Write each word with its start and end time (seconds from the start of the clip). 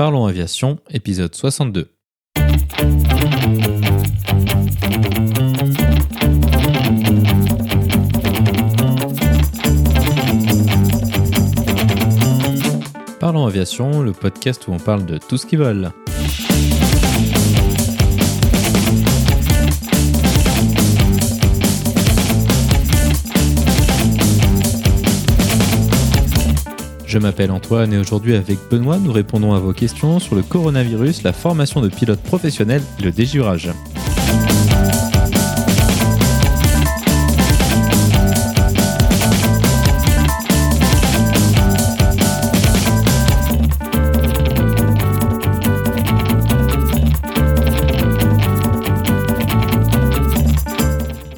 Parlons 0.00 0.24
Aviation, 0.24 0.78
épisode 0.88 1.34
62. 1.34 1.92
Parlons 13.20 13.44
Aviation, 13.44 14.00
le 14.00 14.12
podcast 14.12 14.66
où 14.68 14.72
on 14.72 14.78
parle 14.78 15.04
de 15.04 15.18
tout 15.18 15.36
ce 15.36 15.44
qui 15.44 15.56
vole. 15.56 15.92
Je 27.10 27.18
m'appelle 27.18 27.50
Antoine 27.50 27.92
et 27.92 27.98
aujourd'hui 27.98 28.36
avec 28.36 28.56
Benoît, 28.70 28.96
nous 28.96 29.10
répondons 29.10 29.52
à 29.52 29.58
vos 29.58 29.72
questions 29.72 30.20
sur 30.20 30.36
le 30.36 30.42
coronavirus, 30.42 31.24
la 31.24 31.32
formation 31.32 31.80
de 31.80 31.88
pilotes 31.88 32.20
professionnels 32.20 32.82
et 33.00 33.02
le 33.02 33.10
déjurage. 33.10 33.68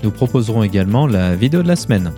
Nous 0.02 0.10
proposerons 0.10 0.62
également 0.62 1.06
la 1.06 1.34
vidéo 1.34 1.62
de 1.62 1.68
la 1.68 1.76
semaine. 1.76 2.12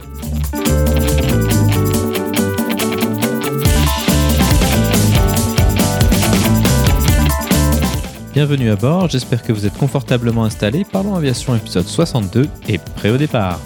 Bienvenue 8.35 8.69
à 8.71 8.75
bord, 8.75 9.09
j'espère 9.09 9.45
que 9.45 9.53
vous 9.53 9.65
êtes 9.65 9.79
confortablement 9.79 10.45
installés. 10.45 10.85
Parlons 10.85 11.15
Aviation 11.15 11.55
épisode 11.55 11.87
62 11.87 12.49
et 12.69 12.79
prêt 12.79 13.11
au 13.11 13.17
départ. 13.17 13.61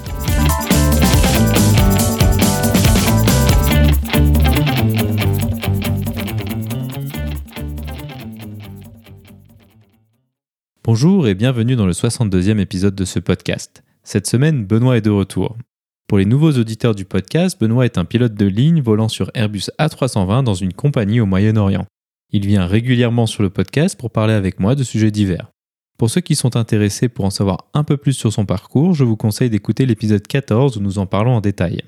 Bonjour 10.85 11.27
et 11.27 11.35
bienvenue 11.35 11.75
dans 11.75 11.87
le 11.87 11.93
62e 11.93 12.59
épisode 12.59 12.95
de 12.95 13.07
ce 13.07 13.21
podcast. 13.21 13.83
Cette 14.03 14.27
semaine, 14.27 14.67
Benoît 14.67 14.99
est 14.99 15.01
de 15.01 15.09
retour. 15.09 15.57
Pour 16.09 16.19
les 16.19 16.27
nouveaux 16.27 16.53
auditeurs 16.53 16.95
du 16.95 17.07
podcast, 17.07 17.59
Benoît 17.59 17.87
est 17.87 17.97
un 17.97 18.05
pilote 18.05 18.35
de 18.35 18.45
ligne 18.45 18.83
volant 18.83 19.09
sur 19.09 19.31
Airbus 19.33 19.71
A320 19.79 20.45
dans 20.45 20.53
une 20.53 20.75
compagnie 20.75 21.21
au 21.21 21.27
Moyen-Orient. 21.27 21.87
Il 22.31 22.47
vient 22.47 22.67
régulièrement 22.67 23.27
sur 23.27 23.43
le 23.43 23.49
podcast 23.49 23.99
pour 23.99 24.11
parler 24.11 24.35
avec 24.35 24.61
moi 24.61 24.75
de 24.75 24.85
sujets 24.85 25.11
divers. 25.11 25.51
Pour 25.97 26.11
ceux 26.11 26.21
qui 26.21 26.37
sont 26.37 26.57
intéressés 26.57 27.09
pour 27.09 27.25
en 27.25 27.31
savoir 27.31 27.69
un 27.73 27.85
peu 27.85 27.97
plus 27.97 28.13
sur 28.13 28.33
son 28.33 28.45
parcours, 28.45 28.95
je 28.95 29.03
vous 29.03 29.17
conseille 29.17 29.49
d'écouter 29.49 29.87
l'épisode 29.87 30.27
14 30.27 30.77
où 30.77 30.81
nous 30.81 30.99
en 30.99 31.07
parlons 31.07 31.33
en 31.33 31.41
détail. 31.41 31.83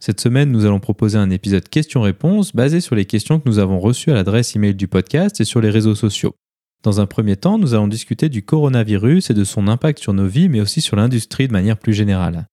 Cette 0.00 0.20
semaine, 0.20 0.50
nous 0.50 0.64
allons 0.64 0.80
proposer 0.80 1.18
un 1.18 1.28
épisode 1.28 1.68
questions-réponses 1.68 2.56
basé 2.56 2.80
sur 2.80 2.94
les 2.94 3.04
questions 3.04 3.38
que 3.38 3.48
nous 3.48 3.58
avons 3.58 3.78
reçues 3.78 4.10
à 4.10 4.14
l'adresse 4.14 4.56
email 4.56 4.74
du 4.74 4.88
podcast 4.88 5.40
et 5.42 5.44
sur 5.44 5.60
les 5.60 5.70
réseaux 5.70 5.94
sociaux. 5.94 6.34
Dans 6.82 7.00
un 7.00 7.06
premier 7.06 7.36
temps, 7.36 7.58
nous 7.58 7.74
allons 7.74 7.88
discuter 7.88 8.30
du 8.30 8.42
coronavirus 8.42 9.30
et 9.30 9.34
de 9.34 9.44
son 9.44 9.68
impact 9.68 9.98
sur 9.98 10.14
nos 10.14 10.26
vies, 10.26 10.48
mais 10.48 10.60
aussi 10.60 10.80
sur 10.80 10.96
l'industrie 10.96 11.46
de 11.46 11.52
manière 11.52 11.78
plus 11.78 11.94
générale. 11.94 12.46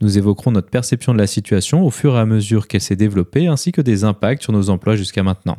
Nous 0.00 0.18
évoquerons 0.18 0.52
notre 0.52 0.70
perception 0.70 1.14
de 1.14 1.18
la 1.18 1.26
situation 1.26 1.84
au 1.84 1.90
fur 1.90 2.14
et 2.14 2.20
à 2.20 2.26
mesure 2.26 2.68
qu'elle 2.68 2.80
s'est 2.80 2.96
développée, 2.96 3.48
ainsi 3.48 3.72
que 3.72 3.80
des 3.80 4.04
impacts 4.04 4.42
sur 4.42 4.52
nos 4.52 4.70
emplois 4.70 4.94
jusqu'à 4.94 5.24
maintenant. 5.24 5.58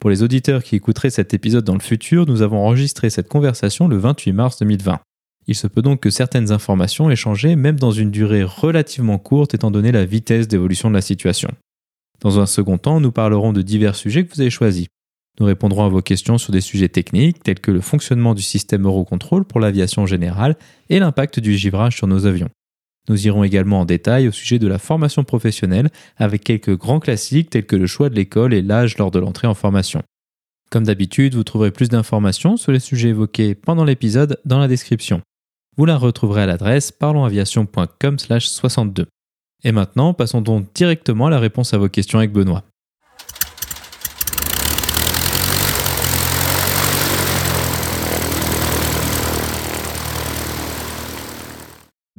Pour 0.00 0.08
les 0.08 0.22
auditeurs 0.22 0.64
qui 0.64 0.76
écouteraient 0.76 1.10
cet 1.10 1.34
épisode 1.34 1.64
dans 1.64 1.74
le 1.74 1.80
futur, 1.80 2.24
nous 2.24 2.40
avons 2.40 2.56
enregistré 2.56 3.10
cette 3.10 3.28
conversation 3.28 3.86
le 3.86 3.98
28 3.98 4.32
mars 4.32 4.58
2020. 4.58 4.98
Il 5.46 5.54
se 5.54 5.66
peut 5.66 5.82
donc 5.82 6.00
que 6.00 6.08
certaines 6.08 6.52
informations 6.52 7.10
aient 7.10 7.16
changé 7.16 7.54
même 7.54 7.78
dans 7.78 7.90
une 7.90 8.10
durée 8.10 8.42
relativement 8.42 9.18
courte 9.18 9.52
étant 9.52 9.70
donné 9.70 9.92
la 9.92 10.06
vitesse 10.06 10.48
d'évolution 10.48 10.88
de 10.88 10.94
la 10.94 11.02
situation. 11.02 11.50
Dans 12.20 12.40
un 12.40 12.46
second 12.46 12.78
temps, 12.78 12.98
nous 12.98 13.12
parlerons 13.12 13.52
de 13.52 13.60
divers 13.60 13.94
sujets 13.94 14.24
que 14.24 14.34
vous 14.34 14.40
avez 14.40 14.48
choisis. 14.48 14.86
Nous 15.38 15.44
répondrons 15.44 15.84
à 15.84 15.88
vos 15.90 16.02
questions 16.02 16.38
sur 16.38 16.52
des 16.52 16.62
sujets 16.62 16.88
techniques 16.88 17.42
tels 17.42 17.60
que 17.60 17.70
le 17.70 17.82
fonctionnement 17.82 18.34
du 18.34 18.42
système 18.42 18.86
Eurocontrol 18.86 19.44
pour 19.44 19.60
l'aviation 19.60 20.06
générale 20.06 20.56
et 20.88 20.98
l'impact 20.98 21.40
du 21.40 21.58
givrage 21.58 21.96
sur 21.96 22.06
nos 22.06 22.24
avions. 22.24 22.48
Nous 23.08 23.26
irons 23.26 23.44
également 23.44 23.80
en 23.80 23.84
détail 23.84 24.28
au 24.28 24.32
sujet 24.32 24.58
de 24.58 24.68
la 24.68 24.78
formation 24.78 25.24
professionnelle 25.24 25.90
avec 26.16 26.44
quelques 26.44 26.76
grands 26.76 27.00
classiques 27.00 27.50
tels 27.50 27.66
que 27.66 27.76
le 27.76 27.86
choix 27.86 28.08
de 28.08 28.14
l'école 28.14 28.54
et 28.54 28.62
l'âge 28.62 28.96
lors 28.98 29.10
de 29.10 29.18
l'entrée 29.18 29.48
en 29.48 29.54
formation. 29.54 30.02
Comme 30.70 30.84
d'habitude, 30.84 31.34
vous 31.34 31.42
trouverez 31.42 31.72
plus 31.72 31.88
d'informations 31.88 32.56
sur 32.56 32.70
les 32.70 32.78
sujets 32.78 33.08
évoqués 33.08 33.56
pendant 33.56 33.84
l'épisode 33.84 34.38
dans 34.44 34.60
la 34.60 34.68
description. 34.68 35.20
Vous 35.76 35.84
la 35.84 35.96
retrouverez 35.96 36.42
à 36.42 36.46
l'adresse 36.46 36.92
parlonsaviation.com/62. 36.92 39.06
Et 39.64 39.72
maintenant, 39.72 40.14
passons 40.14 40.40
donc 40.40 40.72
directement 40.74 41.26
à 41.26 41.30
la 41.30 41.40
réponse 41.40 41.74
à 41.74 41.78
vos 41.78 41.88
questions 41.88 42.18
avec 42.18 42.32
Benoît. 42.32 42.69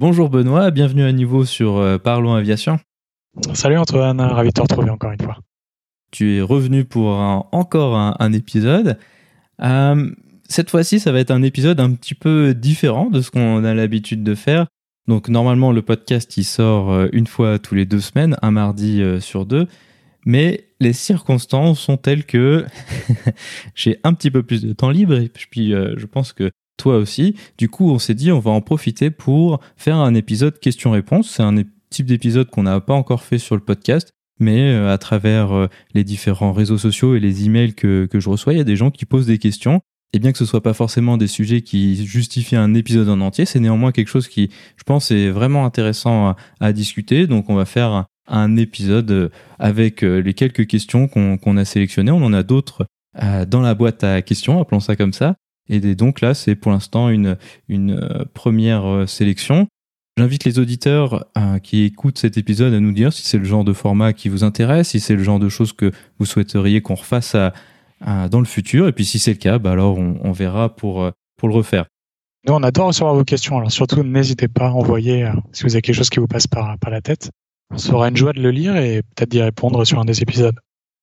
Bonjour 0.02 0.32
Benoît, 0.32 0.72
bienvenue 0.72 1.04
à 1.04 1.12
nouveau 1.12 1.46
sur 1.46 1.78
euh, 1.78 2.00
Parlons 2.00 2.34
Aviation. 2.34 2.80
Salut 3.54 3.78
Antoine, 3.78 4.20
ravi 4.20 4.50
de 4.50 4.54
te 4.54 4.62
retrouver 4.62 4.90
encore 4.90 5.12
une 5.12 5.22
fois. 5.22 5.38
Tu 6.10 6.38
es 6.38 6.42
revenu 6.42 6.86
pour 6.86 7.10
encore 7.10 7.96
un, 7.96 8.34
épisode. 8.34 8.98
Euh, 9.62 10.10
cette 10.50 10.72
fois-ci, 10.72 11.00
ça 11.00 11.12
va 11.12 11.20
être 11.20 11.30
un 11.30 11.44
épisode 11.44 11.80
un 11.80 11.94
petit 11.94 12.16
peu 12.16 12.56
différent 12.56 13.12
de 13.12 13.22
ce 13.22 13.30
qu'on 13.30 13.64
a 13.64 13.76
l'habitude 13.76 14.24
de 14.24 14.34
faire. 14.34 14.66
Donc 15.08 15.30
normalement, 15.30 15.72
le 15.72 15.84
podcast, 15.84 16.36
il 16.36 16.46
sort 16.46 16.92
euh, 16.92 17.08
une 17.14 17.28
fois 17.28 17.60
tous 17.60 17.76
les 17.76 17.86
deux 17.86 18.02
semaines, 18.02 18.38
un 18.42 18.50
mardi 18.50 19.04
sur 19.20 19.46
deux. 19.46 19.68
Mais 20.26 20.66
les 20.80 20.94
circonstances 20.94 21.80
sont 21.80 21.98
telles 21.98 22.26
que 22.26 22.66
j'ai 23.76 24.00
un 24.04 24.16
petit 24.16 24.32
peu 24.32 24.42
plus 24.42 24.64
de 24.64 24.74
temps 24.74 24.90
libre 24.90 25.14
et 25.14 25.30
puis 25.30 25.74
je 25.74 26.06
pense 26.08 26.34
que 26.34 26.50
toi 26.82 26.98
aussi. 26.98 27.36
Du 27.58 27.70
coup, 27.70 27.92
on 27.92 28.00
s'est 28.00 28.16
dit, 28.16 28.32
on 28.32 28.40
va 28.40 28.52
en 28.52 28.62
profiter 28.62 29.12
pour 29.12 29.60
faire 29.78 29.98
un 29.98 30.16
épisode 30.16 30.60
questions-réponses. 30.60 31.30
C'est 31.30 31.44
un 31.44 31.64
type 31.92 32.08
d'épisode 32.08 32.50
qu'on 32.50 32.64
n'a 32.64 32.80
pas 32.82 32.96
encore 32.96 33.22
fait 33.22 33.38
sur 33.38 33.56
le 33.56 33.62
podcast, 33.62 34.10
mais 34.40 34.72
euh, 34.72 34.92
à 34.92 34.98
travers 34.98 35.56
euh, 35.56 35.68
les 35.94 36.04
différents 36.04 36.54
réseaux 36.54 36.80
sociaux 36.80 37.16
et 37.16 37.20
les 37.20 37.46
emails 37.46 37.76
que, 37.76 38.08
que 38.08 38.20
je 38.20 38.30
reçois, 38.30 38.54
il 38.54 38.58
y 38.58 38.62
a 38.62 38.66
des 38.66 38.76
gens 38.76 38.90
qui 38.90 39.06
posent 39.06 39.28
des 39.28 39.38
questions. 39.38 39.80
Et 40.14 40.20
bien 40.20 40.32
que 40.32 40.40
ce 40.40 40.46
soit 40.46 40.64
pas 40.64 40.74
forcément 40.74 41.18
des 41.18 41.28
sujets 41.28 41.62
qui 41.62 42.04
justifient 42.06 42.58
un 42.58 42.74
épisode 42.74 43.08
en 43.08 43.22
entier, 43.22 43.46
c'est 43.46 43.60
néanmoins 43.60 43.92
quelque 43.92 44.10
chose 44.10 44.28
qui, 44.28 44.50
je 44.76 44.84
pense, 44.84 45.12
est 45.12 45.30
vraiment 45.30 45.66
intéressant 45.66 46.36
à, 46.60 46.74
discuter. 46.74 47.28
Donc, 47.28 47.50
on 47.50 47.56
va 47.56 47.64
faire 47.64 48.08
un, 48.28 48.58
épisode 48.58 49.32
avec 49.60 50.04
euh, 50.04 50.18
les 50.18 50.34
quelques 50.34 50.66
questions 50.66 51.08
qu'on 51.08 51.58
a 51.58 51.64
sélectionnées. 51.64 52.12
On 52.12 52.24
en 52.24 52.34
a 52.34 52.44
d'autres 52.44 52.86
dans 53.48 53.60
la 53.60 53.76
boîte 53.76 54.06
à 54.06 54.22
questions, 54.22 54.62
appelons 54.62 54.80
ça 54.80 54.96
comme 54.96 55.12
ça. 55.12 55.36
Et 55.70 55.80
donc 55.96 56.22
là, 56.22 56.34
c'est 56.34 56.56
pour 56.56 56.72
l'instant 56.72 57.10
une, 57.10 57.38
une 57.70 57.92
euh, 57.92 58.26
première 58.34 58.86
euh, 58.86 59.08
sélection. 59.08 59.68
J'invite 60.18 60.44
les 60.44 60.60
auditeurs 60.60 61.26
euh, 61.38 61.60
qui 61.60 61.84
écoutent 61.84 62.18
cet 62.18 62.38
épisode 62.38 62.74
à 62.74 62.80
nous 62.80 62.92
dire 62.92 63.14
si 63.14 63.24
c'est 63.24 63.38
le 63.38 63.46
genre 63.46 63.64
de 63.64 63.74
format 63.74 64.12
qui 64.14 64.28
vous 64.28 64.44
intéresse, 64.44 64.90
si 64.90 65.00
c'est 65.00 65.16
le 65.16 65.24
genre 65.24 65.40
de 65.40 65.50
choses 65.50 65.72
que 65.72 65.92
vous 66.20 66.26
souhaiteriez 66.26 66.82
qu'on 66.82 66.96
refasse 66.96 67.36
dans 68.02 68.40
le 68.40 68.46
futur. 68.46 68.88
Et 68.88 68.92
puis 68.92 69.06
si 69.06 69.20
c'est 69.20 69.32
le 69.32 69.38
cas, 69.38 69.60
bah 69.60 69.72
alors 69.72 69.98
on, 69.98 70.32
verra 70.32 70.76
pour, 70.76 71.10
pour 71.38 71.48
le 71.48 71.54
refaire. 71.54 71.86
Nous, 72.46 72.54
on 72.54 72.64
adore 72.64 72.88
recevoir 72.88 73.14
vos 73.14 73.24
questions. 73.24 73.58
Alors 73.58 73.72
surtout, 73.72 74.04
n'hésitez 74.04 74.48
pas 74.48 74.68
à 74.68 74.72
envoyer 74.72 75.32
si 75.54 75.64
vous 75.64 75.76
avez 75.76 75.82
quelque 75.82 75.96
chose 75.96 76.10
qui 76.10 76.20
vous 76.20 76.28
passe 76.28 76.48
par, 76.48 76.78
par 76.80 76.92
la 76.92 77.02
tête. 77.02 77.30
On 77.70 77.78
sera 77.78 78.10
une 78.10 78.18
joie 78.18 78.34
de 78.34 78.42
le 78.42 78.52
lire 78.52 78.76
et 78.76 79.04
peut-être 79.04 79.30
d'y 79.30 79.42
répondre 79.42 79.86
sur 79.86 80.00
un 80.00 80.06
des 80.06 80.22
épisodes. 80.22 80.60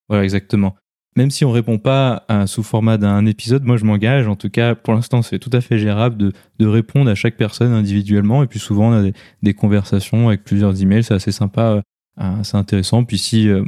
Voilà, 0.08 0.24
exactement 0.24 0.74
même 1.16 1.30
si 1.30 1.44
on 1.44 1.50
répond 1.50 1.78
pas 1.78 2.24
sous 2.46 2.62
format 2.62 2.96
d'un 2.96 3.26
épisode, 3.26 3.64
moi 3.64 3.76
je 3.76 3.84
m'engage, 3.84 4.28
en 4.28 4.36
tout 4.36 4.50
cas 4.50 4.74
pour 4.74 4.94
l'instant 4.94 5.22
c'est 5.22 5.38
tout 5.38 5.50
à 5.52 5.60
fait 5.60 5.78
gérable 5.78 6.32
de, 6.58 6.66
répondre 6.66 7.10
à 7.10 7.14
chaque 7.14 7.36
personne 7.36 7.72
individuellement 7.72 8.42
et 8.42 8.46
puis 8.46 8.58
souvent 8.58 8.92
on 8.92 9.08
a 9.08 9.10
des, 9.42 9.54
conversations 9.54 10.28
avec 10.28 10.44
plusieurs 10.44 10.80
emails, 10.80 11.02
c'est 11.02 11.14
assez 11.14 11.32
sympa, 11.32 11.82
euh, 12.20 12.42
c'est 12.42 12.56
intéressant. 12.56 13.04
Puis 13.04 13.18
si 13.18 13.48
euh, 13.48 13.64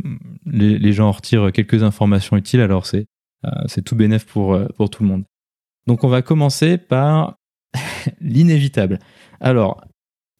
les, 0.46 0.92
gens 0.92 1.08
en 1.08 1.12
retirent 1.12 1.52
quelques 1.52 1.82
informations 1.82 2.36
utiles, 2.36 2.60
alors 2.60 2.86
c'est 2.86 3.06
euh, 3.44 3.82
tout 3.84 3.96
bénéf 3.96 4.26
pour, 4.26 4.58
pour 4.76 4.90
tout 4.90 5.02
le 5.02 5.08
monde. 5.08 5.24
Donc 5.86 6.04
on 6.04 6.08
va 6.08 6.22
commencer 6.22 6.78
par 6.78 7.36
l'inévitable. 8.20 8.98
Alors, 9.40 9.84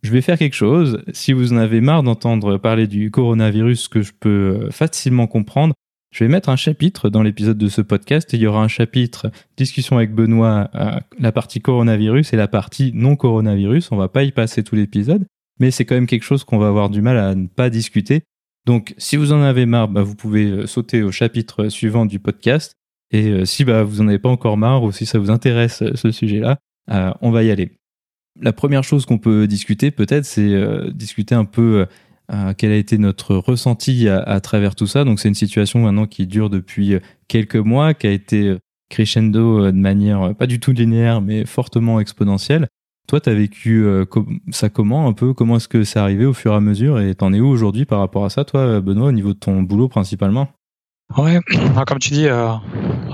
je 0.03 0.11
vais 0.11 0.23
faire 0.23 0.39
quelque 0.39 0.55
chose. 0.55 1.03
Si 1.13 1.33
vous 1.33 1.53
en 1.53 1.57
avez 1.57 1.81
marre 1.81 2.03
d'entendre 2.03 2.57
parler 2.57 2.87
du 2.87 3.11
coronavirus, 3.11 3.89
que 3.89 4.01
je 4.01 4.13
peux 4.19 4.69
facilement 4.71 5.27
comprendre, 5.27 5.75
je 6.11 6.25
vais 6.25 6.29
mettre 6.29 6.49
un 6.49 6.57
chapitre 6.57 7.09
dans 7.09 7.23
l'épisode 7.23 7.57
de 7.57 7.69
ce 7.69 7.81
podcast. 7.81 8.33
il 8.33 8.41
y 8.41 8.47
aura 8.47 8.63
un 8.63 8.69
chapitre 8.69 9.31
discussion 9.57 9.97
avec 9.97 10.13
Benoît, 10.13 10.69
euh, 10.75 10.99
la 11.19 11.33
partie 11.33 11.61
coronavirus 11.61 12.33
et 12.33 12.37
la 12.37 12.49
partie 12.49 12.91
non 12.95 13.15
coronavirus. 13.15 13.93
On 13.93 13.97
va 13.97 14.09
pas 14.09 14.25
y 14.25 14.33
passer 14.33 14.65
tout 14.65 14.75
l'épisode, 14.75 15.25
mais 15.61 15.71
c'est 15.71 15.85
quand 15.85 15.95
même 15.95 16.09
quelque 16.09 16.25
chose 16.25 16.43
qu'on 16.43 16.59
va 16.59 16.67
avoir 16.67 16.91
du 16.91 17.01
mal 17.01 17.17
à 17.17 17.35
ne 17.35 17.47
pas 17.47 17.71
discuter. 17.71 18.23
Donc, 18.67 18.95
si 18.99 19.17
vous 19.17 19.33
en 19.33 19.41
avez 19.41 19.67
marre, 19.67 19.89
bah, 19.89 20.03
vous 20.03 20.17
pouvez 20.17 20.47
euh, 20.47 20.67
sauter 20.67 21.03
au 21.03 21.13
chapitre 21.13 21.69
suivant 21.69 22.07
du 22.07 22.19
podcast. 22.19 22.75
Et 23.13 23.45
si 23.45 23.65
bah, 23.65 23.83
vous 23.83 24.03
n'en 24.03 24.09
avez 24.09 24.21
pas 24.21 24.29
encore 24.29 24.57
marre 24.57 24.85
ou 24.85 24.93
si 24.93 25.05
ça 25.05 25.19
vous 25.19 25.31
intéresse 25.31 25.83
ce 25.97 26.11
sujet-là, 26.13 26.59
on 27.21 27.33
va 27.33 27.43
y 27.43 27.51
aller. 27.51 27.73
La 28.41 28.53
première 28.53 28.85
chose 28.85 29.05
qu'on 29.05 29.19
peut 29.19 29.49
discuter 29.49 29.91
peut-être, 29.91 30.25
c'est 30.25 30.55
discuter 30.93 31.35
un 31.35 31.45
peu 31.45 31.87
quel 32.57 32.73
a 32.73 32.77
été 32.77 32.99
notre 32.99 33.35
ressenti 33.35 34.09
à, 34.09 34.41
travers 34.41 34.75
tout 34.75 34.87
ça? 34.87 35.05
Donc 35.05 35.21
c'est 35.21 35.29
une 35.29 35.35
situation 35.35 35.81
maintenant 35.81 36.07
qui 36.07 36.27
dure 36.27 36.51
depuis 36.51 36.95
quelques 37.29 37.57
mois, 37.57 37.95
qui 37.95 38.07
a 38.07 38.11
été 38.11 38.57
crescendo 38.89 39.67
de 39.67 39.77
manière 39.77 40.35
pas 40.37 40.47
du 40.47 40.61
tout 40.61 40.73
linéaire, 40.73 41.21
mais 41.21 41.45
fortement 41.45 42.01
exponentielle. 42.01 42.69
Toi, 43.09 43.21
tu 43.21 43.31
as 43.31 43.35
vécu 43.35 43.85
ça 44.51 44.69
comment 44.69 45.09
un 45.09 45.13
peu? 45.13 45.35
Comment 45.35 45.57
est-ce 45.57 45.69
que 45.69 45.83
c'est 45.83 45.99
arrivé 45.99 46.25
au 46.25 46.33
fur 46.33 46.53
et 46.53 46.57
à 46.57 46.61
mesure? 46.61 47.01
Et 47.01 47.15
t'en 47.15 47.33
es 47.33 47.41
où 47.41 47.49
aujourd'hui 47.49 47.85
par 47.85 47.99
rapport 47.99 48.25
à 48.25 48.31
ça, 48.31 48.45
toi, 48.45 48.81
Benoît, 48.81 49.09
au 49.09 49.13
niveau 49.13 49.33
de 49.33 49.39
ton 49.39 49.63
boulot 49.63 49.89
principalement? 49.89 50.49
Ouais, 51.17 51.41
comme 51.87 51.99
tu 51.99 52.11
dis, 52.11 52.29
euh, 52.29 52.55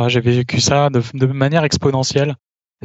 j'ai 0.08 0.20
vécu 0.20 0.60
ça 0.60 0.90
de, 0.90 1.26
manière 1.26 1.64
exponentielle. 1.64 2.34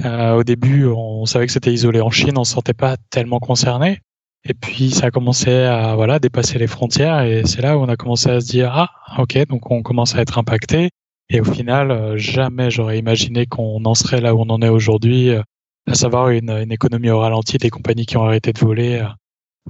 Euh, 0.05 0.35
au 0.35 0.43
début, 0.43 0.85
on 0.85 1.25
savait 1.25 1.47
que 1.47 1.51
c'était 1.51 1.73
isolé 1.73 1.99
en 1.99 2.09
Chine, 2.09 2.37
on 2.37 2.41
ne 2.41 2.45
se 2.45 2.53
sentait 2.53 2.73
pas 2.73 2.95
tellement 3.09 3.39
concerné. 3.39 3.99
Et 4.43 4.53
puis, 4.55 4.89
ça 4.91 5.07
a 5.07 5.11
commencé 5.11 5.51
à 5.51 5.95
voilà 5.95 6.19
dépasser 6.19 6.57
les 6.57 6.67
frontières, 6.67 7.21
et 7.21 7.43
c'est 7.45 7.61
là 7.61 7.77
où 7.77 7.81
on 7.81 7.89
a 7.89 7.95
commencé 7.95 8.29
à 8.29 8.41
se 8.41 8.47
dire 8.47 8.71
ah, 8.73 8.89
ok, 9.19 9.37
donc 9.47 9.69
on 9.71 9.83
commence 9.83 10.15
à 10.15 10.21
être 10.21 10.37
impacté. 10.39 10.89
Et 11.33 11.39
au 11.39 11.45
final, 11.45 11.91
euh, 11.91 12.17
jamais 12.17 12.69
j'aurais 12.69 12.99
imaginé 12.99 13.45
qu'on 13.45 13.85
en 13.85 13.95
serait 13.95 14.19
là 14.19 14.35
où 14.35 14.41
on 14.41 14.49
en 14.49 14.61
est 14.61 14.69
aujourd'hui, 14.69 15.29
euh, 15.29 15.41
à 15.87 15.93
savoir 15.93 16.29
une, 16.29 16.49
une, 16.49 16.73
économie 16.73 17.09
au 17.09 17.19
ralenti, 17.19 17.57
des 17.57 17.69
compagnies 17.69 18.05
qui 18.05 18.17
ont 18.17 18.25
arrêté 18.25 18.51
de 18.51 18.59
voler. 18.59 18.99
Euh. 18.99 19.07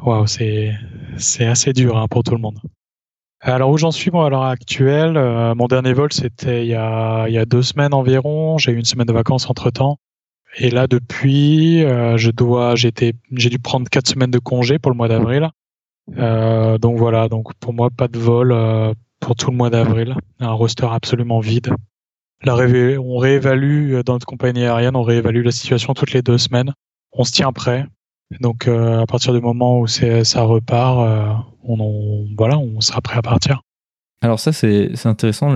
Waouh, 0.02 0.26
c'est 0.26 0.74
c'est 1.18 1.46
assez 1.46 1.74
dur 1.74 1.98
hein, 1.98 2.08
pour 2.10 2.24
tout 2.24 2.34
le 2.34 2.42
monde. 2.42 2.60
Alors 3.42 3.70
où 3.70 3.78
j'en 3.78 3.92
suis 3.92 4.10
moi 4.10 4.26
à 4.28 4.30
l'heure 4.30 4.44
actuelle, 4.44 5.14
mon 5.56 5.68
dernier 5.68 5.94
vol 5.94 6.14
c'était 6.14 6.64
il 6.64 6.70
y 6.70 6.76
a, 6.76 7.28
il 7.28 7.34
y 7.34 7.38
a 7.38 7.46
deux 7.46 7.64
semaines 7.64 7.94
environ. 7.94 8.58
J'ai 8.58 8.72
eu 8.72 8.78
une 8.78 8.86
semaine 8.86 9.08
de 9.08 9.14
vacances 9.14 9.50
entre 9.50 9.70
temps. 9.72 9.98
Et 10.58 10.70
là 10.70 10.88
depuis, 10.88 11.84
euh, 11.84 12.18
je 12.18 12.32
dois, 12.32 12.76
j'étais, 12.76 13.14
j'ai 13.32 13.50
dû 13.50 13.60
prendre 13.60 13.90
quatre 13.90 14.08
semaines 14.08 14.32
de 14.32 14.40
congé 14.40 14.80
pour 14.80 14.92
le 14.92 14.98
mois 14.98 15.08
d'avril. 15.08 15.50
Euh, 16.18 16.78
donc 16.78 16.98
voilà, 16.98 17.30
donc 17.30 17.54
pour 17.56 17.74
moi 17.74 17.90
pas 17.90 18.08
de 18.08 18.20
vol 18.20 18.52
euh, 18.52 18.94
pour 19.20 19.36
tout 19.36 19.52
le 19.52 19.58
mois 19.58 19.70
d'avril, 19.70 20.16
un 20.40 20.52
roster 20.52 20.88
absolument 20.92 21.40
vide. 21.40 21.74
On 22.46 23.18
réévalue 23.18 24.02
dans 24.04 24.14
notre 24.14 24.26
compagnie 24.26 24.64
aérienne, 24.64 24.96
on 24.96 25.04
réévalue 25.04 25.44
la 25.44 25.52
situation 25.52 25.94
toutes 25.94 26.12
les 26.12 26.24
deux 26.24 26.40
semaines. 26.40 26.74
On 27.14 27.24
se 27.24 27.32
tient 27.32 27.52
prêt. 27.52 27.86
Donc 28.40 28.68
à 28.68 29.06
partir 29.06 29.32
du 29.34 29.42
moment 29.42 29.80
où 29.80 29.88
ça 29.88 30.42
repart, 30.42 31.46
on, 31.64 32.26
voilà, 32.36 32.58
on 32.58 32.82
sera 32.82 33.00
prêt 33.02 33.18
à 33.18 33.22
partir. 33.22 33.62
Alors 34.24 34.40
ça 34.40 34.54
c'est 34.54 35.08
intéressant. 35.08 35.56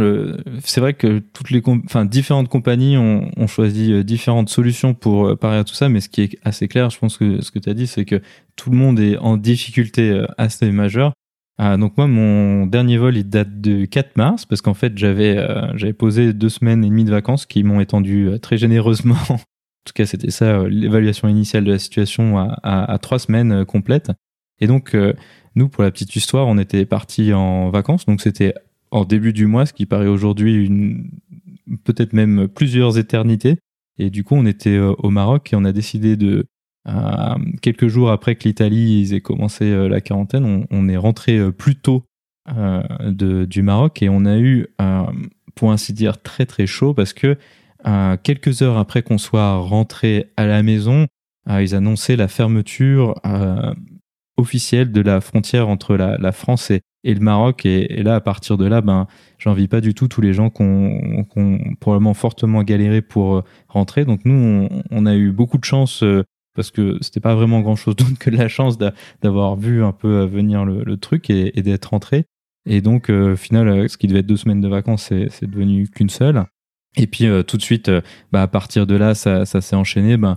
C'est 0.64 0.82
vrai 0.82 0.96
que 0.96 1.20
toutes 1.20 1.52
les 1.52 1.62
enfin 1.68 2.04
différentes 2.04 2.50
compagnies 2.50 2.98
ont, 2.98 3.30
ont, 3.38 3.46
choisi 3.46 3.94
euh, 3.94 4.04
différentes 4.04 4.50
solutions 4.50 4.96
pour 4.96 5.28
euh, 5.28 5.36
parer 5.36 5.58
à 5.58 5.64
tout 5.64 5.76
ça, 5.76 5.88
mais 5.88 6.02
ce 6.02 6.10
qui 6.10 6.22
est 6.24 6.40
assez 6.44 6.68
clair, 6.68 6.90
je 6.90 6.98
pense 6.98 7.18
que 7.18 7.42
ce 7.42 7.52
que 7.52 7.60
tu 7.60 7.70
as 7.70 7.76
dit, 7.76 7.86
c'est 7.86 8.06
que 8.06 8.22
tout 8.56 8.72
le 8.72 8.78
monde 8.78 9.00
est 9.00 9.18
en 9.18 9.38
difficulté 9.38 10.10
euh, 10.10 10.26
assez 10.40 10.72
majeure. 10.72 11.14
Ah, 11.60 11.78
donc 11.78 11.96
moi 11.96 12.08
mon 12.08 12.66
dernier 12.66 12.98
vol 12.98 13.16
il 13.16 13.30
date 13.30 13.62
de 13.62 13.86
4 13.86 14.18
mars 14.18 14.46
parce 14.46 14.62
qu'en 14.62 14.74
fait 14.74 14.98
j'avais 14.98 15.38
j'avais 15.76 15.94
posé 15.94 16.34
deux 16.34 16.50
semaines 16.50 16.84
et 16.84 16.90
demie 16.90 17.06
de 17.06 17.12
vacances 17.12 17.46
qui 17.46 17.64
m'ont 17.64 17.80
étendu 17.80 18.30
très 18.42 18.58
généreusement. 18.58 19.16
en 19.30 19.38
tout 19.38 19.94
cas 19.94 20.06
c'était 20.06 20.32
ça 20.32 20.68
l'évaluation 20.68 21.30
initiale 21.30 21.64
de 21.64 21.72
la 21.72 21.80
situation 21.80 22.38
à, 22.62 22.98
trois 23.02 23.20
semaines 23.20 23.64
complètes. 23.64 24.12
Et 24.60 24.68
donc 24.68 24.98
nous, 25.56 25.70
pour 25.70 25.84
la 25.84 25.92
petite 25.92 26.16
histoire, 26.16 26.48
on 26.48 26.58
était 26.58 26.86
partis 26.86 27.34
en 27.34 27.70
vacances, 27.70 28.06
donc 28.06 28.22
c'était 28.22 28.54
en 28.92 29.06
début 29.06 29.34
du 29.34 29.46
mois, 29.46 29.66
ce 29.66 29.74
qui 29.74 29.86
paraît 29.86 30.08
aujourd'hui 30.08 30.66
une 30.66 31.10
peut-être 31.84 32.14
même 32.14 32.48
plusieurs 32.48 32.98
éternités. 32.98 33.58
Et 33.98 34.10
du 34.10 34.24
coup, 34.24 34.36
on 34.36 34.46
était 34.46 34.78
euh, 34.78 34.94
au 35.00 35.10
Maroc 35.10 35.52
et 35.52 35.56
on 35.56 35.66
a 35.66 35.72
décidé 35.72 36.18
de 36.18 36.46
euh, 36.88 37.36
quelques 37.62 37.88
jours 37.88 38.12
après 38.12 38.36
que 38.36 38.48
l'Italie 38.48 39.14
ait 39.14 39.22
commencé 39.22 39.66
euh, 39.66 39.88
la 39.88 40.02
quarantaine, 40.02 40.66
on, 40.70 40.90
est 40.90 40.98
rentré 40.98 41.52
plus 41.52 41.76
tôt 41.76 42.04
du 42.48 43.64
Maroc 43.64 44.04
et 44.04 44.10
on 44.10 44.24
a 44.26 44.38
eu, 44.38 44.68
pour 45.56 45.72
ainsi 45.72 45.94
dire, 45.94 46.22
très 46.22 46.46
très 46.46 46.68
chaud 46.68 46.94
parce 46.94 47.12
que 47.12 47.38
quelques 48.22 48.62
heures 48.62 48.78
après 48.78 49.02
qu'on 49.02 49.18
soit 49.18 49.56
rentré 49.58 50.32
à 50.38 50.46
la 50.46 50.62
maison, 50.62 51.08
ils 51.50 51.74
annonçaient 51.74 52.16
la 52.16 52.28
fermeture 52.28 53.20
officielle 54.38 54.92
de 54.92 55.02
la 55.02 55.22
frontière 55.22 55.70
entre 55.70 55.96
la, 55.96 56.32
France 56.32 56.72
et, 56.72 56.82
le 57.04 57.20
Maroc. 57.20 57.66
Et, 57.66 58.04
là, 58.04 58.16
à 58.16 58.22
partir 58.22 58.58
de 58.58 58.66
là, 58.66 58.82
ben, 58.82 59.08
j'envie 59.38 59.68
pas 59.68 59.82
du 59.82 59.94
tout 59.94 60.08
tous 60.08 60.22
les 60.22 60.34
gens 60.34 60.50
qui 60.50 60.62
ont, 60.64 61.26
probablement 61.80 62.14
fortement 62.14 62.64
galéré 62.64 63.02
pour 63.02 63.36
euh, 63.36 63.44
rentrer. 63.68 64.06
Donc 64.06 64.22
nous, 64.26 64.68
on, 64.92 65.06
a 65.06 65.16
eu 65.16 65.32
beaucoup 65.32 65.58
de 65.58 65.64
chance 65.64 66.04
euh, 66.04 66.24
parce 66.56 66.72
que 66.72 66.98
c'était 67.02 67.20
pas 67.20 67.36
vraiment 67.36 67.62
grand 67.62 67.76
chose 67.76 67.96
d'autre 67.96 68.18
que 68.20 68.30
de 68.30 68.38
la 68.38 68.48
chance 68.48 68.78
d'avoir 69.22 69.56
vu 69.56 69.84
un 69.84 69.92
peu 69.92 70.22
euh, 70.22 70.26
venir 70.26 70.66
le, 70.66 70.98
truc 70.98 71.30
et, 71.30 71.52
d'être 71.62 71.86
rentré. 71.86 72.26
Et 72.68 72.82
donc, 72.82 73.12
au 73.12 73.36
final, 73.36 73.88
ce 73.88 73.96
qui 73.96 74.08
devait 74.08 74.22
être 74.22 74.26
deux 74.26 74.38
semaines 74.38 74.62
de 74.62 74.68
vacances, 74.68 75.04
c'est 75.30 75.46
devenu 75.46 75.88
qu'une 75.88 76.10
seule. 76.10 76.46
Et 76.98 77.06
puis 77.06 77.28
tout 77.46 77.58
de 77.58 77.62
suite, 77.62 77.92
bah, 78.32 78.42
à 78.42 78.48
partir 78.48 78.88
de 78.88 78.96
là, 78.96 79.14
ça, 79.14 79.46
ça 79.46 79.62
s'est 79.62 79.76
enchaîné. 79.76 80.18
Ben, 80.18 80.36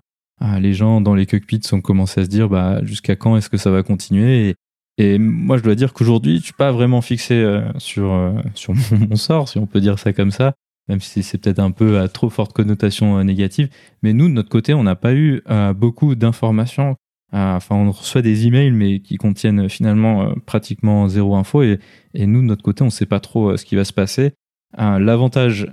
les 0.60 0.72
gens 0.72 1.00
dans 1.00 1.14
les 1.14 1.26
cockpits 1.26 1.60
ont 1.72 1.80
commencé 1.80 2.20
à 2.20 2.24
se 2.24 2.28
dire 2.28 2.48
bah, 2.48 2.80
jusqu'à 2.84 3.16
quand 3.16 3.36
est-ce 3.36 3.48
que 3.48 3.56
ça 3.56 3.70
va 3.70 3.82
continuer? 3.82 4.54
Et, 4.98 5.18
moi, 5.18 5.56
je 5.58 5.62
dois 5.62 5.76
dire 5.76 5.92
qu'aujourd'hui, 5.92 6.38
je 6.38 6.44
suis 6.44 6.52
pas 6.52 6.72
vraiment 6.72 7.00
fixé 7.00 7.34
euh, 7.34 7.62
sur, 7.78 8.12
euh, 8.12 8.32
sur 8.54 8.74
mon, 9.10 9.16
sort, 9.16 9.48
si 9.48 9.58
on 9.58 9.66
peut 9.66 9.80
dire 9.80 9.98
ça 9.98 10.12
comme 10.12 10.32
ça, 10.32 10.54
même 10.88 11.00
si 11.00 11.22
c'est 11.22 11.38
peut-être 11.38 11.60
un 11.60 11.70
peu 11.70 11.98
à 12.00 12.08
trop 12.08 12.30
forte 12.30 12.52
connotation 12.52 13.18
euh, 13.18 13.22
négative. 13.22 13.68
Mais 14.02 14.12
nous, 14.12 14.28
de 14.28 14.32
notre 14.32 14.48
côté, 14.48 14.74
on 14.74 14.82
n'a 14.82 14.96
pas 14.96 15.14
eu 15.14 15.42
beaucoup 15.76 16.14
d'informations. 16.14 16.96
Enfin, 17.32 17.76
on 17.76 17.90
reçoit 17.90 18.22
des 18.22 18.46
emails, 18.46 18.72
mais 18.72 19.00
qui 19.00 19.16
contiennent 19.16 19.68
finalement 19.68 20.34
pratiquement 20.46 21.08
zéro 21.08 21.36
info. 21.36 21.62
Et, 21.62 21.78
et, 22.14 22.26
nous, 22.26 22.40
de 22.40 22.46
notre 22.46 22.62
côté, 22.62 22.82
on 22.82 22.86
ne 22.86 22.90
sait 22.90 23.06
pas 23.06 23.20
trop 23.20 23.56
ce 23.56 23.64
qui 23.64 23.76
va 23.76 23.84
se 23.84 23.92
passer. 23.92 24.32
L'avantage 24.76 25.66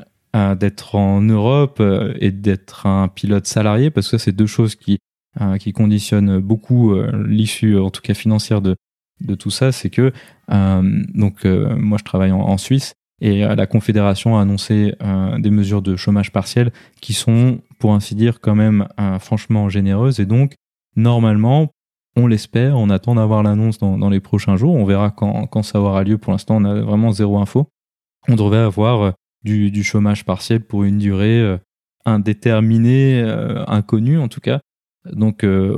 d'être 0.56 0.96
en 0.96 1.22
Europe 1.22 1.78
euh, 1.80 2.14
et 2.20 2.32
d'être 2.32 2.86
un 2.86 3.08
pilote 3.08 3.48
salarié, 3.48 3.90
parce 3.90 4.10
que 4.10 4.18
c'est 4.18 4.34
deux 4.34 4.48
choses 4.48 4.76
qui, 4.76 5.00
euh, 5.40 5.58
qui 5.58 5.72
conditionnent 5.72 6.40
beaucoup 6.40 6.94
euh, 6.94 7.26
l'issue, 7.26 7.78
en 7.78 7.90
tout 7.90 8.02
cas 8.02 8.14
financière, 8.14 8.62
de, 8.62 8.76
de 9.22 9.36
tout 9.36 9.52
ça. 9.52 9.72
C'est 9.72 9.90
que, 9.90 10.12
donc, 10.50 11.46
moi, 11.46 11.98
je 11.98 12.04
travaille 12.04 12.32
en, 12.32 12.58
Suisse 12.58 12.94
et 13.22 13.42
la 13.46 13.66
Confédération 13.66 14.38
a 14.38 14.42
annoncé 14.42 14.94
des 15.40 15.50
mesures 15.50 15.82
de 15.82 15.96
chômage 15.96 16.34
partiel 16.34 16.72
qui 17.02 17.14
sont, 17.14 17.62
pour 17.80 17.94
ainsi 17.94 18.14
dire, 18.14 18.42
quand 18.42 18.56
même 18.56 18.88
franchement 19.22 19.70
généreuses. 19.70 20.20
Et 20.20 20.26
donc, 20.26 20.56
normalement, 20.98 21.70
on 22.18 22.28
l'espère, 22.28 22.78
on 22.78 22.90
attend 22.90 23.16
d'avoir 23.16 23.42
l'annonce 23.42 23.78
dans, 23.78 23.98
dans, 23.98 24.10
les 24.10 24.20
prochains 24.20 24.58
jours. 24.58 24.76
On 24.76 24.86
verra 24.86 25.12
quand, 25.12 25.48
quand 25.48 25.64
ça 25.64 25.80
aura 25.80 26.04
lieu. 26.04 26.18
Pour 26.18 26.34
l'instant, 26.34 26.58
on 26.58 26.66
a 26.66 26.82
vraiment 26.82 27.14
zéro 27.14 27.40
info. 27.40 27.68
On 28.28 28.36
devrait 28.36 28.60
avoir 28.60 29.14
du, 29.46 29.84
chômage 29.84 30.26
partiel 30.26 30.62
pour 30.62 30.84
une 30.84 30.98
durée 30.98 31.40
euh, 31.40 31.58
indéterminée, 32.06 33.22
euh, 33.22 33.64
inconnue 33.68 34.20
en 34.20 34.28
tout 34.28 34.42
cas. 34.42 34.60
Donc 35.12 35.44
euh, 35.44 35.78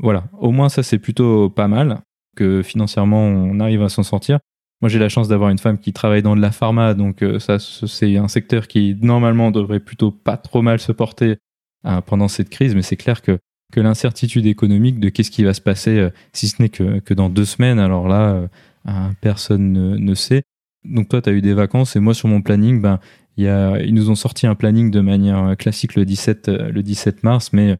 voilà, 0.00 0.24
au 0.38 0.52
moins 0.52 0.68
ça 0.68 0.82
c'est 0.82 0.98
plutôt 0.98 1.50
pas 1.50 1.68
mal, 1.68 2.00
que 2.36 2.62
financièrement 2.62 3.22
on 3.22 3.58
arrive 3.60 3.82
à 3.82 3.88
s'en 3.88 4.04
sortir. 4.04 4.38
Moi 4.80 4.88
j'ai 4.88 5.00
la 5.00 5.08
chance 5.08 5.26
d'avoir 5.26 5.50
une 5.50 5.58
femme 5.58 5.78
qui 5.78 5.92
travaille 5.92 6.22
dans 6.22 6.36
de 6.36 6.40
la 6.40 6.52
pharma, 6.52 6.94
donc 6.94 7.24
ça 7.40 7.58
c'est 7.58 8.16
un 8.16 8.28
secteur 8.28 8.68
qui 8.68 8.96
normalement 9.02 9.50
devrait 9.50 9.80
plutôt 9.80 10.12
pas 10.12 10.36
trop 10.36 10.62
mal 10.62 10.78
se 10.78 10.92
porter 10.92 11.38
pendant 12.06 12.28
cette 12.28 12.48
crise, 12.48 12.76
mais 12.76 12.82
c'est 12.82 12.96
clair 12.96 13.20
que, 13.22 13.38
que 13.72 13.80
l'incertitude 13.80 14.46
économique 14.46 15.00
de 15.00 15.08
qu'est-ce 15.08 15.32
qui 15.32 15.42
va 15.42 15.52
se 15.52 15.60
passer, 15.60 16.10
si 16.32 16.46
ce 16.46 16.62
n'est 16.62 16.68
que, 16.68 17.00
que 17.00 17.12
dans 17.12 17.28
deux 17.28 17.44
semaines, 17.44 17.80
alors 17.80 18.06
là, 18.06 18.48
personne 19.20 19.72
ne, 19.72 20.14
sait 20.14 20.44
donc 20.88 21.08
toi, 21.08 21.22
tu 21.22 21.30
as 21.30 21.32
eu 21.32 21.40
des 21.40 21.54
vacances 21.54 21.96
et 21.96 22.00
moi, 22.00 22.14
sur 22.14 22.28
mon 22.28 22.42
planning, 22.42 22.80
ben, 22.80 22.98
ils 23.36 23.94
nous 23.94 24.10
ont 24.10 24.14
sorti 24.14 24.46
un 24.46 24.54
planning 24.54 24.90
de 24.90 25.00
manière 25.00 25.56
classique 25.56 25.94
le 25.94 26.04
17, 26.04 26.48
euh, 26.48 26.70
le 26.70 26.82
17 26.82 27.22
mars, 27.22 27.52
mais 27.52 27.76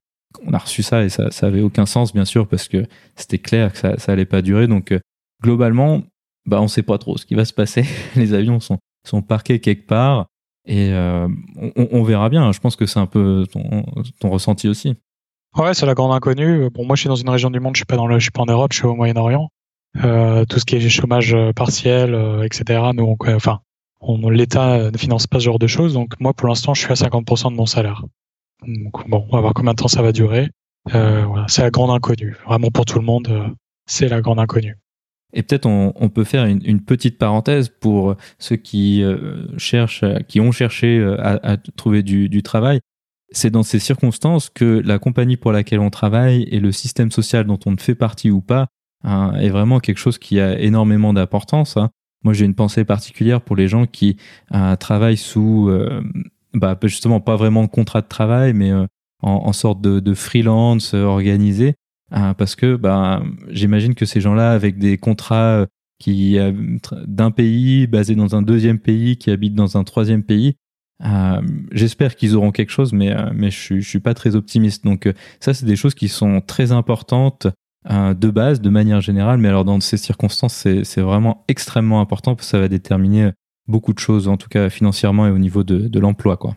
on 0.47 0.53
a 0.53 0.59
reçu 0.59 0.83
ça 0.83 1.05
et 1.05 1.09
ça, 1.09 1.31
ça 1.31 1.47
avait 1.47 1.63
aucun 1.63 1.87
sens, 1.87 2.13
bien 2.13 2.25
sûr, 2.25 2.47
parce 2.47 2.69
que 2.69 2.87
c'était 3.17 3.39
clair 3.39 3.73
que 3.73 3.79
ça, 3.79 3.99
ça 3.99 4.13
allait 4.13 4.25
pas 4.25 4.43
durer. 4.43 4.67
Donc, 4.69 4.93
euh, 4.93 5.01
globalement, 5.43 6.03
bah, 6.47 6.61
on 6.61 6.69
sait 6.69 6.83
pas 6.83 6.99
trop 6.99 7.17
ce 7.17 7.27
qui 7.27 7.35
va 7.35 7.45
se 7.45 7.53
passer. 7.53 7.85
Les 8.17 8.35
avions 8.35 8.61
sont, 8.61 8.79
sont 9.07 9.23
parqués 9.23 9.59
quelque 9.59 9.87
part 9.87 10.27
et 10.67 10.93
euh, 10.93 11.27
on, 11.77 12.03
verra 12.03 12.29
bien. 12.29 12.53
Je 12.53 12.61
pense 12.61 12.77
que 12.77 12.85
c'est 12.85 13.01
un 13.01 13.07
peu 13.07 13.47
ton, 13.51 13.85
ton 14.21 14.29
ressenti 14.29 14.69
aussi. 14.69 14.97
Ouais, 15.57 15.73
c'est 15.73 15.87
la 15.87 15.95
grande 15.95 16.13
inconnue. 16.13 16.69
Bon, 16.71 16.85
moi, 16.85 16.95
je 16.95 17.01
suis 17.01 17.09
dans 17.09 17.17
une 17.17 17.31
région 17.31 17.51
du 17.51 17.59
monde, 17.59 17.75
je 17.75 17.81
suis 17.81 17.87
suis 18.21 18.31
pas 18.31 18.43
en 18.43 18.47
Europe, 18.47 18.73
je 18.73 18.79
suis 18.79 18.87
au 18.87 18.95
Moyen-Orient. 18.95 19.49
Euh, 19.97 20.45
tout 20.45 20.59
ce 20.59 20.65
qui 20.65 20.77
est 20.77 20.89
chômage 20.89 21.35
euh, 21.35 21.53
partiel, 21.53 22.15
euh, 22.15 22.43
etc. 22.43 22.81
Nous, 22.95 23.17
enfin, 23.35 23.61
l'État 24.31 24.91
ne 24.91 24.99
finance 24.99 25.27
pas 25.27 25.41
ce 25.41 25.45
genre 25.45 25.59
de 25.59 25.67
choses. 25.67 25.95
Donc 25.95 26.19
moi, 26.21 26.33
pour 26.35 26.49
l'instant, 26.49 26.75
je 26.75 26.83
suis 26.83 26.93
à 26.93 26.95
50% 26.95 27.51
de 27.51 27.57
mon 27.57 27.67
salaire. 27.67 28.05
Donc, 28.67 29.09
bon, 29.09 29.27
on 29.31 29.37
va 29.37 29.41
voir 29.41 29.55
combien 29.55 29.73
de 29.73 29.79
temps 29.79 29.89
ça 29.89 30.03
va 30.03 30.13
durer. 30.13 30.51
C'est 31.49 31.63
la 31.63 31.71
grande 31.71 31.91
inconnue. 31.91 32.37
Vraiment 32.47 32.71
pour 32.71 32.85
tout 32.85 32.99
le 32.99 33.05
monde, 33.05 33.55
c'est 33.87 34.09
la 34.09 34.21
grande 34.21 34.39
inconnue. 34.39 34.77
Et 35.35 35.43
peut-être 35.43 35.67
on, 35.67 36.09
peut 36.09 36.25
faire 36.25 36.47
une, 36.47 36.81
petite 36.81 37.19
parenthèse 37.19 37.69
pour 37.69 38.17
ceux 38.39 38.57
qui 38.57 39.05
cherchent, 39.59 40.05
qui 40.27 40.41
ont 40.41 40.51
cherché 40.51 41.03
à, 41.19 41.59
trouver 41.77 42.03
du, 42.03 42.43
travail. 42.43 42.81
C'est 43.31 43.51
dans 43.51 43.63
ces 43.63 43.79
circonstances 43.79 44.49
que 44.49 44.83
la 44.85 44.99
compagnie 44.99 45.37
pour 45.37 45.53
laquelle 45.53 45.81
on 45.81 45.91
travaille 45.91 46.45
et 46.45 46.61
le 46.61 46.73
système 46.73 47.11
social 47.11 47.45
dont 47.45 47.59
on 47.67 47.77
fait 47.77 47.95
partie 47.95 48.31
ou 48.31 48.41
pas 48.41 48.69
hein, 49.05 49.33
est 49.41 49.51
vraiment 49.51 49.81
quelque 49.81 49.99
chose 49.99 50.19
qui 50.19 50.41
a 50.41 50.59
énormément 50.59 51.13
d'importance. 51.13 51.77
Hein. 51.77 51.91
Moi, 52.25 52.35
j'ai 52.35 52.45
une 52.45 52.55
pensée 52.55 52.85
particulière 52.85 53.41
pour 53.41 53.57
les 53.57 53.69
gens 53.69 53.87
qui 53.87 54.17
travaillent 54.81 55.17
sous 55.17 55.71
bah, 56.55 56.79
justement 56.83 57.21
pas 57.21 57.37
vraiment 57.37 57.63
de 57.63 57.69
contrat 57.69 58.01
de 58.01 58.09
travail, 58.09 58.53
mais 58.55 58.71
euh, 58.71 58.87
en, 59.23 59.53
sorte 59.53 59.81
de, 59.81 60.15
freelance 60.15 60.95
euh, 60.95 61.03
organisé, 61.03 61.75
hein, 62.11 62.35
parce 62.35 62.57
que 62.57 62.77
bah, 62.77 63.23
j'imagine 63.49 63.95
que 63.95 64.07
ces 64.07 64.21
gens-là, 64.21 64.53
avec 64.53 64.79
des 64.79 64.97
contrats 64.99 65.61
euh, 65.61 65.67
qui 65.99 66.39
d'un 67.07 67.33
pays 67.33 67.89
basé 67.89 68.15
dans 68.15 68.37
un 68.37 68.43
deuxième 68.43 68.79
pays, 68.79 69.17
qui 69.17 69.31
habitent 69.31 69.57
dans 69.57 69.77
un 69.77 69.85
troisième 69.85 70.23
pays, 70.23 70.55
j'espère 71.73 72.15
qu'ils 72.15 72.37
auront 72.37 72.53
quelque 72.53 72.71
chose, 72.71 72.93
mais, 72.93 73.13
mais 73.35 73.51
je, 73.51 73.81
je 73.81 73.89
suis 73.89 73.99
pas 73.99 74.15
très 74.15 74.37
optimiste. 74.37 74.85
Donc 74.85 75.13
ça, 75.41 75.55
c'est 75.55 75.67
des 75.67 75.75
choses 75.75 75.97
qui 75.97 76.07
sont 76.07 76.41
très 76.41 76.71
importantes 76.71 77.49
de 77.87 78.31
base, 78.31 78.61
de 78.61 78.71
manière 78.71 79.01
générale, 79.01 79.39
mais 79.39 79.49
alors 79.49 79.65
dans 79.65 79.81
ces 79.81 79.97
circonstances, 79.97 80.67
c'est 80.83 81.01
vraiment 81.01 81.45
extrêmement 81.49 82.01
important 82.01 82.35
parce 82.35 82.47
que 82.47 82.51
ça 82.51 82.59
va 82.59 82.69
déterminer 82.69 83.33
beaucoup 83.67 83.93
de 83.93 83.99
choses, 83.99 84.29
en 84.29 84.37
tout 84.37 84.49
cas 84.49 84.69
financièrement 84.71 85.27
et 85.27 85.31
au 85.31 85.39
niveau 85.39 85.63
de, 85.63 85.99
l'emploi. 85.99 86.37
Quoi. 86.37 86.55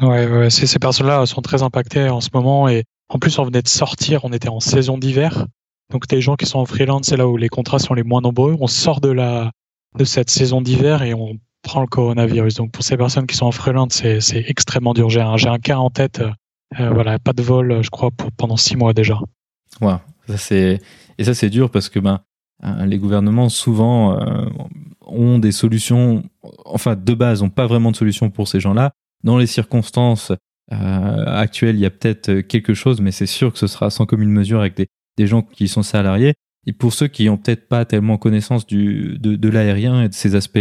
Ouais, 0.00 0.26
ouais 0.26 0.50
ces, 0.50 0.66
ces 0.66 0.78
personnes-là 0.78 1.24
sont 1.26 1.42
très 1.42 1.62
impactées 1.62 2.08
en 2.08 2.20
ce 2.20 2.30
moment 2.34 2.68
et 2.68 2.84
en 3.08 3.18
plus 3.18 3.38
on 3.38 3.44
venait 3.44 3.62
de 3.62 3.68
sortir, 3.68 4.24
on 4.24 4.32
était 4.32 4.48
en 4.48 4.60
saison 4.60 4.98
d'hiver. 4.98 5.46
Donc 5.92 6.06
des 6.08 6.20
gens 6.20 6.34
qui 6.34 6.46
sont 6.46 6.58
en 6.58 6.66
freelance, 6.66 7.06
c'est 7.06 7.16
là 7.16 7.28
où 7.28 7.36
les 7.36 7.48
contrats 7.48 7.78
sont 7.78 7.94
les 7.94 8.02
moins 8.02 8.20
nombreux. 8.20 8.56
On 8.60 8.66
sort 8.66 9.00
de 9.00 9.10
la 9.10 9.52
de 9.96 10.04
cette 10.04 10.30
saison 10.30 10.60
d'hiver 10.60 11.02
et 11.02 11.14
on 11.14 11.38
prend 11.62 11.80
le 11.80 11.86
coronavirus. 11.86 12.54
Donc 12.54 12.72
pour 12.72 12.84
ces 12.84 12.96
personnes 12.96 13.26
qui 13.26 13.36
sont 13.36 13.46
en 13.46 13.52
freelance, 13.52 13.94
c'est, 13.94 14.44
extrêmement 14.48 14.94
dur. 14.94 15.08
J'ai 15.08 15.20
un, 15.20 15.58
cas 15.58 15.76
en 15.76 15.90
tête, 15.90 16.22
euh, 16.78 16.90
voilà, 16.90 17.18
pas 17.18 17.32
de 17.32 17.42
vol, 17.42 17.82
je 17.82 17.90
crois, 17.90 18.10
pour, 18.10 18.30
pendant 18.32 18.56
six 18.56 18.76
mois 18.76 18.92
déjà. 18.92 19.18
Ouais, 19.80 19.96
ça 20.26 20.36
c'est 20.36 20.80
et 21.18 21.24
ça 21.24 21.34
c'est 21.34 21.50
dur 21.50 21.70
parce 21.70 21.88
que 21.88 21.98
ben 21.98 22.20
euh, 22.64 22.86
les 22.86 22.98
gouvernements 22.98 23.48
souvent 23.48 24.18
euh, 24.18 24.46
ont 25.02 25.38
des 25.38 25.52
solutions, 25.52 26.24
enfin 26.64 26.96
de 26.96 27.14
base, 27.14 27.42
n'ont 27.42 27.50
pas 27.50 27.66
vraiment 27.66 27.90
de 27.90 27.96
solution 27.96 28.30
pour 28.30 28.48
ces 28.48 28.60
gens-là. 28.60 28.92
Dans 29.24 29.36
les 29.36 29.46
circonstances 29.46 30.32
euh, 30.72 31.24
actuelles, 31.26 31.76
il 31.76 31.82
y 31.82 31.86
a 31.86 31.90
peut-être 31.90 32.40
quelque 32.40 32.74
chose, 32.74 33.00
mais 33.00 33.12
c'est 33.12 33.26
sûr 33.26 33.52
que 33.52 33.58
ce 33.58 33.66
sera 33.66 33.90
sans 33.90 34.06
commune 34.06 34.30
mesure 34.30 34.60
avec 34.60 34.76
des, 34.76 34.88
des 35.18 35.26
gens 35.26 35.42
qui 35.42 35.68
sont 35.68 35.82
salariés. 35.82 36.34
Et 36.66 36.72
pour 36.72 36.92
ceux 36.94 37.08
qui 37.08 37.26
n'ont 37.26 37.36
peut-être 37.36 37.68
pas 37.68 37.84
tellement 37.84 38.16
connaissance 38.16 38.66
du, 38.66 39.18
de, 39.18 39.36
de 39.36 39.48
l'aérien 39.48 40.02
et 40.02 40.08
de 40.08 40.14
ces 40.14 40.34
aspects 40.34 40.58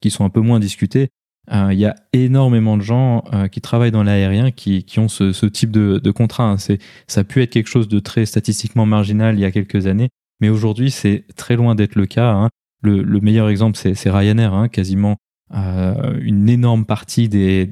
qui 0.00 0.10
sont 0.10 0.24
un 0.24 0.30
peu 0.30 0.40
moins 0.40 0.58
discutés, 0.58 1.10
il 1.50 1.78
y 1.78 1.84
a 1.84 1.94
énormément 2.12 2.76
de 2.76 2.82
gens 2.82 3.24
qui 3.52 3.60
travaillent 3.60 3.90
dans 3.90 4.02
l'aérien 4.02 4.50
qui, 4.50 4.84
qui, 4.84 4.98
ont 4.98 5.08
ce, 5.08 5.46
type 5.46 5.70
de, 5.70 6.00
de 6.02 6.10
contrat. 6.10 6.44
Hein. 6.44 6.56
C'est, 6.58 6.78
ça 7.06 7.20
a 7.20 7.24
pu 7.24 7.42
être 7.42 7.50
quelque 7.50 7.68
chose 7.68 7.88
de 7.88 7.98
très 8.00 8.24
statistiquement 8.24 8.86
marginal 8.86 9.34
il 9.34 9.40
y 9.40 9.44
a 9.44 9.50
quelques 9.50 9.86
années, 9.86 10.08
mais 10.40 10.48
aujourd'hui, 10.48 10.90
c'est 10.90 11.24
très 11.36 11.56
loin 11.56 11.74
d'être 11.74 11.94
le 11.94 12.06
cas. 12.06 12.30
Hein. 12.32 12.48
Le, 12.82 13.20
meilleur 13.20 13.48
exemple, 13.48 13.78
c'est 13.78 14.10
Ryanair, 14.10 14.52
hein, 14.52 14.68
quasiment 14.68 15.16
euh, 15.54 16.18
une 16.20 16.48
énorme 16.48 16.84
partie 16.84 17.28
des, 17.28 17.66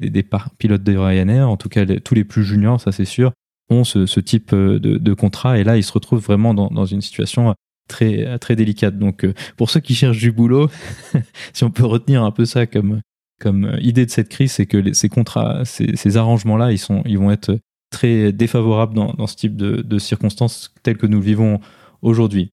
pilotes 0.57 0.83
de 0.83 0.97
Ryanair, 0.97 1.49
en 1.49 1.57
tout 1.57 1.69
cas 1.69 1.85
tous 1.85 2.15
les 2.15 2.23
plus 2.23 2.43
juniors, 2.43 2.81
ça 2.81 2.91
c'est 2.91 3.05
sûr, 3.05 3.31
ont 3.69 3.83
ce, 3.83 4.19
type 4.19 4.53
euh, 4.53 4.79
de, 4.79 5.13
contrat. 5.13 5.59
Et 5.59 5.63
là, 5.63 5.77
ils 5.77 5.83
se 5.83 5.93
retrouvent 5.93 6.23
vraiment 6.23 6.53
dans, 6.53 6.85
une 6.85 7.01
situation 7.01 7.53
très, 7.87 8.39
très 8.39 8.55
délicate. 8.55 8.97
Donc, 8.97 9.23
euh, 9.23 9.33
pour 9.57 9.69
ceux 9.69 9.79
qui 9.79 9.93
cherchent 9.93 10.19
du 10.19 10.31
boulot, 10.31 10.69
si 11.53 11.63
on 11.63 11.71
peut 11.71 11.85
retenir 11.85 12.23
un 12.23 12.31
peu 12.31 12.45
ça 12.45 12.65
comme, 12.65 13.01
comme 13.43 13.75
idée 13.81 14.05
de 14.05 14.11
cette 14.11 14.29
crise, 14.29 14.53
c'est 14.53 14.65
que 14.65 14.93
ces 14.93 15.09
contrats, 15.09 15.65
ces, 15.65 16.17
arrangements-là, 16.17 16.71
ils, 16.71 16.77
sont, 16.77 17.01
ils 17.05 17.19
vont 17.19 17.29
être 17.29 17.59
très 17.91 18.31
défavorables 18.31 18.93
dans, 18.93 19.27
ce 19.27 19.35
type 19.35 19.57
de, 19.57 19.99
circonstances 19.99 20.73
telles 20.81 20.97
que 20.97 21.07
nous 21.07 21.19
vivons 21.19 21.59
aujourd'hui. 22.01 22.51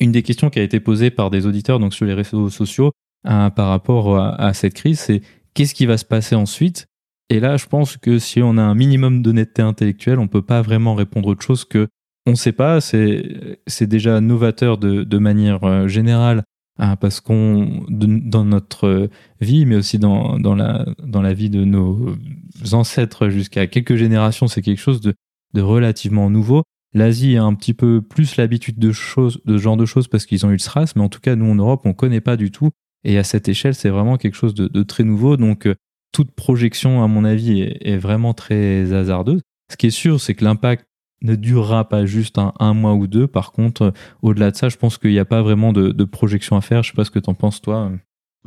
Une 0.00 0.12
des 0.12 0.22
questions 0.22 0.50
qui 0.50 0.58
a 0.58 0.62
été 0.62 0.80
posée 0.80 1.10
par 1.10 1.30
des 1.30 1.46
auditeurs 1.46 1.80
donc 1.80 1.94
sur 1.94 2.04
les 2.04 2.12
réseaux 2.12 2.50
sociaux 2.50 2.92
euh, 3.26 3.48
par 3.48 3.68
rapport 3.68 4.18
à, 4.18 4.52
cette 4.52 4.74
crise, 4.74 5.00
c'est 5.00 5.22
qu'est-ce 5.54 5.74
qui 5.74 5.86
va 5.86 5.96
se 5.96 6.04
passer 6.04 6.34
ensuite? 6.34 6.86
Et 7.30 7.40
là, 7.40 7.56
je 7.56 7.66
pense 7.66 7.96
que 7.96 8.18
si 8.18 8.42
on 8.42 8.58
a 8.58 8.62
un 8.62 8.74
minimum 8.74 9.22
d'honnêteté 9.22 9.62
intellectuelle, 9.62 10.18
on 10.18 10.28
peut 10.28 10.42
pas 10.42 10.60
vraiment 10.60 10.94
répondre 10.94 11.28
autre 11.28 11.42
chose 11.42 11.64
que 11.64 11.88
on 12.26 12.32
ne 12.32 12.36
sait 12.36 12.52
pas. 12.52 12.82
C'est 12.82 13.86
déjà 13.86 14.20
novateur 14.20 14.76
de, 14.76 15.18
manière 15.18 15.64
euh, 15.64 15.88
générale 15.88 16.44
parce 17.00 17.20
qu'on 17.20 17.84
dans 17.88 18.44
notre 18.44 19.10
vie, 19.40 19.66
mais 19.66 19.76
aussi 19.76 19.98
dans, 19.98 20.38
dans 20.38 20.54
la 20.54 20.86
dans 21.04 21.22
la 21.22 21.34
vie 21.34 21.50
de 21.50 21.64
nos 21.64 22.16
ancêtres 22.72 23.28
jusqu'à 23.28 23.66
quelques 23.66 23.96
générations, 23.96 24.48
c'est 24.48 24.62
quelque 24.62 24.80
chose 24.80 25.00
de 25.00 25.14
de 25.54 25.60
relativement 25.60 26.30
nouveau. 26.30 26.62
L'Asie 26.94 27.36
a 27.36 27.44
un 27.44 27.54
petit 27.54 27.74
peu 27.74 28.00
plus 28.00 28.36
l'habitude 28.36 28.78
de 28.78 28.92
choses, 28.92 29.40
de 29.44 29.58
ce 29.58 29.62
genre 29.62 29.76
de 29.76 29.84
choses 29.84 30.08
parce 30.08 30.24
qu'ils 30.24 30.46
ont 30.46 30.50
eu 30.50 30.54
le 30.54 30.58
SRAS, 30.58 30.92
mais 30.96 31.02
en 31.02 31.08
tout 31.08 31.20
cas, 31.20 31.36
nous 31.36 31.50
en 31.50 31.54
Europe, 31.54 31.82
on 31.84 31.92
connaît 31.92 32.20
pas 32.20 32.36
du 32.36 32.50
tout. 32.50 32.70
Et 33.04 33.18
à 33.18 33.24
cette 33.24 33.48
échelle, 33.48 33.74
c'est 33.74 33.90
vraiment 33.90 34.16
quelque 34.16 34.34
chose 34.34 34.54
de, 34.54 34.82
très 34.82 35.04
nouveau. 35.04 35.36
Donc, 35.36 35.66
euh, 35.66 35.74
toute 36.12 36.30
projection, 36.32 37.02
à 37.04 37.06
mon 37.06 37.24
avis, 37.24 37.60
est, 37.60 37.98
vraiment 37.98 38.34
très 38.34 38.92
hasardeuse. 38.92 39.42
Ce 39.70 39.76
qui 39.76 39.88
est 39.88 39.90
sûr, 39.90 40.20
c'est 40.20 40.34
que 40.34 40.44
l'impact 40.44 40.86
ne 41.22 41.34
durera 41.34 41.88
pas 41.88 42.06
juste 42.06 42.38
un, 42.38 42.74
mois 42.74 42.94
ou 42.94 43.06
deux. 43.06 43.26
Par 43.26 43.52
contre, 43.52 43.82
euh, 43.82 43.90
au-delà 44.22 44.50
de 44.50 44.56
ça, 44.56 44.68
je 44.68 44.76
pense 44.76 44.98
qu'il 44.98 45.10
n'y 45.10 45.18
a 45.18 45.24
pas 45.24 45.42
vraiment 45.42 45.72
de, 45.72 46.04
projection 46.04 46.56
à 46.56 46.60
faire. 46.60 46.82
Je 46.82 46.90
sais 46.90 46.96
pas 46.96 47.04
ce 47.04 47.10
que 47.10 47.18
tu 47.18 47.30
en 47.30 47.34
penses, 47.34 47.60
toi. 47.60 47.90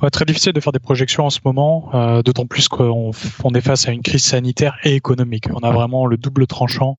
Ouais, 0.02 0.10
très 0.10 0.26
difficile 0.26 0.54
de 0.54 0.60
faire 0.60 0.72
des 0.72 0.80
projections 0.80 1.26
en 1.26 1.30
ce 1.30 1.40
moment, 1.44 1.90
euh, 1.94 2.22
d'autant 2.24 2.46
plus 2.46 2.68
qu'on 2.68 3.12
on 3.44 3.54
est 3.54 3.62
face 3.62 3.88
à 3.88 3.92
une 3.92 4.02
crise 4.02 4.24
sanitaire 4.24 4.78
et 4.84 4.96
économique. 4.96 5.46
On 5.54 5.60
a 5.60 5.72
vraiment 5.72 6.06
le 6.06 6.18
double 6.18 6.48
tranchant 6.48 6.98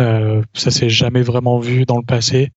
euh, 0.00 0.42
ça 0.54 0.70
s'est 0.70 0.88
jamais 0.88 1.22
vraiment 1.22 1.58
vu 1.58 1.84
dans 1.84 1.98
le 1.98 2.04
passé. 2.04 2.50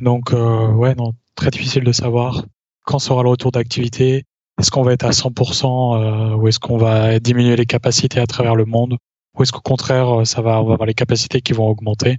Donc 0.00 0.32
euh, 0.32 0.72
ouais, 0.72 0.94
non, 0.94 1.12
très 1.34 1.50
difficile 1.50 1.84
de 1.84 1.92
savoir 1.92 2.44
quand 2.84 2.98
sera 2.98 3.22
le 3.22 3.30
retour 3.30 3.52
d'activité. 3.52 4.24
Est-ce 4.58 4.70
qu'on 4.70 4.82
va 4.82 4.92
être 4.92 5.04
à 5.04 5.10
100% 5.10 6.34
euh, 6.34 6.36
ou 6.36 6.48
est-ce 6.48 6.58
qu'on 6.58 6.78
va 6.78 7.18
diminuer 7.20 7.56
les 7.56 7.66
capacités 7.66 8.20
à 8.20 8.26
travers 8.26 8.56
le 8.56 8.64
monde? 8.64 8.96
Ou 9.38 9.42
est-ce 9.42 9.52
qu'au 9.52 9.60
contraire 9.60 10.26
ça 10.26 10.42
va 10.42 10.56
avoir 10.56 10.84
les 10.84 10.94
capacités 10.94 11.40
qui 11.40 11.52
vont 11.52 11.68
augmenter? 11.68 12.18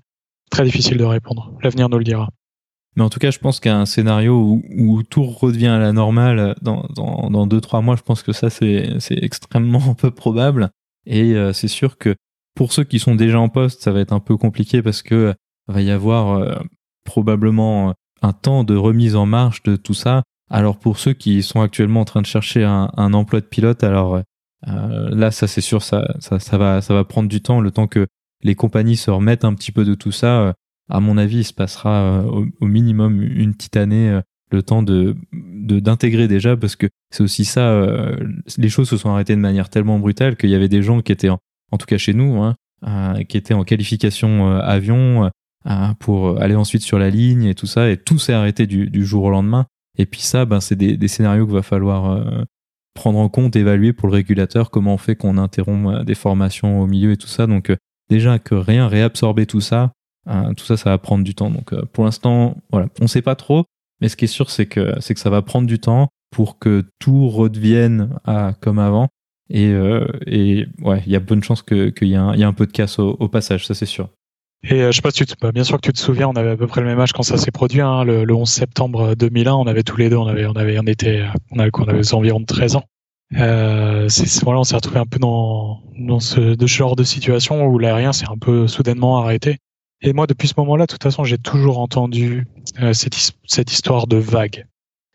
Très 0.51 0.63
difficile 0.63 0.97
de 0.97 1.03
répondre. 1.03 1.53
L'avenir 1.61 1.89
nous 1.89 1.97
le 1.97 2.03
dira. 2.03 2.29
Mais 2.95 3.03
en 3.03 3.09
tout 3.09 3.19
cas, 3.19 3.29
je 3.29 3.37
pense 3.37 3.59
qu'un 3.59 3.85
scénario 3.85 4.59
où, 4.77 5.03
tout 5.03 5.23
redevient 5.23 5.67
à 5.67 5.77
la 5.77 5.93
normale 5.93 6.55
dans, 6.61 6.87
dans, 6.95 7.29
dans 7.29 7.45
deux, 7.45 7.61
trois 7.61 7.81
mois, 7.81 7.95
je 7.95 8.01
pense 8.01 8.23
que 8.23 8.31
ça, 8.33 8.49
c'est 8.49 8.99
extrêmement 9.09 9.93
peu 9.97 10.09
probable. 10.09 10.71
Et 11.05 11.35
c'est 11.53 11.67
sûr 11.67 11.97
que 11.99 12.15
pour 12.59 12.73
ceux 12.73 12.83
qui 12.83 12.99
sont 12.99 13.15
déjà 13.15 13.39
en 13.39 13.47
poste, 13.47 13.81
ça 13.81 13.93
va 13.93 14.01
être 14.01 14.11
un 14.11 14.19
peu 14.19 14.35
compliqué 14.35 14.81
parce 14.81 15.01
que 15.01 15.15
euh, 15.15 15.33
va 15.69 15.81
y 15.81 15.91
avoir 15.91 16.31
euh, 16.33 16.55
probablement 17.05 17.91
euh, 17.91 17.93
un 18.21 18.33
temps 18.33 18.65
de 18.65 18.75
remise 18.75 19.15
en 19.15 19.25
marche 19.25 19.63
de 19.63 19.77
tout 19.77 19.93
ça. 19.93 20.23
Alors 20.51 20.77
pour 20.77 20.99
ceux 20.99 21.13
qui 21.13 21.41
sont 21.41 21.61
actuellement 21.61 22.01
en 22.01 22.05
train 22.05 22.21
de 22.21 22.25
chercher 22.25 22.65
un, 22.65 23.13
emploi 23.13 23.39
de 23.39 23.45
pilote, 23.45 23.81
alors 23.81 24.21
là, 24.65 25.31
ça 25.31 25.47
c'est 25.47 25.61
sûr, 25.61 25.81
ça, 25.81 26.07
ça, 26.19 26.57
va, 26.57 26.81
ça 26.81 26.93
va 26.93 27.03
prendre 27.03 27.29
du 27.29 27.41
temps, 27.41 27.61
le 27.61 27.71
temps 27.71 27.87
que 27.87 28.07
les 28.43 28.55
compagnies 28.55 28.97
se 28.97 29.11
remettent 29.11 29.45
un 29.45 29.53
petit 29.53 29.71
peu 29.71 29.85
de 29.85 29.95
tout 29.95 30.11
ça. 30.11 30.53
à 30.89 30.99
mon 30.99 31.17
avis, 31.17 31.39
il 31.39 31.43
se 31.43 31.53
passera 31.53 32.25
au, 32.25 32.65
minimum 32.65 33.21
une 33.21 33.53
petite 33.53 33.77
année, 33.77 34.19
le 34.51 34.63
temps 34.63 34.83
de 34.83 35.15
d'intégrer 35.31 36.27
déjà, 36.27 36.57
parce 36.57 36.75
que 36.75 36.87
c'est 37.11 37.23
aussi 37.23 37.45
ça. 37.45 37.85
les 38.57 38.69
choses 38.69 38.89
se 38.89 38.97
sont 38.97 39.09
arrêtées 39.09 39.35
de 39.35 39.41
manière 39.41 39.69
tellement 39.69 39.99
brutale 39.99 40.35
qu'il 40.35 40.49
y 40.49 40.55
avait 40.55 40.69
des 40.69 40.83
gens 40.83 41.01
qui 41.01 41.11
étaient 41.11 41.29
en, 41.29 41.39
en 41.71 41.77
tout 41.77 41.85
cas 41.85 41.97
chez 41.97 42.13
nous, 42.13 42.41
hein, 42.41 42.55
euh, 42.87 43.23
qui 43.23 43.37
était 43.37 43.53
en 43.53 43.63
qualification 43.63 44.49
euh, 44.49 44.61
avion 44.61 45.25
euh, 45.65 45.93
pour 45.99 46.41
aller 46.41 46.55
ensuite 46.55 46.81
sur 46.81 46.97
la 46.97 47.09
ligne 47.09 47.43
et 47.43 47.55
tout 47.55 47.67
ça, 47.67 47.89
et 47.89 47.97
tout 47.97 48.17
s'est 48.19 48.33
arrêté 48.33 48.67
du, 48.67 49.05
jour 49.05 49.25
au 49.25 49.29
lendemain. 49.29 49.65
Et 49.97 50.05
puis 50.05 50.21
ça, 50.21 50.45
ben, 50.45 50.61
c'est 50.61 50.75
des, 50.75 51.07
scénarios 51.07 51.45
qu'il 51.45 51.55
va 51.55 51.61
falloir 51.61 52.45
prendre 52.93 53.19
en 53.19 53.29
compte, 53.29 53.55
évaluer 53.55 53.93
pour 53.93 54.07
le 54.07 54.15
régulateur, 54.15 54.71
comment 54.71 54.95
on 54.95 54.97
fait 54.97 55.15
qu'on 55.15 55.37
interrompt 55.37 56.05
des 56.05 56.15
formations 56.15 56.81
au 56.81 56.87
milieu 56.87 57.11
et 57.11 57.17
tout 57.17 57.27
ça. 57.27 57.47
Donc 57.47 57.71
déjà 58.09 58.39
que 58.39 58.55
rien 58.55 58.87
réabsorber 58.87 59.45
tout 59.45 59.61
ça, 59.61 59.91
tout 60.57 60.65
ça, 60.65 60.77
ça 60.77 60.89
va 60.89 60.97
prendre 60.97 61.23
du 61.23 61.35
temps. 61.35 61.49
Donc 61.49 61.73
pour 61.93 62.05
l'instant, 62.05 62.57
voilà, 62.71 62.87
on 62.99 63.05
ne 63.05 63.09
sait 63.09 63.21
pas 63.21 63.35
trop, 63.35 63.65
mais 64.01 64.09
ce 64.09 64.15
qui 64.15 64.25
est 64.25 64.29
sûr, 64.29 64.49
c'est 64.49 64.65
que, 64.65 64.95
c'est 64.99 65.13
que 65.13 65.19
ça 65.19 65.29
va 65.29 65.41
prendre 65.41 65.67
du 65.67 65.79
temps 65.79 66.09
pour 66.31 66.59
que 66.59 66.85
tout 66.99 67.27
redevienne 67.29 68.17
à, 68.25 68.53
comme 68.59 68.79
avant. 68.79 69.09
Et, 69.49 69.67
euh, 69.67 70.05
ouais, 70.81 71.03
il 71.05 71.11
y 71.11 71.15
a 71.15 71.19
bonne 71.19 71.43
chance 71.43 71.63
qu'il 71.63 71.93
y, 72.01 72.13
ait 72.13 72.17
un 72.17 72.53
peu 72.53 72.67
de 72.67 72.71
casse 72.71 72.99
au, 72.99 73.27
passage, 73.27 73.65
ça 73.65 73.73
c'est 73.73 73.85
sûr. 73.85 74.09
Et 74.63 74.81
euh, 74.81 74.91
je 74.91 74.97
sais 74.97 75.01
pas 75.01 75.11
si 75.11 75.25
tu 75.25 75.25
te, 75.25 75.35
bah, 75.39 75.51
bien 75.51 75.63
sûr 75.63 75.77
que 75.77 75.81
tu 75.81 75.93
te 75.93 75.99
souviens, 75.99 76.27
on 76.27 76.33
avait 76.33 76.51
à 76.51 76.57
peu 76.57 76.67
près 76.67 76.81
le 76.81 76.87
même 76.87 76.99
âge 76.99 77.13
quand 77.13 77.23
ça 77.23 77.37
s'est 77.37 77.51
produit. 77.51 77.81
Hein, 77.81 78.03
le, 78.03 78.25
le, 78.25 78.33
11 78.33 78.49
septembre 78.49 79.15
2001, 79.15 79.53
on 79.53 79.67
avait 79.67 79.83
tous 79.83 79.97
les 79.97 80.09
deux, 80.09 80.17
on 80.17 80.27
avait, 80.27 80.45
on 80.45 80.53
avait, 80.53 80.77
on 80.79 80.85
était, 80.85 81.23
on 81.51 81.59
avait, 81.59 81.71
on 81.73 81.83
avait 81.83 82.13
environ 82.13 82.43
13 82.43 82.75
ans. 82.75 82.83
Euh, 83.37 84.09
c'est, 84.09 84.43
voilà, 84.43 84.59
on 84.59 84.63
s'est 84.63 84.75
retrouvé 84.75 84.99
un 84.99 85.05
peu 85.05 85.19
dans, 85.19 85.81
dans 85.97 86.19
ce 86.19 86.55
genre 86.65 86.95
de 86.95 87.03
situation 87.03 87.65
où 87.65 87.77
l'aérien 87.77 88.11
s'est 88.11 88.29
un 88.29 88.37
peu 88.37 88.67
soudainement 88.67 89.19
arrêté. 89.19 89.57
Et 90.01 90.13
moi, 90.13 90.27
depuis 90.27 90.47
ce 90.47 90.53
moment-là, 90.57 90.85
de 90.85 90.91
toute 90.91 91.03
façon, 91.03 91.23
j'ai 91.23 91.37
toujours 91.37 91.79
entendu 91.79 92.47
euh, 92.81 92.93
cette, 92.93 93.15
cette 93.45 93.71
histoire 93.71 94.07
de 94.07 94.17
vague. 94.17 94.65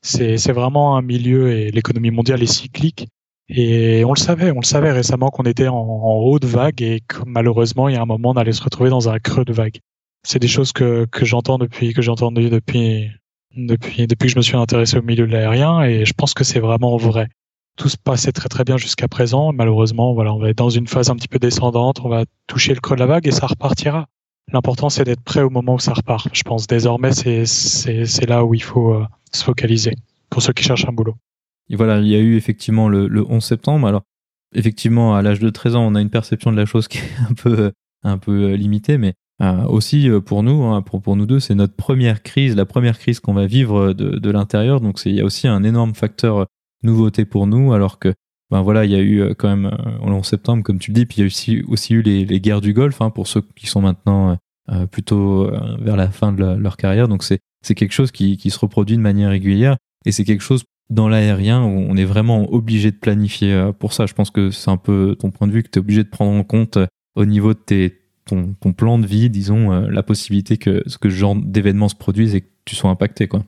c'est 0.03 0.53
vraiment 0.53 0.97
un 0.97 1.03
milieu 1.03 1.53
et 1.53 1.71
l'économie 1.71 2.11
mondiale 2.11 2.43
est 2.43 2.47
cyclique. 2.47 3.09
Et 3.49 4.05
on 4.05 4.13
le 4.13 4.19
savait, 4.19 4.51
on 4.51 4.61
le 4.61 4.67
savait 4.67 4.93
récemment 4.93 5.31
qu'on 5.31 5.43
était 5.45 5.69
en, 5.69 5.77
haut 5.77 6.39
de 6.39 6.47
vague 6.47 6.81
et 6.83 7.01
que 7.07 7.19
malheureusement, 7.27 7.89
il 7.89 7.95
y 7.95 7.99
a 7.99 8.03
un 8.03 8.07
moment, 8.07 8.31
on 8.31 8.35
allait 8.35 8.53
se 8.53 8.63
retrouver 8.63 8.91
dans 8.91 9.09
un 9.09 9.19
creux 9.19 9.45
de 9.45 9.53
vague. 9.53 9.79
C'est 10.23 10.39
des 10.39 10.49
choses 10.49 10.73
que, 10.73 11.07
que 11.11 11.25
j'entends 11.27 11.59
depuis, 11.59 11.93
que 11.93 12.01
j'ai 12.01 12.11
depuis, 12.11 13.11
depuis, 13.55 14.07
depuis 14.07 14.27
que 14.27 14.33
je 14.33 14.37
me 14.37 14.43
suis 14.43 14.57
intéressé 14.57 14.97
au 14.97 15.03
milieu 15.03 15.27
de 15.27 15.33
l'aérien 15.33 15.83
et 15.83 16.07
je 16.07 16.15
pense 16.15 16.33
que 16.33 16.45
c'est 16.45 16.61
vraiment 16.61 16.97
vrai. 16.97 17.29
Tout 17.77 17.89
se 17.89 17.99
passait 17.99 18.33
très 18.33 18.49
très 18.49 18.65
bien 18.65 18.79
jusqu'à 18.79 19.09
présent. 19.09 19.53
Malheureusement, 19.53 20.15
voilà, 20.15 20.33
on 20.33 20.39
va 20.39 20.49
être 20.49 20.59
dans 20.59 20.71
une 20.71 20.87
phase 20.87 21.11
un 21.11 21.17
petit 21.17 21.29
peu 21.29 21.39
descendante, 21.39 22.01
on 22.03 22.09
va 22.09 22.25
toucher 22.47 22.73
le 22.73 22.81
creux 22.81 22.97
de 22.97 23.01
la 23.01 23.07
vague 23.07 23.27
et 23.27 23.33
ça 23.33 23.47
repartira. 23.47 24.07
L'important, 24.53 24.89
c'est 24.89 25.05
d'être 25.05 25.23
prêt 25.23 25.43
au 25.43 25.51
moment 25.51 25.75
où 25.75 25.79
ça 25.79 25.93
repart. 25.93 26.29
Je 26.33 26.43
pense 26.43 26.67
désormais, 26.67 27.13
c'est 27.13 28.27
là 28.27 28.45
où 28.45 28.55
il 28.55 28.63
faut 28.63 28.95
euh, 28.95 29.07
se 29.33 29.45
focaliser 29.45 29.97
pour 30.31 30.43
ceux 30.43 30.53
qui 30.53 30.63
cherchent 30.63 30.87
un 30.87 30.93
boulot. 30.93 31.17
Voilà, 31.71 32.01
il 32.01 32.09
y 32.09 32.15
a 32.15 32.19
eu 32.19 32.37
effectivement 32.37 32.89
le, 32.89 33.09
le 33.09 33.25
11 33.27 33.43
septembre. 33.43 33.87
Alors, 33.87 34.03
effectivement, 34.55 35.15
à 35.15 35.23
l'âge 35.23 35.41
de 35.41 35.51
13 35.51 35.77
ans, 35.77 35.87
on 35.87 35.95
a 35.95 36.01
une 36.01 36.11
perception 36.11 36.53
de 36.53 36.57
la 36.57 36.67
chose 36.67 36.89
qui 36.89 36.99
est 36.99 37.11
un 37.31 37.35
peu, 37.35 37.73
un 38.03 38.19
peu 38.19 38.53
euh, 38.53 38.57
limitée, 38.57 38.99
mais 38.99 39.15
euh, 39.43 39.65
aussi 39.65 40.09
pour 40.25 40.43
nous, 40.43 40.63
hein, 40.65 40.83
pour, 40.83 41.03
pour 41.03 41.17
nous 41.17 41.27
deux, 41.27 41.41
c'est 41.41 41.55
notre 41.55 41.75
première 41.75 42.23
crise, 42.23 42.55
la 42.55 42.67
première 42.67 42.99
crise 42.99 43.21
qu'on 43.21 43.35
va 43.35 43.47
vivre 43.47 43.93
de, 43.93 44.19
de 44.19 44.31
l'intérieur. 44.31 44.81
Donc, 44.81 45.01
il 45.05 45.15
y 45.15 45.21
a 45.21 45.25
aussi 45.25 45.49
un 45.49 45.65
énorme 45.65 45.95
facteur 45.95 46.47
nouveauté 46.83 47.25
pour 47.25 47.47
nous, 47.47 47.73
alors 47.73 47.99
que 47.99 48.13
ben 48.51 48.61
voilà, 48.61 48.85
il 48.85 48.91
y 48.91 48.95
a 48.95 49.01
eu 49.01 49.35
quand 49.37 49.49
même 49.49 49.75
le 50.05 50.13
11 50.13 50.25
septembre, 50.25 50.63
comme 50.63 50.79
tu 50.79 50.91
le 50.91 50.95
dis, 50.95 51.07
puis 51.07 51.17
il 51.17 51.21
y 51.21 51.23
a 51.25 51.27
aussi, 51.27 51.63
aussi 51.67 51.95
eu 51.95 52.03
les, 52.03 52.27
les 52.27 52.41
guerres 52.41 52.61
du 52.61 52.75
Golfe, 52.75 53.01
hein, 53.01 53.11
pour 53.11 53.27
ceux 53.27 53.43
qui 53.57 53.67
sont 53.67 53.81
maintenant 53.81 54.39
euh, 54.71 54.87
plutôt 54.87 55.51
vers 55.81 55.97
la 55.97 56.11
fin 56.11 56.33
de 56.33 56.43
leur 56.43 56.77
carrière. 56.77 57.09
Donc, 57.09 57.23
c'est 57.23 57.75
quelque 57.75 57.93
chose 57.93 58.13
qui, 58.13 58.37
qui 58.37 58.51
se 58.51 58.59
reproduit 58.59 58.97
de 58.97 59.03
manière 59.03 59.31
régulière 59.31 59.77
et 60.07 60.13
c'est 60.13 60.25
quelque 60.25 60.43
chose 60.43 60.65
dans 60.91 61.09
l'aérien 61.09 61.63
on 61.63 61.97
est 61.97 62.05
vraiment 62.05 62.53
obligé 62.53 62.91
de 62.91 62.97
planifier 62.97 63.53
euh, 63.53 63.73
pour 63.73 63.93
ça. 63.93 64.07
Je 64.07 64.15
pense 64.15 64.31
que 64.31 64.51
c'est 64.51 64.71
un 64.71 64.77
peu 64.77 65.17
ton 65.19 65.31
point 65.31 65.47
de 65.47 65.53
vue 65.53 65.63
que 65.63 65.69
tu 65.69 65.79
es 65.79 65.81
obligé 65.81 66.05
de 66.05 66.09
prendre 66.09 66.33
en 66.33 66.45
compte 66.45 66.77
euh, 66.77 66.87
au 67.15 67.25
niveau 67.25 67.55
de 67.55 67.93
ton, 68.27 68.55
plan 68.73 68.99
de 68.99 69.07
vie, 69.07 69.31
disons, 69.31 69.73
euh, 69.73 69.89
la 69.91 70.03
possibilité 70.03 70.57
que 70.57 70.83
ce 70.87 71.09
genre 71.09 71.37
d'événements 71.37 71.89
se 71.89 71.95
produisent 71.95 72.35
et 72.35 72.41
que 72.41 72.49
tu 72.65 72.75
sois 72.75 72.91
impacté. 72.91 73.29
Quoi. 73.29 73.45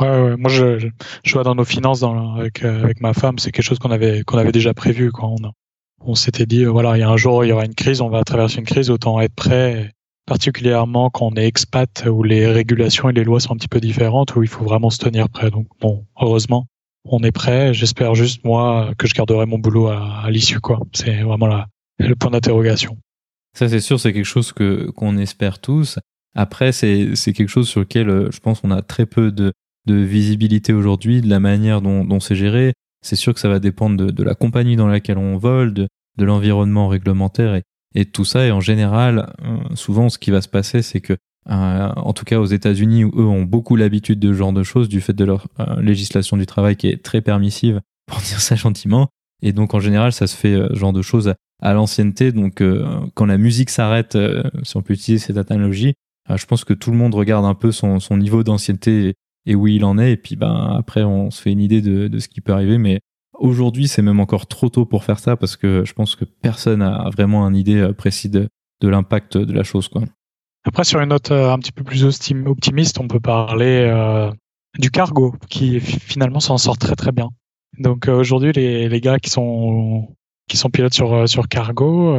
Ouais, 0.00 0.08
ouais. 0.08 0.36
moi 0.36 0.50
je, 0.50 0.88
vois 1.32 1.42
dans 1.42 1.54
nos 1.54 1.64
finances 1.64 2.02
avec, 2.02 3.00
ma 3.00 3.12
femme, 3.12 3.38
c'est 3.38 3.50
quelque 3.50 3.64
chose 3.64 3.78
qu'on 3.78 3.90
avait, 3.90 4.22
avait 4.32 4.52
déjà 4.52 4.74
prévu. 4.74 5.10
Quoi. 5.10 5.28
On, 5.28 5.36
on 6.00 6.14
s'était 6.14 6.46
dit, 6.46 6.64
voilà, 6.64 6.96
il 6.96 7.00
y 7.00 7.02
a 7.02 7.10
un 7.10 7.16
jour, 7.16 7.44
il 7.44 7.48
y 7.48 7.52
aura 7.52 7.64
une 7.64 7.74
crise, 7.74 8.00
on 8.00 8.08
va 8.08 8.24
traverser 8.24 8.58
une 8.58 8.64
crise, 8.64 8.90
autant 8.90 9.20
être 9.20 9.34
prêt 9.34 9.92
particulièrement 10.26 11.10
quand 11.10 11.32
on 11.32 11.34
est 11.34 11.46
expat 11.46 12.04
où 12.06 12.22
les 12.22 12.46
régulations 12.46 13.10
et 13.10 13.12
les 13.12 13.24
lois 13.24 13.40
sont 13.40 13.54
un 13.54 13.56
petit 13.56 13.68
peu 13.68 13.80
différentes, 13.80 14.36
où 14.36 14.42
il 14.42 14.48
faut 14.48 14.64
vraiment 14.64 14.90
se 14.90 14.98
tenir 14.98 15.28
prêt. 15.28 15.50
Donc 15.50 15.66
bon, 15.80 16.06
heureusement, 16.20 16.66
on 17.04 17.22
est 17.22 17.32
prêt. 17.32 17.74
J'espère 17.74 18.14
juste 18.14 18.44
moi 18.44 18.92
que 18.98 19.06
je 19.06 19.14
garderai 19.14 19.46
mon 19.46 19.58
boulot 19.58 19.88
à, 19.88 20.26
l'issue, 20.30 20.60
quoi. 20.60 20.80
C'est 20.92 21.22
vraiment 21.22 21.46
la, 21.46 21.66
le 21.98 22.14
point 22.14 22.30
d'interrogation. 22.30 22.96
Ça, 23.54 23.68
c'est 23.68 23.80
sûr, 23.80 24.00
c'est 24.00 24.12
quelque 24.12 24.24
chose 24.24 24.52
que 24.52 24.90
qu'on 24.90 25.16
espère 25.18 25.60
tous. 25.60 25.98
Après, 26.34 26.72
c'est 26.72 27.14
c'est 27.14 27.32
quelque 27.32 27.50
chose 27.50 27.68
sur 27.68 27.80
lequel 27.80 28.08
euh, 28.08 28.30
je 28.30 28.40
pense 28.40 28.60
qu'on 28.60 28.70
a 28.70 28.82
très 28.82 29.06
peu 29.06 29.30
de 29.30 29.52
de 29.86 29.94
visibilité 29.94 30.72
aujourd'hui, 30.72 31.20
de 31.20 31.28
la 31.28 31.40
manière 31.40 31.82
dont, 31.82 32.04
dont 32.04 32.20
c'est 32.20 32.36
géré. 32.36 32.72
C'est 33.04 33.16
sûr 33.16 33.34
que 33.34 33.40
ça 33.40 33.48
va 33.48 33.58
dépendre 33.58 33.96
de, 33.96 34.10
de, 34.10 34.22
la 34.22 34.34
compagnie 34.34 34.76
dans 34.76 34.86
laquelle 34.86 35.18
on 35.18 35.36
vole, 35.36 35.74
de, 35.74 35.88
de 36.18 36.24
l'environnement 36.24 36.88
réglementaire 36.88 37.56
et, 37.56 37.62
et 37.94 38.04
tout 38.04 38.24
ça. 38.24 38.46
Et 38.46 38.52
en 38.52 38.60
général, 38.60 39.34
euh, 39.44 39.74
souvent, 39.74 40.08
ce 40.08 40.18
qui 40.18 40.30
va 40.30 40.40
se 40.40 40.48
passer, 40.48 40.82
c'est 40.82 41.00
que, 41.00 41.16
euh, 41.50 41.88
en 41.96 42.12
tout 42.12 42.24
cas 42.24 42.38
aux 42.38 42.46
États-Unis, 42.46 43.04
où 43.04 43.12
eux 43.16 43.26
ont 43.26 43.42
beaucoup 43.42 43.76
l'habitude 43.76 44.18
de 44.18 44.28
ce 44.28 44.34
genre 44.34 44.52
de 44.52 44.62
choses, 44.62 44.88
du 44.88 45.00
fait 45.00 45.12
de 45.12 45.24
leur 45.24 45.46
euh, 45.60 45.80
législation 45.80 46.36
du 46.36 46.46
travail 46.46 46.76
qui 46.76 46.88
est 46.88 47.02
très 47.02 47.20
permissive, 47.20 47.80
pour 48.06 48.18
dire 48.20 48.40
ça 48.40 48.54
gentiment. 48.54 49.08
Et 49.42 49.52
donc, 49.52 49.74
en 49.74 49.80
général, 49.80 50.12
ça 50.12 50.26
se 50.26 50.36
fait 50.36 50.54
ce 50.54 50.74
genre 50.74 50.92
de 50.92 51.02
choses 51.02 51.34
à, 51.60 51.72
l'ancienneté. 51.72 52.30
Donc, 52.30 52.62
quand 53.14 53.26
la 53.26 53.38
musique 53.38 53.70
s'arrête, 53.70 54.16
si 54.62 54.76
on 54.76 54.82
peut 54.82 54.94
utiliser 54.94 55.18
cette 55.18 55.50
analogie, 55.50 55.94
je 56.32 56.46
pense 56.46 56.64
que 56.64 56.74
tout 56.74 56.92
le 56.92 56.96
monde 56.96 57.16
regarde 57.16 57.44
un 57.44 57.54
peu 57.54 57.72
son, 57.72 57.98
son 57.98 58.16
niveau 58.16 58.44
d'ancienneté 58.44 59.14
et 59.46 59.54
où 59.56 59.66
il 59.66 59.84
en 59.84 59.98
est. 59.98 60.12
Et 60.12 60.16
puis, 60.16 60.36
ben, 60.36 60.76
après, 60.78 61.02
on 61.02 61.32
se 61.32 61.42
fait 61.42 61.50
une 61.50 61.58
idée 61.58 61.82
de, 61.82 62.06
de 62.06 62.18
ce 62.20 62.28
qui 62.28 62.40
peut 62.40 62.52
arriver. 62.52 62.78
Mais 62.78 63.00
Aujourd'hui, 63.42 63.88
c'est 63.88 64.02
même 64.02 64.20
encore 64.20 64.46
trop 64.46 64.68
tôt 64.68 64.84
pour 64.84 65.02
faire 65.02 65.18
ça 65.18 65.36
parce 65.36 65.56
que 65.56 65.84
je 65.84 65.92
pense 65.94 66.14
que 66.16 66.24
personne 66.24 66.78
n'a 66.78 67.08
vraiment 67.10 67.44
une 67.48 67.56
idée 67.56 67.80
euh, 67.80 67.92
précise 67.92 68.30
de, 68.30 68.48
l'impact 68.82 69.36
de 69.36 69.52
la 69.52 69.64
chose. 69.64 69.88
Quoi. 69.88 70.02
Après, 70.64 70.84
sur 70.84 71.00
une 71.00 71.08
note 71.08 71.30
euh, 71.30 71.50
un 71.50 71.58
petit 71.58 71.72
peu 71.72 71.82
plus 71.82 72.04
optimiste, 72.04 73.00
on 73.00 73.08
peut 73.08 73.20
parler 73.20 73.86
euh, 73.90 74.30
du 74.78 74.90
cargo 74.90 75.34
qui 75.48 75.80
finalement 75.80 76.40
s'en 76.40 76.58
sort 76.58 76.78
très 76.78 76.94
très 76.94 77.12
bien. 77.12 77.28
Donc 77.78 78.06
aujourd'hui, 78.08 78.52
les, 78.52 78.88
les, 78.88 79.00
gars 79.00 79.18
qui 79.18 79.30
sont 79.30 80.14
qui 80.48 80.56
sont 80.56 80.70
pilotes 80.70 80.94
sur 80.94 81.28
sur 81.28 81.48
cargo, 81.48 82.14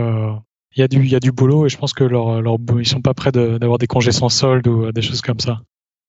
il 0.76 0.80
y 0.80 0.82
a 0.82 0.88
du 0.88 1.04
il 1.04 1.10
y 1.10 1.16
a 1.16 1.20
du 1.20 1.32
boulot 1.32 1.68
et 1.68 1.70
je 1.70 1.78
pense 1.78 1.94
que 1.94 2.04
leur 2.04 2.42
ils 2.80 2.88
sont 2.88 3.02
pas 3.02 3.14
prêts 3.14 3.32
d'avoir 3.32 3.78
des 3.78 3.86
congés 3.86 4.12
sans 4.12 4.30
solde 4.30 4.68
ou 4.68 4.92
des 4.92 5.04
choses 5.04 5.22
comme 5.22 5.40
ça. 5.40 5.62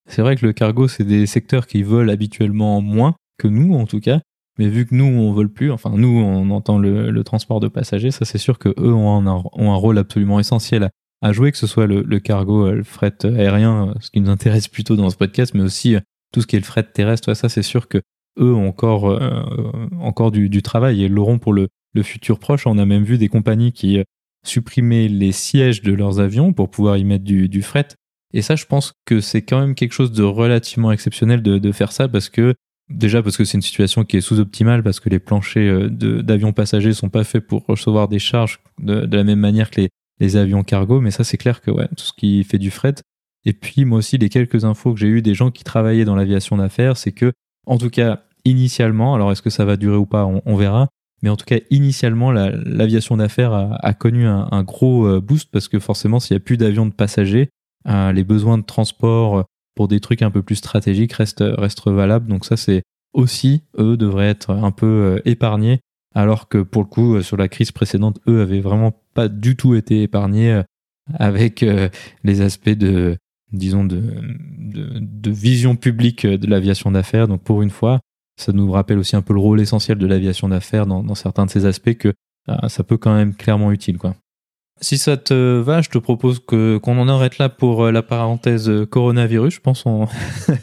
C'est 0.09 0.23
vrai 0.23 0.37
que 0.37 0.47
le 0.47 0.53
cargo, 0.53 0.89
c'est 0.89 1.05
des 1.05 1.27
secteurs 1.27 1.67
qui 1.67 1.83
volent 1.83 2.13
habituellement 2.13 2.81
moins 2.81 3.15
que 3.39 3.49
nous 3.49 3.75
en 3.75 3.87
tout 3.87 4.01
cas. 4.01 4.21
Mais 4.59 4.69
vu 4.69 4.87
que 4.87 4.95
nous, 4.95 5.05
on 5.05 5.33
vole 5.33 5.49
plus, 5.49 5.73
enfin 5.73 5.91
nous, 5.95 6.09
on 6.09 6.51
entend 6.51 6.79
le, 6.79 7.11
le 7.11 7.25
transport 7.25 7.59
de 7.59 7.69
passagers, 7.69 8.13
ça 8.13 8.25
c'est 8.25 8.39
sûr 8.39 8.59
que 8.59 8.69
eux 8.79 8.95
ont 8.95 9.27
un, 9.27 9.43
ont 9.53 9.73
un 9.73 9.77
rôle 9.77 9.99
absolument 9.99 10.39
essentiel 10.39 10.91
à, 11.23 11.33
jouer, 11.33 11.53
que 11.53 11.59
ce 11.59 11.67
soit 11.67 11.87
le, 11.87 12.19
cargo, 12.21 12.67
euh, 12.67 12.75
le 12.75 12.85
fret 12.85 13.25
aérien, 13.25 13.89
euh, 13.89 13.95
ce 14.01 14.11
qui 14.11 14.21
nous 14.21 14.31
intéresse 14.31 14.69
plutôt 14.69 14.97
dans 14.97 15.11
ce 15.11 15.17
podcast, 15.17 15.55
mais 15.55 15.63
aussi 15.63 15.97
euh, 15.97 16.01
tout 16.33 16.41
ce 16.41 16.47
qui 16.47 16.57
est 16.57 16.61
le 16.61 16.65
fret 16.65 16.83
terrestre. 16.83 17.35
Ça 17.35 17.49
c'est 17.49 17.63
sûr 17.63 17.89
que 17.89 17.99
eux 18.39 18.53
ont 18.53 18.67
encore, 18.67 19.17
encore 20.01 20.33
du, 20.33 20.61
travail 20.61 21.05
et 21.05 21.09
l'auront 21.09 21.39
pour 21.39 21.53
le, 21.53 21.69
futur 22.03 22.41
proche. 22.41 22.67
On 22.67 22.79
a 22.79 22.85
même 22.85 23.05
vu 23.05 23.17
des 23.17 23.29
compagnies 23.29 23.71
qui 23.71 24.03
supprimaient 24.45 25.07
les 25.07 25.31
sièges 25.31 25.83
de 25.83 25.93
leurs 25.93 26.19
avions 26.19 26.53
pour 26.53 26.69
pouvoir 26.69 26.97
y 26.97 27.05
mettre 27.05 27.23
du, 27.23 27.63
fret. 27.63 27.87
Et 28.33 28.43
ça, 28.43 28.57
je 28.57 28.67
pense 28.67 28.95
que 29.05 29.21
c'est 29.21 29.43
quand 29.43 29.61
même 29.61 29.77
quelque 29.77 29.93
chose 29.93 30.11
de 30.11 30.25
relativement 30.25 30.91
exceptionnel 30.91 31.43
de, 31.43 31.71
faire 31.73 31.93
ça 31.93 32.09
parce 32.09 32.29
que 32.29 32.57
Déjà 32.91 33.23
parce 33.23 33.39
que 33.39 33.45
c'est 33.45 33.57
une 33.57 33.63
situation 33.63 34.05
qui 34.05 34.19
est 34.19 34.21
sous-optimale, 34.21 34.83
parce 34.83 35.01
que 35.01 35.09
les 35.09 35.19
planchers 35.19 35.73
euh, 35.73 35.89
d'avions 35.89 36.53
passagers 36.53 36.93
sont 36.93 37.09
pas 37.09 37.25
faits 37.25 37.47
pour 37.47 37.65
recevoir 37.67 38.09
des 38.09 38.19
charges 38.19 38.61
de, 38.79 39.09
la 39.11 39.25
même 39.25 39.41
manière 39.41 39.71
que 39.71 39.81
les, 39.81 39.89
les 40.21 40.37
avions 40.37 40.63
cargo, 40.63 41.01
mais 41.01 41.11
ça 41.11 41.25
c'est 41.25 41.37
clair 41.37 41.61
que 41.61 41.71
ouais, 41.71 41.89
tout 41.89 42.05
ce 42.05 42.13
qui 42.13 42.45
fait 42.45 42.59
du 42.59 42.71
fret. 42.71 42.95
Et 43.45 43.53
puis 43.53 43.85
moi 43.85 43.99
aussi, 43.99 44.17
les 44.19 44.29
quelques 44.29 44.65
infos 44.65 44.95
que 44.95 45.01
j'ai 45.01 45.09
eues 45.09 45.23
des 45.23 45.35
gens 45.35 45.51
qui 45.51 45.65
travaillaient 45.65 46.05
dans 46.05 46.15
l'aviation 46.15 46.57
d'affaires, 46.57 46.97
c'est 46.97 47.13
que, 47.13 47.33
en 47.67 47.77
tout 47.79 47.91
cas, 47.91 48.23
initialement, 48.45 49.15
alors 49.15 49.33
est-ce 49.33 49.43
que 49.43 49.51
ça 49.51 49.65
va 49.65 49.77
durer 49.77 49.97
ou 49.97 50.07
pas, 50.07 50.25
on, 50.25 50.57
verra, 50.57 50.89
mais 51.23 51.29
en 51.29 51.37
tout 51.37 51.45
cas, 51.45 51.59
initialement, 51.71 52.31
l'aviation 52.31 53.17
d'affaires 53.17 53.53
a, 53.53 53.95
connu 53.95 54.27
un, 54.27 54.63
gros 54.63 55.07
euh, 55.07 55.21
boost 55.21 55.51
parce 55.51 55.69
que 55.69 55.79
forcément, 55.79 56.21
s'il 56.21 56.35
n'y 56.35 56.39
a 56.39 56.45
plus 56.45 56.57
d'avions 56.57 56.87
de 56.87 56.93
passagers, 56.93 57.51
euh, 57.87 58.13
les 58.13 58.25
besoins 58.25 58.57
de 58.57 58.65
transport 58.65 59.45
pour 59.75 59.89
des 59.89 60.01
trucs 60.01 60.23
un 60.23 60.31
peu 60.31 60.43
plus 60.43 60.57
stratégiques 60.57 61.13
restent, 61.13 61.45
restent 61.47 61.87
valables. 61.89 62.29
Donc 62.29 62.45
ça, 62.45 62.57
c'est 62.57 62.83
aussi, 63.15 63.63
eux, 63.79 63.97
devraient 63.97 64.29
être 64.29 64.51
un 64.51 64.73
peu 64.73 64.87
euh, 64.87 65.21
épargnés, 65.25 65.81
alors 66.15 66.49
que 66.49 66.59
pour 66.59 66.83
le 66.83 66.89
coup, 66.89 67.15
euh, 67.15 67.23
sur 67.23 67.37
la 67.37 67.49
crise 67.49 67.73
précédente, 67.73 68.21
eux 68.29 68.43
avaient 68.43 68.61
vraiment 68.61 68.93
pas 69.15 69.29
du 69.29 69.57
tout 69.57 69.75
été 69.75 70.03
épargnés 70.03 70.53
euh, 70.53 70.63
avec 71.15 71.65
les 72.25 72.41
aspects 72.41 72.71
de, 72.71 73.19
disons, 73.53 73.85
de, 73.85 74.01
de, 74.01 75.31
vision 75.31 75.77
publique 75.77 76.27
de 76.27 76.47
l'aviation 76.47 76.91
d'affaires. 76.91 77.29
Donc 77.29 77.43
pour 77.43 77.61
une 77.61 77.69
fois, 77.69 78.01
ça 78.41 78.53
nous 78.53 78.71
rappelle 78.71 78.99
aussi 78.99 79.15
un 79.15 79.21
peu 79.21 79.35
le 79.35 79.41
rôle 79.41 79.61
essentiel 79.61 79.99
de 79.99 80.07
l'aviation 80.07 80.49
d'affaires 80.49 80.87
dans, 80.87 81.15
certains 81.15 81.45
de 81.45 81.51
ces 81.51 81.67
aspects 81.67 81.95
que 81.95 82.15
ça 82.69 82.85
peut 82.85 82.97
quand 82.97 83.15
même 83.15 83.35
clairement 83.35 83.71
utile, 83.71 83.99
quoi. 83.99 84.15
Si 84.81 84.99
ça 84.99 85.17
te 85.17 85.61
va, 85.61 85.83
je 85.83 85.89
te 85.89 85.99
propose 85.99 86.41
que 86.41 86.79
qu'on 86.79 86.99
en 86.99 87.09
arrête 87.09 87.39
là 87.39 87.49
pour 87.49 87.85
euh, 87.85 87.93
la 87.93 88.03
parenthèse 88.03 88.69
euh, 88.69 88.85
coronavirus. 88.85 89.55
Je 89.55 89.61
pense 89.61 89.87
on 89.87 90.09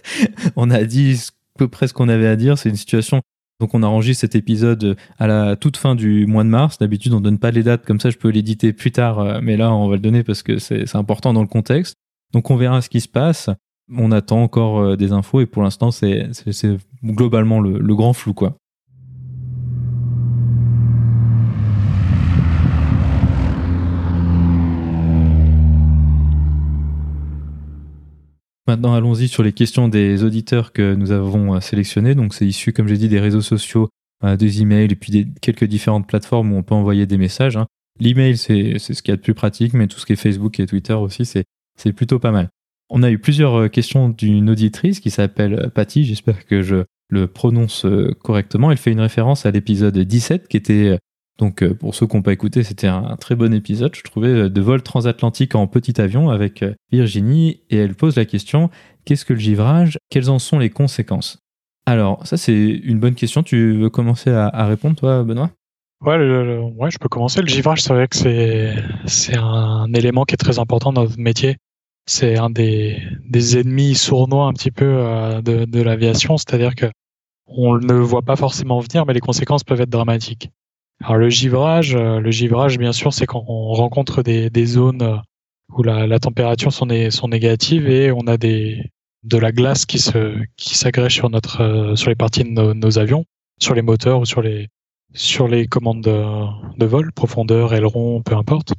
on 0.56 0.70
a 0.70 0.84
dit 0.84 1.18
à 1.56 1.58
peu 1.58 1.68
près 1.68 1.88
ce 1.88 1.94
qu'on 1.94 2.10
avait 2.10 2.28
à 2.28 2.36
dire. 2.36 2.58
C'est 2.58 2.70
une 2.70 2.76
situation. 2.76 3.22
Donc 3.62 3.74
on 3.74 3.84
a 3.84 3.88
rangé 3.88 4.14
cet 4.14 4.36
épisode 4.36 4.98
à 5.20 5.28
la 5.28 5.56
toute 5.56 5.78
fin 5.78 5.96
du 5.96 6.26
mois 6.26 6.44
de 6.44 6.50
mars. 6.50 6.78
D'habitude 6.80 7.14
on 7.14 7.22
donne 7.22 7.38
pas 7.38 7.52
les 7.52 7.64
dates 7.64 7.86
comme 7.86 8.00
ça, 8.00 8.10
je 8.10 8.18
peux 8.18 8.30
l'éditer 8.30 8.74
plus 8.74 8.92
tard, 8.92 9.20
euh, 9.20 9.40
mais 9.42 9.56
là 9.56 9.72
on 9.72 9.88
va 9.88 9.96
le 9.96 10.02
donner 10.02 10.24
parce 10.24 10.44
que 10.44 10.58
c'est 10.58 10.96
important 10.96 11.32
dans 11.32 11.42
le 11.42 11.48
contexte. 11.48 11.96
Donc 12.34 12.52
on 12.52 12.58
verra 12.58 12.82
ce 12.82 12.90
qui 12.90 13.00
se 13.00 13.08
passe. 13.08 13.50
On 13.96 14.12
attend 14.12 14.42
encore 14.42 14.98
des 14.98 15.12
infos 15.12 15.42
et 15.42 15.46
pour 15.46 15.64
l'instant 15.64 15.92
c'est 15.92 16.28
globalement 17.04 17.60
le, 17.60 17.78
le 17.78 17.96
grand 17.96 18.14
flou 18.14 18.34
quoi. 18.34 18.58
Maintenant, 28.68 28.94
allons-y 28.94 29.28
sur 29.28 29.44
les 29.44 29.54
questions 29.54 29.88
des 29.88 30.24
auditeurs 30.24 30.72
que 30.72 30.94
nous 30.94 31.12
avons 31.12 31.56
euh, 31.56 31.60
sélectionnés. 31.60 32.16
Donc, 32.16 32.34
c'est 32.34 32.46
issu, 32.46 32.74
comme 32.74 32.88
j'ai 32.88 32.98
dit, 32.98 33.10
des 33.10 33.20
réseaux 33.20 33.42
sociaux, 33.42 33.90
euh, 34.24 34.38
des 34.38 34.62
emails 34.62 34.92
et 34.92 34.96
puis 34.96 35.12
des 35.12 35.28
quelques 35.42 35.66
différentes 35.66 36.08
plateformes 36.08 36.54
où 36.54 36.58
on 36.58 36.64
peut 36.64 36.76
envoyer 36.76 37.08
des 37.08 37.18
messages. 37.18 37.58
Hein. 37.58 37.66
L'email, 38.00 38.38
c'est 38.38 38.78
ce 38.78 39.02
qu'il 39.02 39.12
y 39.12 39.14
a 39.14 39.18
de 39.18 39.22
plus 39.22 39.34
pratique, 39.34 39.74
mais 39.74 39.88
tout 39.88 40.00
ce 40.00 40.06
qui 40.06 40.14
est 40.14 40.18
Facebook 40.18 40.60
et 40.60 40.66
Twitter 40.66 40.94
aussi, 40.94 41.26
c'est 41.26 41.94
plutôt 41.94 42.20
pas 42.20 42.32
mal. 42.32 42.50
On 42.90 43.04
a 43.04 43.10
eu 43.10 43.18
plusieurs 43.18 43.56
euh, 43.56 43.68
questions 43.68 44.10
d'une 44.10 44.50
auditrice 44.50 45.00
qui 45.00 45.10
s'appelle 45.10 45.72
Patty. 45.74 46.06
J'espère 46.06 46.46
que 46.46 46.62
je 46.62 46.84
le 47.10 47.28
prononce 47.28 47.86
correctement. 48.24 48.72
Elle 48.72 48.78
fait 48.78 48.92
une 48.92 49.02
référence 49.02 49.46
à 49.46 49.52
l'épisode 49.52 49.98
17 49.98 50.48
qui 50.48 50.56
était 50.56 50.98
donc, 51.42 51.68
pour 51.74 51.96
ceux 51.96 52.06
qui 52.06 52.16
n'ont 52.16 52.22
pas 52.22 52.34
écouté, 52.34 52.62
c'était 52.62 52.86
un, 52.86 53.16
très 53.20 53.34
bon 53.34 53.52
épisode, 53.52 53.96
je 53.96 54.04
trouvais, 54.04 54.48
de 54.48 54.62
vol 54.62 54.84
transatlantique 54.84 55.56
en 55.56 55.66
petit 55.66 56.00
avion 56.00 56.30
avec 56.30 56.64
Virginie. 56.92 57.62
Et 57.72 57.78
elle 57.78 57.96
pose 57.96 58.16
la 58.16 58.26
question 58.26 58.70
qu'est-ce 59.06 59.26
que 59.26 59.34
le 59.34 59.40
givrage? 59.40 59.98
Quelles 60.12 60.30
en 60.30 60.38
sont 60.38 60.60
les 60.60 60.70
conséquences? 60.70 61.40
Alors, 61.88 62.28
ça, 62.28 62.38
c'est 62.38 62.54
une 62.54 63.00
bonne 63.00 63.16
question. 63.16 63.42
Tu 63.42 63.74
veux 63.74 63.90
commencer 63.90 64.30
à, 64.30 64.66
répondre, 64.68 64.96
toi, 64.96 65.24
Benoît? 65.24 65.50
Ouais, 66.06 66.16
ouais, 66.16 66.92
je 66.92 67.00
peux 67.00 67.10
commencer. 67.10 67.42
Le 67.42 67.48
givrage, 67.48 67.82
c'est 67.82 67.94
vrai 67.94 68.08
que 68.08 68.18
c'est, 69.08 69.36
un 69.36 69.92
élément 69.96 70.26
qui 70.26 70.36
est 70.36 70.38
très 70.38 70.60
important 70.60 70.94
dans 70.94 71.02
notre 71.02 71.20
métier. 71.20 71.58
C'est 72.06 72.38
un 72.38 72.52
des, 72.52 73.02
ennemis 73.58 73.96
sournois 73.96 74.46
un 74.46 74.54
petit 74.54 74.70
peu 74.70 74.86
de, 75.44 75.66
de 75.66 75.82
l'aviation, 75.82 76.38
c'est-à-dire 76.38 76.76
que 76.76 76.86
on 77.48 77.78
ne 77.78 77.94
le 77.94 78.02
voit 78.02 78.22
pas 78.22 78.36
forcément 78.36 78.80
venir, 78.80 79.08
mais 79.08 79.14
les 79.14 79.20
conséquences 79.20 79.64
peuvent 79.64 79.82
être 79.82 79.90
dramatiques. 79.90 80.52
Alors 81.04 81.18
le 81.18 81.30
givrage, 81.30 81.96
euh, 81.96 82.20
le 82.20 82.32
givrage, 82.32 82.78
bien 82.78 82.94
sûr, 82.94 83.12
c'est 83.12 83.26
quand 83.26 83.44
on 83.48 83.74
rencontre 83.74 84.22
des, 84.22 84.50
des 84.50 84.66
zones 84.66 85.02
euh, 85.02 85.18
où 85.70 85.84
la, 85.84 86.06
la 86.06 86.20
température 86.20 86.72
sont, 86.72 86.86
négatives 86.86 87.90
et 87.90 88.12
on 88.12 88.28
a 88.28 88.38
des 88.38 88.92
de 89.24 89.38
la 89.38 89.52
glace 89.52 89.86
qui 89.86 90.00
se 90.00 90.36
qui 90.58 90.76
s'agrège 90.76 91.14
sur 91.14 91.30
notre 91.30 91.62
euh, 91.62 91.96
sur 91.96 92.10
les 92.10 92.16
parties 92.16 92.44
de 92.44 92.74
nos, 92.74 93.00
avions, 93.00 93.26
sur 93.60 93.74
les 93.74 93.82
moteurs 93.82 94.20
ou 94.20 94.26
sur 94.26 94.42
les 94.42 94.68
sur 95.14 95.48
les 95.48 95.66
commandes 95.68 96.02
de, 96.02 96.86
vol, 96.86 97.12
profondeur, 97.14 97.74
aileron, 97.74 98.22
peu 98.22 98.36
importe, 98.36 98.74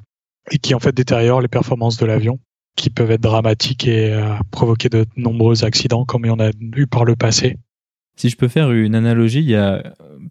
et 0.51 0.59
qui 0.59 0.75
en 0.75 0.81
fait 0.81 0.95
détériore 0.95 1.41
les 1.41 1.49
performances 1.49 1.97
de 1.97 2.07
l'avion, 2.07 2.39
qui 2.77 2.89
peuvent 2.89 3.11
être 3.11 3.21
dramatiques 3.21 3.87
et 3.87 4.19
provoquer 4.51 4.89
de 4.89 5.05
nombreux 5.17 5.65
accidents 5.65 6.07
comme 6.07 6.25
on 6.25 6.41
a 6.41 6.51
eu 6.75 6.87
par 6.87 7.05
le 7.05 7.17
passé. 7.17 7.57
Si 8.17 8.29
je 8.29 8.37
peux 8.37 8.49
faire 8.49 8.71
une 8.73 8.95
analogie, 8.95 9.41
il 9.41 9.51
y 9.51 9.57
a 9.57 9.83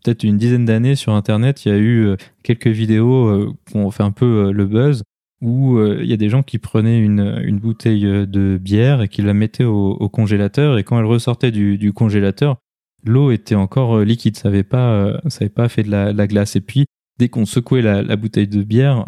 peut-être 0.04 0.24
une 0.24 0.38
dizaine 0.38 0.66
d'années 0.66 0.96
sur 0.96 1.14
Internet, 1.14 1.66
il 1.66 1.72
y 1.72 1.76
a 1.76 1.78
eu 1.78 2.06
euh, 2.06 2.16
quelques 2.44 2.68
vidéos 2.68 3.28
euh, 3.28 3.54
qui 3.68 3.78
ont 3.78 3.92
fait 3.92 4.04
un 4.04 4.12
peu 4.12 4.26
euh, 4.26 4.52
le 4.52 4.66
buzz, 4.66 5.04
où 5.42 5.82
il 5.84 6.06
y 6.06 6.14
a 6.14 6.18
des 6.18 6.30
gens 6.30 6.44
qui 6.44 6.60
prenaient 6.60 7.00
une, 7.00 7.58
bouteille 7.60 8.04
de 8.04 8.60
bière 8.62 9.02
et 9.02 9.08
qui 9.08 9.24
la 9.24 9.34
mettaient 9.34 9.64
au, 9.64 10.08
congélateur, 10.08 10.78
et 10.78 10.84
quand 10.84 11.00
elle 11.00 11.06
ressortait 11.06 11.50
du, 11.50 11.94
congélateur, 11.94 12.58
l'eau 13.04 13.32
était 13.32 13.56
encore 13.56 14.02
liquide, 14.02 14.38
ça 14.38 14.50
n'avait 14.50 14.62
pas, 14.62 15.20
fait 15.68 15.82
de 15.82 15.90
la, 15.90 16.14
la, 16.14 16.28
glace. 16.28 16.56
Et 16.56 16.62
puis, 16.62 16.86
dès 17.18 17.28
qu'on 17.28 17.48
secouait 17.48 17.82
la, 17.82 18.16
bouteille 18.18 18.48
de 18.48 18.62
bière, 18.62 19.04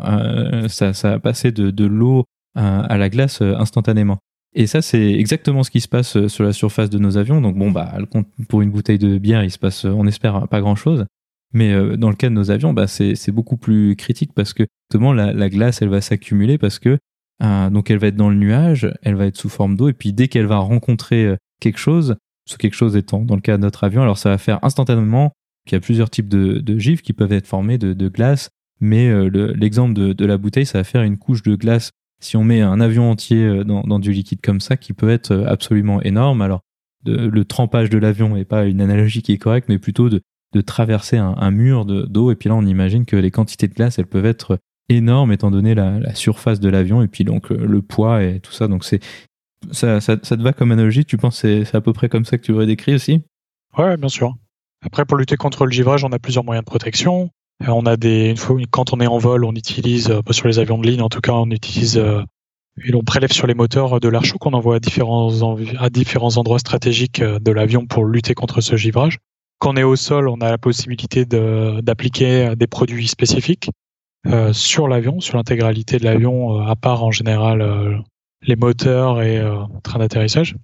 ça, 0.70 1.20
passait 1.20 1.52
de 1.52 1.86
l'eau 1.86 2.24
à 2.56 2.98
la 2.98 3.10
glace 3.10 3.44
instantanément. 3.44 4.18
Et 4.56 4.68
ça, 4.68 4.82
c'est 4.82 5.13
exactement 5.13 5.63
ce 5.63 5.72
qui 5.72 5.82
se 5.82 5.88
passe 5.88 6.16
euh, 6.16 6.28
sur 6.28 6.44
la 6.44 6.54
surface 6.54 6.89
de 6.89 7.00
nos 7.00 7.18
avions. 7.18 7.42
Donc 7.42 7.58
bon, 7.58 7.72
bah, 7.72 7.98
pour 8.50 8.62
une 8.62 8.70
bouteille 8.70 9.00
de 9.00 9.18
bière, 9.18 9.44
il 9.44 9.52
se 9.52 9.58
passe, 9.58 9.86
on 9.86 10.06
espère, 10.06 10.48
pas 10.48 10.62
grand-chose. 10.62 11.06
Mais 11.54 11.74
euh, 11.74 11.98
dans 11.98 12.10
le 12.10 12.16
cas 12.16 12.30
de 12.30 12.34
nos 12.34 12.52
avions, 12.52 12.74
bah, 12.74 12.88
c'est 12.88 13.32
beaucoup 13.32 13.58
plus 13.58 13.96
critique 13.96 14.34
parce 14.34 14.54
que 14.54 14.66
justement, 14.89 15.13
la, 15.13 15.50
glace, 15.50 15.82
elle 15.82 15.89
va 15.89 16.02
s'accumuler 16.02 16.58
parce 16.58 16.80
que 16.80 16.98
euh, 17.44 17.70
donc 17.70 17.89
elle 17.89 17.98
va 17.98 18.08
être 18.08 18.16
dans 18.16 18.30
le 18.30 18.36
nuage, 18.36 18.92
elle 19.02 19.16
va 19.16 19.26
être 19.26 19.38
sous 19.38 19.50
forme 19.50 19.76
d'eau, 19.76 19.89
et 19.89 19.94
puis 19.94 20.13
dès 20.13 20.28
qu'elle 20.28 20.46
va 20.46 20.58
rencontrer 20.58 21.36
quelque 21.60 21.80
chose, 21.80 22.16
ce 22.46 22.58
quelque 22.58 22.76
chose 22.76 22.96
étant 22.96 23.22
dans 23.22 23.36
le 23.36 23.42
cas 23.42 23.58
de 23.58 23.62
notre 23.63 23.84
avion, 23.84 24.02
alors 24.02 24.18
ça 24.18 24.30
va 24.30 24.38
faire 24.38 24.63
instantanément 24.63 25.34
qu'il 25.66 25.76
y 25.76 25.78
a 25.78 25.80
plusieurs 25.80 26.10
types 26.10 26.28
de, 26.28 26.60
de 26.60 26.80
gifs 26.80 27.02
qui 27.02 27.13
peuvent 27.13 27.34
être 27.34 27.48
formés 27.48 27.78
de, 27.78 28.08
glace, 28.08 28.50
mais 28.80 29.12
l'exemple 29.30 29.94
de, 29.94 30.26
la 30.26 30.38
bouteille, 30.38 30.66
ça 30.66 30.80
va 30.80 30.84
faire 30.84 31.02
une 31.02 31.18
couche 31.18 31.42
de 31.42 31.56
glace 31.56 31.92
si 32.24 32.38
on 32.38 32.44
met 32.44 32.62
un 32.62 32.80
avion 32.80 33.10
entier 33.10 33.44
euh, 33.44 33.64
dans, 33.64 34.00
du 34.00 34.12
liquide 34.12 34.42
comme 34.42 34.62
ça, 34.62 34.78
qui 34.78 34.94
peut 34.94 35.10
être 35.10 35.32
euh, 35.32 35.46
absolument 35.48 36.02
énorme, 36.02 36.42
alors 36.42 36.62
le 37.06 37.44
trempage 37.44 37.90
de 37.90 37.98
l'avion 37.98 38.36
n'est 38.36 38.46
pas 38.46 38.64
une 38.64 38.80
analogie 38.80 39.22
qui 39.22 39.34
est 39.34 39.38
correcte, 39.38 39.68
mais 39.68 39.78
plutôt 39.78 40.10
de, 40.10 40.22
traverser 40.66 41.18
un, 41.18 41.52
mur 41.52 41.84
d'eau. 41.84 42.32
et 42.32 42.36
puis 42.36 42.48
là, 42.48 42.56
on 42.56 42.66
imagine 42.66 43.06
que 43.06 43.18
les 43.18 43.30
quantités 43.30 43.68
de 43.68 43.74
glace, 43.74 44.00
elles 44.00 44.06
peuvent 44.06 44.26
être 44.26 44.60
énormes 44.88 45.34
étant 45.34 45.52
donné 45.52 45.76
la, 45.76 46.16
surface 46.16 46.62
de 46.62 46.70
l'avion 46.70 47.02
et 47.02 47.08
puis 47.08 47.26
donc 47.26 47.50
le, 47.50 47.82
poids 47.82 48.24
et 48.24 48.40
tout 48.40 48.54
ça. 48.54 48.70
Donc 48.70 48.86
c'est 48.86 49.02
ça, 49.72 50.00
te 50.00 50.42
va 50.42 50.54
comme 50.54 50.72
analogie? 50.72 51.04
Tu 51.04 51.18
penses 51.18 51.42
que 51.42 51.66
c'est 51.66 51.76
à 51.76 51.82
peu 51.82 51.92
près 51.92 52.08
comme 52.08 52.24
ça 52.24 52.38
que 52.38 52.44
tu 52.44 52.54
aurais 52.54 52.68
décrit 52.68 52.94
aussi? 52.94 53.24
Ouais, 53.78 53.98
bien 53.98 54.08
sûr. 54.08 54.36
Après, 54.86 55.04
pour 55.04 55.18
lutter 55.18 55.36
contre 55.36 55.66
le 55.66 55.72
givrage, 55.72 56.06
on 56.06 56.12
a 56.14 56.20
plusieurs 56.20 56.46
moyens 56.46 56.64
de 56.64 56.70
protection. 56.70 57.32
Euh, 57.62 57.68
on 57.68 57.86
a 57.86 57.98
des, 57.98 58.36
quand 58.72 58.94
on 58.94 59.00
est 59.00 59.08
en 59.08 59.18
vol, 59.18 59.46
on 59.46 59.54
utilise, 59.54 60.10
euh, 60.10 60.22
sur 60.32 60.48
les 60.48 60.60
avions 60.60 60.78
de 60.78 60.88
ligne 60.88 61.02
en 61.02 61.10
tout 61.10 61.22
cas, 61.22 61.34
on 61.34 61.50
utilise 61.52 61.98
euh, 61.98 62.22
et 62.84 62.94
on 62.96 63.04
prélève 63.04 63.32
sur 63.32 63.46
les 63.48 63.54
moteurs 63.54 64.00
de 64.00 64.08
l'air 64.08 64.26
chaud 64.26 64.39
qu'on 64.39 64.54
envoie 64.54 64.78
à 64.78 64.80
différents, 64.80 66.38
endroits 66.38 66.60
stratégiques 66.60 67.22
de 67.22 67.52
l'avion 67.52 67.86
pour 67.86 68.06
lutter 68.06 68.34
contre 68.34 68.62
ce 68.62 68.76
givrage. 68.76 69.20
Quand 69.60 69.74
on 69.74 69.78
est 69.78 69.84
au 69.84 69.96
sol, 69.96 70.28
on 70.28 70.38
a 70.38 70.50
la 70.50 70.58
possibilité 70.58 71.26
d'appliquer 71.26 72.56
des 72.58 72.66
produits 72.66 73.08
spécifiques 73.08 73.70
sur 74.54 74.88
l'avion, 74.88 75.20
sur 75.20 75.38
l'intégralité 75.38 76.00
de 76.00 76.04
l'avion, 76.04 76.62
à 76.62 76.76
part 76.76 77.04
en 77.04 77.12
général 77.12 78.04
les 78.42 78.56
moteurs 78.56 79.22
et 79.22 79.39
train 79.84 80.00
d'atterrissage, 80.00 80.56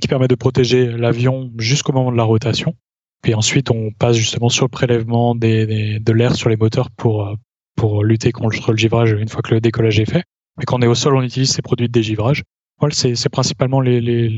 qui 0.00 0.08
permet 0.08 0.26
de 0.26 0.34
protéger 0.34 0.86
l'avion 0.88 1.52
jusqu'au 1.58 1.92
moment 1.92 2.10
de 2.10 2.16
la 2.16 2.24
rotation. 2.24 2.74
Puis 3.22 3.34
ensuite, 3.34 3.70
on 3.70 3.92
passe 3.92 4.16
justement 4.16 4.48
sur 4.48 4.64
le 4.64 4.70
prélèvement 4.70 5.34
de 5.34 6.12
l'air 6.12 6.34
sur 6.34 6.48
les 6.48 6.56
moteurs 6.56 6.90
pour, 6.90 7.28
euh, 7.28 7.34
pour 7.76 8.02
lutter 8.04 8.32
contre 8.32 8.72
le 8.72 8.76
givrage 8.76 9.12
une 9.12 9.28
fois 9.28 9.42
que 9.42 9.54
le 9.54 9.60
décollage 9.60 10.00
est 10.00 10.10
fait. 10.10 10.24
Mais 10.58 10.64
quand 10.64 10.78
on 10.78 10.82
est 10.82 10.88
au 10.88 10.94
sol, 10.94 11.14
on 11.14 11.22
utilise 11.22 11.50
ces 11.50 11.62
produits 11.62 11.86
de 11.86 11.92
dégivrage. 11.92 12.42
Voilà, 12.80 12.94
c'est, 12.94 13.28
principalement 13.28 13.80
les, 13.80 14.00
les, 14.00 14.28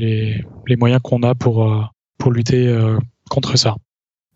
les, 0.67 0.75
moyens 0.75 1.01
qu'on 1.03 1.23
a 1.23 1.33
pour, 1.33 1.67
euh, 1.67 1.81
pour 2.19 2.31
lutter 2.31 2.67
euh, 2.67 2.99
contre 3.27 3.57
ça. 3.57 3.75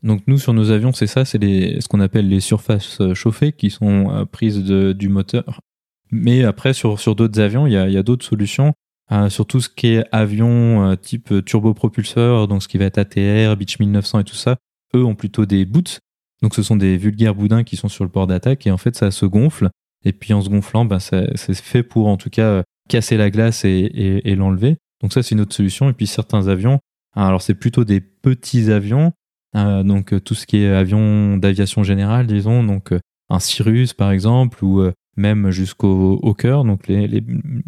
Donc 0.02 0.24
nous, 0.26 0.40
sur 0.40 0.54
nos 0.54 0.72
avions, 0.72 0.94
c'est 0.94 1.08
ça, 1.08 1.26
c'est 1.26 1.38
ce 1.40 1.88
qu'on 1.88 2.00
appelle 2.00 2.28
les 2.28 2.40
surfaces 2.40 3.02
chauffées 3.14 3.52
qui 3.52 3.70
sont 3.70 4.26
prises 4.32 4.64
du 4.64 5.10
moteur. 5.10 5.62
Mais 6.10 6.44
après, 6.44 6.74
sur, 6.74 7.00
sur 7.00 7.16
d'autres 7.16 7.40
avions, 7.40 7.68
il 7.68 7.74
y 7.74 7.98
a 7.98 8.04
d'autres 8.04 8.26
solutions. 8.26 8.74
Euh, 9.12 9.30
sur 9.30 9.48
tout 9.48 9.60
ce 9.60 9.70
qui 9.70 9.88
est 9.88 10.06
avion 10.12 10.92
euh, 10.92 10.96
type 10.96 11.44
turbopropulseur, 11.44 12.48
donc 12.48 12.62
ce 12.62 12.68
qui 12.68 12.78
va 12.78 12.86
être 12.86 13.00
ATR, 13.00 13.56
Beech 13.58 13.80
1900 13.80 14.20
et 14.20 14.24
tout 14.24 14.36
ça, 14.36 14.58
eux 14.96 15.04
ont 15.04 15.16
plutôt 15.16 15.48
des 15.48 15.66
boots. 15.66 16.00
Donc 16.44 16.54
ce 16.54 16.62
sont 16.62 16.76
des 16.76 16.96
vulgaires 16.96 17.34
boudins 17.34 17.64
qui 17.64 17.76
sont 17.76 17.88
sur 17.88 18.04
le 18.04 18.10
port 18.10 18.28
d'attaque 18.28 18.68
et 18.68 18.72
en 18.72 18.78
fait 18.78 18.96
ça 18.96 19.10
se 19.10 19.26
gonfle. 19.26 19.70
Et 20.06 20.14
puis 20.14 20.34
en 20.34 20.42
se 20.42 20.50
gonflant, 20.50 20.86
ben, 20.86 21.00
c'est 21.00 21.54
fait 21.56 21.84
pour 21.84 22.08
en 22.08 22.18
tout 22.18 22.30
cas 22.30 22.46
euh, 22.46 22.64
casser 22.88 23.18
la 23.18 23.32
glace 23.32 23.66
et, 23.66 24.22
et, 24.24 24.36
l'enlever. 24.36 24.78
Donc 25.02 25.12
ça 25.12 25.24
c'est 25.24 25.34
une 25.34 25.42
autre 25.42 25.56
solution. 25.56 25.90
Et 25.90 25.94
puis 25.94 26.06
certains 26.06 26.48
avions, 26.48 26.80
hein, 27.16 27.28
alors 27.28 27.42
c'est 27.42 27.56
plutôt 27.56 27.86
des 27.86 28.02
petits 28.02 28.72
avions, 28.72 29.12
donc 29.56 30.24
tout 30.24 30.36
ce 30.36 30.46
qui 30.46 30.58
est 30.58 30.70
avion 30.70 31.36
d'aviation 31.38 31.84
générale, 31.84 32.28
disons, 32.28 32.64
donc 32.64 32.94
un 33.30 33.40
Cirrus 33.40 33.94
par 33.94 34.12
exemple, 34.12 34.64
ou 34.64 34.84
même 35.20 35.52
jusqu'au 35.52 36.20
Hawker. 36.24 36.64
Donc 36.64 36.88
les, 36.88 37.24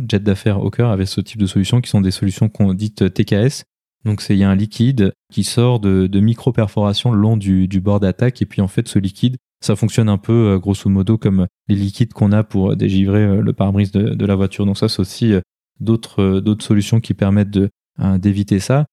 jets 0.10 0.20
d'affaires 0.20 0.58
Hawker 0.58 0.90
avaient 0.90 1.06
ce 1.06 1.22
type 1.22 1.40
de 1.40 1.46
solutions 1.46 1.82
qui 1.82 1.90
sont 1.90 2.02
des 2.02 2.12
solutions 2.12 2.50
qu'on 2.50 2.74
dit 2.74 2.92
TKS. 2.92 3.64
Donc 4.06 4.24
il 4.30 4.38
y 4.38 4.44
a 4.44 4.50
un 4.50 4.56
liquide 4.56 5.14
qui 5.32 5.44
sort 5.44 5.80
de, 5.80 6.20
micro-perforations 6.20 7.12
le 7.12 7.20
long 7.20 7.38
du, 7.38 7.68
bord 7.82 8.00
d'attaque 8.00 8.42
et 8.42 8.46
puis 8.46 8.62
en 8.62 8.68
fait 8.68 8.88
ce 8.88 8.98
liquide 8.98 9.38
ça 9.64 9.76
fonctionne 9.76 10.10
un 10.10 10.18
peu 10.18 10.34
euh, 10.34 10.58
grosso 10.58 10.90
modo 10.90 11.20
comme 11.20 11.46
les 11.68 11.76
liquides 11.76 12.14
qu'on 12.14 12.32
a 12.32 12.44
pour 12.44 12.76
dégivrer 12.76 13.20
euh, 13.20 13.42
le 13.42 13.54
pare-brise 13.54 13.92
de, 13.92 14.16
de, 14.16 14.26
la 14.26 14.34
voiture. 14.34 14.66
Donc 14.66 14.76
ça 14.76 14.90
c'est 14.90 15.00
aussi 15.00 15.34
euh, 15.34 15.42
d'autres 15.80 16.64
solutions 16.64 17.00
qui 17.00 17.14
permettent 17.14 17.60
d'éviter 18.18 18.60
ça. 18.60 18.86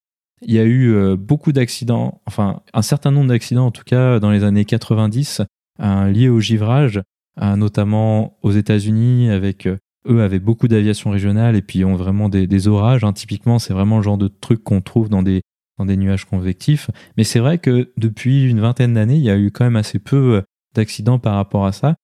Il 0.42 0.52
y 0.52 0.58
a 0.58 0.64
eu 0.64 1.16
beaucoup 1.16 1.52
d'accidents, 1.52 2.20
enfin 2.26 2.60
un 2.72 2.82
certain 2.82 3.10
nombre 3.10 3.28
d'accidents 3.28 3.66
en 3.66 3.70
tout 3.70 3.82
cas 3.84 4.20
dans 4.20 4.30
les 4.30 4.44
années 4.44 4.64
90 4.64 5.42
liés 5.80 6.28
au 6.28 6.40
givrage 6.40 7.00
notamment 7.40 8.36
aux 8.42 8.50
États-Unis, 8.50 9.30
avec 9.30 9.66
euh, 9.66 9.78
eux 10.08 10.22
avaient 10.22 10.38
beaucoup 10.38 10.68
d'aviation 10.68 11.10
régionale 11.10 11.56
et 11.56 11.62
puis 11.62 11.84
ont 11.84 11.96
vraiment 11.96 12.28
des, 12.28 12.68
orages. 12.68 13.04
Hein. 13.04 13.12
Typiquement, 13.12 13.58
c'est 13.58 13.72
vraiment 13.72 13.98
le 13.98 14.02
genre 14.02 14.18
de 14.18 14.28
truc 14.28 14.62
qu'on 14.64 14.80
trouve 14.80 15.08
dans 15.08 15.22
des, 15.22 15.42
dans 15.78 15.86
des 15.86 15.96
nuages 15.96 16.24
convectifs. 16.24 16.90
Mais 17.16 17.24
c'est 17.24 17.38
vrai 17.38 17.58
que 17.58 17.92
depuis 17.96 18.48
une 18.48 18.60
vingtaine 18.60 18.94
d'années, 18.94 19.16
il 19.16 19.22
y 19.22 19.30
a 19.30 19.38
eu 19.38 19.50
quand 19.50 19.64
même 19.64 19.76
assez 19.76 19.98
peu 19.98 20.36
euh, 20.36 20.42
d'accidents 20.74 21.18
par 21.18 21.34
rapport 21.34 21.66
à 21.66 21.72
ça. 21.72 21.94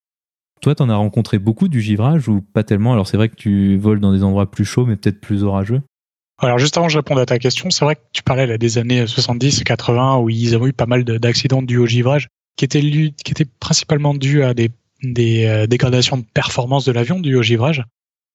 Toi, 0.61 0.75
tu 0.75 0.83
en 0.83 0.89
as 0.89 0.97
rencontré 0.97 1.39
beaucoup 1.39 1.69
du 1.69 1.81
givrage 1.81 2.29
ou 2.29 2.41
pas 2.41 2.63
tellement? 2.63 2.93
Alors 2.93 3.07
c'est 3.07 3.17
vrai 3.17 3.29
que 3.29 3.35
tu 3.35 3.77
voles 3.77 4.01
dans 4.01 4.13
des 4.13 4.23
endroits 4.23 4.51
plus 4.51 4.65
chauds, 4.65 4.87
mais 4.87 4.97
peut-être 4.97 5.21
plus 5.21 5.43
orageux. 5.43 5.83
Alors 6.39 6.59
juste 6.59 6.77
avant 6.77 6.87
que 6.87 6.93
je 6.93 6.99
à 6.99 7.27
ta 7.27 7.39
question, 7.39 7.71
c'est 7.71 7.85
vrai 7.85 7.97
que 7.97 8.01
tu 8.13 8.23
parlais 8.23 8.47
là, 8.47 8.57
des 8.57 8.79
années 8.79 9.07
70 9.07 9.61
et 9.61 9.65
80 9.65 10.19
où 10.19 10.31
ils 10.31 10.55
avaient 10.55 10.69
eu 10.69 10.73
pas 10.73 10.87
mal 10.87 11.05
d'accidents 11.05 11.63
dus 11.63 11.79
au 11.79 11.87
givrage 11.87 12.29
qui 12.57 12.67
qui 12.67 13.31
étaient 13.31 13.47
principalement 13.61 14.15
dus 14.15 14.43
à 14.43 14.55
des 14.55 14.71
des 15.05 15.47
euh, 15.47 15.67
dégradations 15.67 16.17
de 16.17 16.25
performance 16.35 16.85
de 16.85 16.93
l'avion 16.93 17.21
du 17.21 17.37
au 17.37 17.43
givrage, 17.43 17.83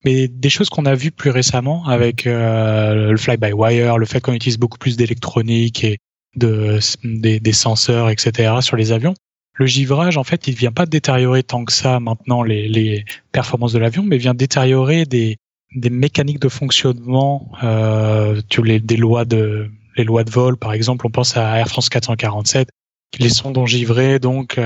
mais 0.06 0.28
des 0.28 0.50
choses 0.50 0.70
qu'on 0.70 0.86
a 0.86 0.96
vues 0.96 1.12
plus 1.12 1.30
récemment 1.30 1.86
avec 1.86 2.26
euh, 2.28 3.12
le 3.12 3.18
fly-by-wire, 3.18 3.98
le 3.98 4.06
fait 4.06 4.22
qu'on 4.22 4.34
utilise 4.34 4.58
beaucoup 4.58 4.78
plus 4.78 4.98
d'électronique 4.98 5.84
et 5.84 5.98
de, 6.36 6.80
des, 7.04 7.40
des, 7.40 7.52
senseurs, 7.54 8.10
etc. 8.10 8.54
sur 8.62 8.78
les 8.78 8.92
avions. 8.92 9.14
Le 9.54 9.66
givrage, 9.66 10.18
en 10.18 10.24
fait, 10.24 10.48
il 10.48 10.56
vient 10.56 10.72
pas 10.72 10.86
détériorer 10.86 11.44
tant 11.44 11.66
que 11.66 11.74
ça 11.74 12.00
maintenant 12.00 12.44
les, 12.44 12.70
les 12.70 13.04
performances 13.32 13.74
de 13.74 13.80
l'avion, 13.80 14.04
mais 14.04 14.18
vient 14.18 14.34
détériorer 14.34 15.06
des, 15.06 15.38
des 15.76 15.90
mécaniques 15.90 16.40
de 16.40 16.50
fonctionnement, 16.50 17.52
euh, 17.64 18.42
les, 18.64 18.80
des 18.80 18.98
lois 18.98 19.26
de 19.26 19.70
les 19.98 20.06
lois 20.06 20.24
de 20.24 20.30
vol, 20.30 20.56
par 20.56 20.72
exemple, 20.72 21.06
on 21.06 21.10
pense 21.10 21.36
à 21.36 21.60
Air 21.60 21.68
France 21.68 21.90
447, 21.90 22.70
les 23.20 23.30
sondes 23.30 23.58
ont 23.58 23.66
donc 24.22 24.60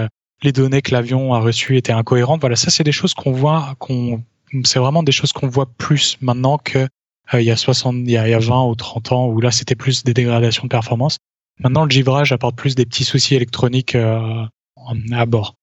les 0.44 0.52
données 0.52 0.82
que 0.82 0.92
l'avion 0.92 1.34
a 1.34 1.40
reçues 1.40 1.78
étaient 1.78 1.94
incohérentes. 1.94 2.42
Voilà, 2.42 2.56
ça 2.56 2.70
c'est 2.70 2.84
des 2.84 2.92
choses 2.92 3.14
qu'on 3.14 3.32
voit, 3.32 3.76
qu'on, 3.80 4.22
c'est 4.64 4.80
vraiment 4.80 5.04
des 5.04 5.12
choses 5.12 5.32
qu'on 5.32 5.48
voit 5.48 5.68
plus 5.78 6.18
maintenant 6.22 6.58
que 6.58 6.88
il 7.34 7.42
y 7.42 7.52
a 7.52 7.56
60, 7.56 7.96
il 8.00 8.12
y 8.12 8.18
a, 8.18 8.40
20 8.40 8.66
ou 8.66 8.76
30 8.76 9.12
ans 9.14 9.28
où 9.28 9.40
là 9.40 9.50
c'était 9.50 9.76
plus 9.76 10.04
des 10.04 10.14
dégradations 10.14 10.64
de 10.64 10.70
performance. 10.70 11.18
Maintenant, 11.60 11.86
le 11.86 11.90
givrage 11.90 12.32
apporte 12.32 12.56
plus 12.56 12.76
des 12.76 12.86
petits 12.86 13.06
soucis 13.06 13.36
électroniques 13.36 13.96
à 13.96 15.26
bord. 15.26 15.56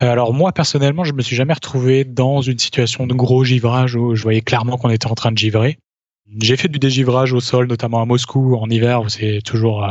Alors 0.00 0.32
moi 0.32 0.52
personnellement, 0.52 1.02
je 1.02 1.12
me 1.12 1.22
suis 1.22 1.34
jamais 1.34 1.54
retrouvé 1.54 2.04
dans 2.04 2.40
une 2.40 2.58
situation 2.58 3.06
de 3.06 3.14
gros 3.14 3.42
givrage 3.42 3.96
où 3.96 4.14
je 4.14 4.22
voyais 4.22 4.42
clairement 4.42 4.78
qu'on 4.78 4.90
était 4.90 5.08
en 5.08 5.14
train 5.14 5.32
de 5.32 5.38
givrer. 5.38 5.78
J'ai 6.40 6.56
fait 6.56 6.68
du 6.68 6.78
dégivrage 6.78 7.32
au 7.32 7.40
sol, 7.40 7.66
notamment 7.66 8.00
à 8.00 8.04
Moscou 8.04 8.54
en 8.56 8.68
hiver, 8.68 9.02
où 9.02 9.08
c'est 9.08 9.40
toujours 9.42 9.84
euh, 9.84 9.88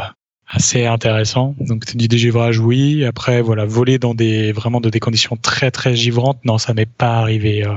assez 0.48 0.86
intéressant. 0.86 1.56
Donc 1.60 1.96
du 1.96 2.08
dégivrage, 2.08 2.60
oui. 2.60 3.06
Après, 3.06 3.42
voilà, 3.42 3.66
voler 3.66 4.00
dans 4.00 4.16
des 4.16 4.52
vraiment 4.52 4.82
de 4.82 4.90
des 4.90 5.00
conditions 5.00 5.38
très 5.38 5.72
très 5.72 5.96
givrantes, 5.96 6.44
non, 6.46 6.58
ça 6.58 6.74
m'est 6.74 6.86
pas 6.86 7.18
arrivé. 7.18 7.66
Euh. 7.66 7.76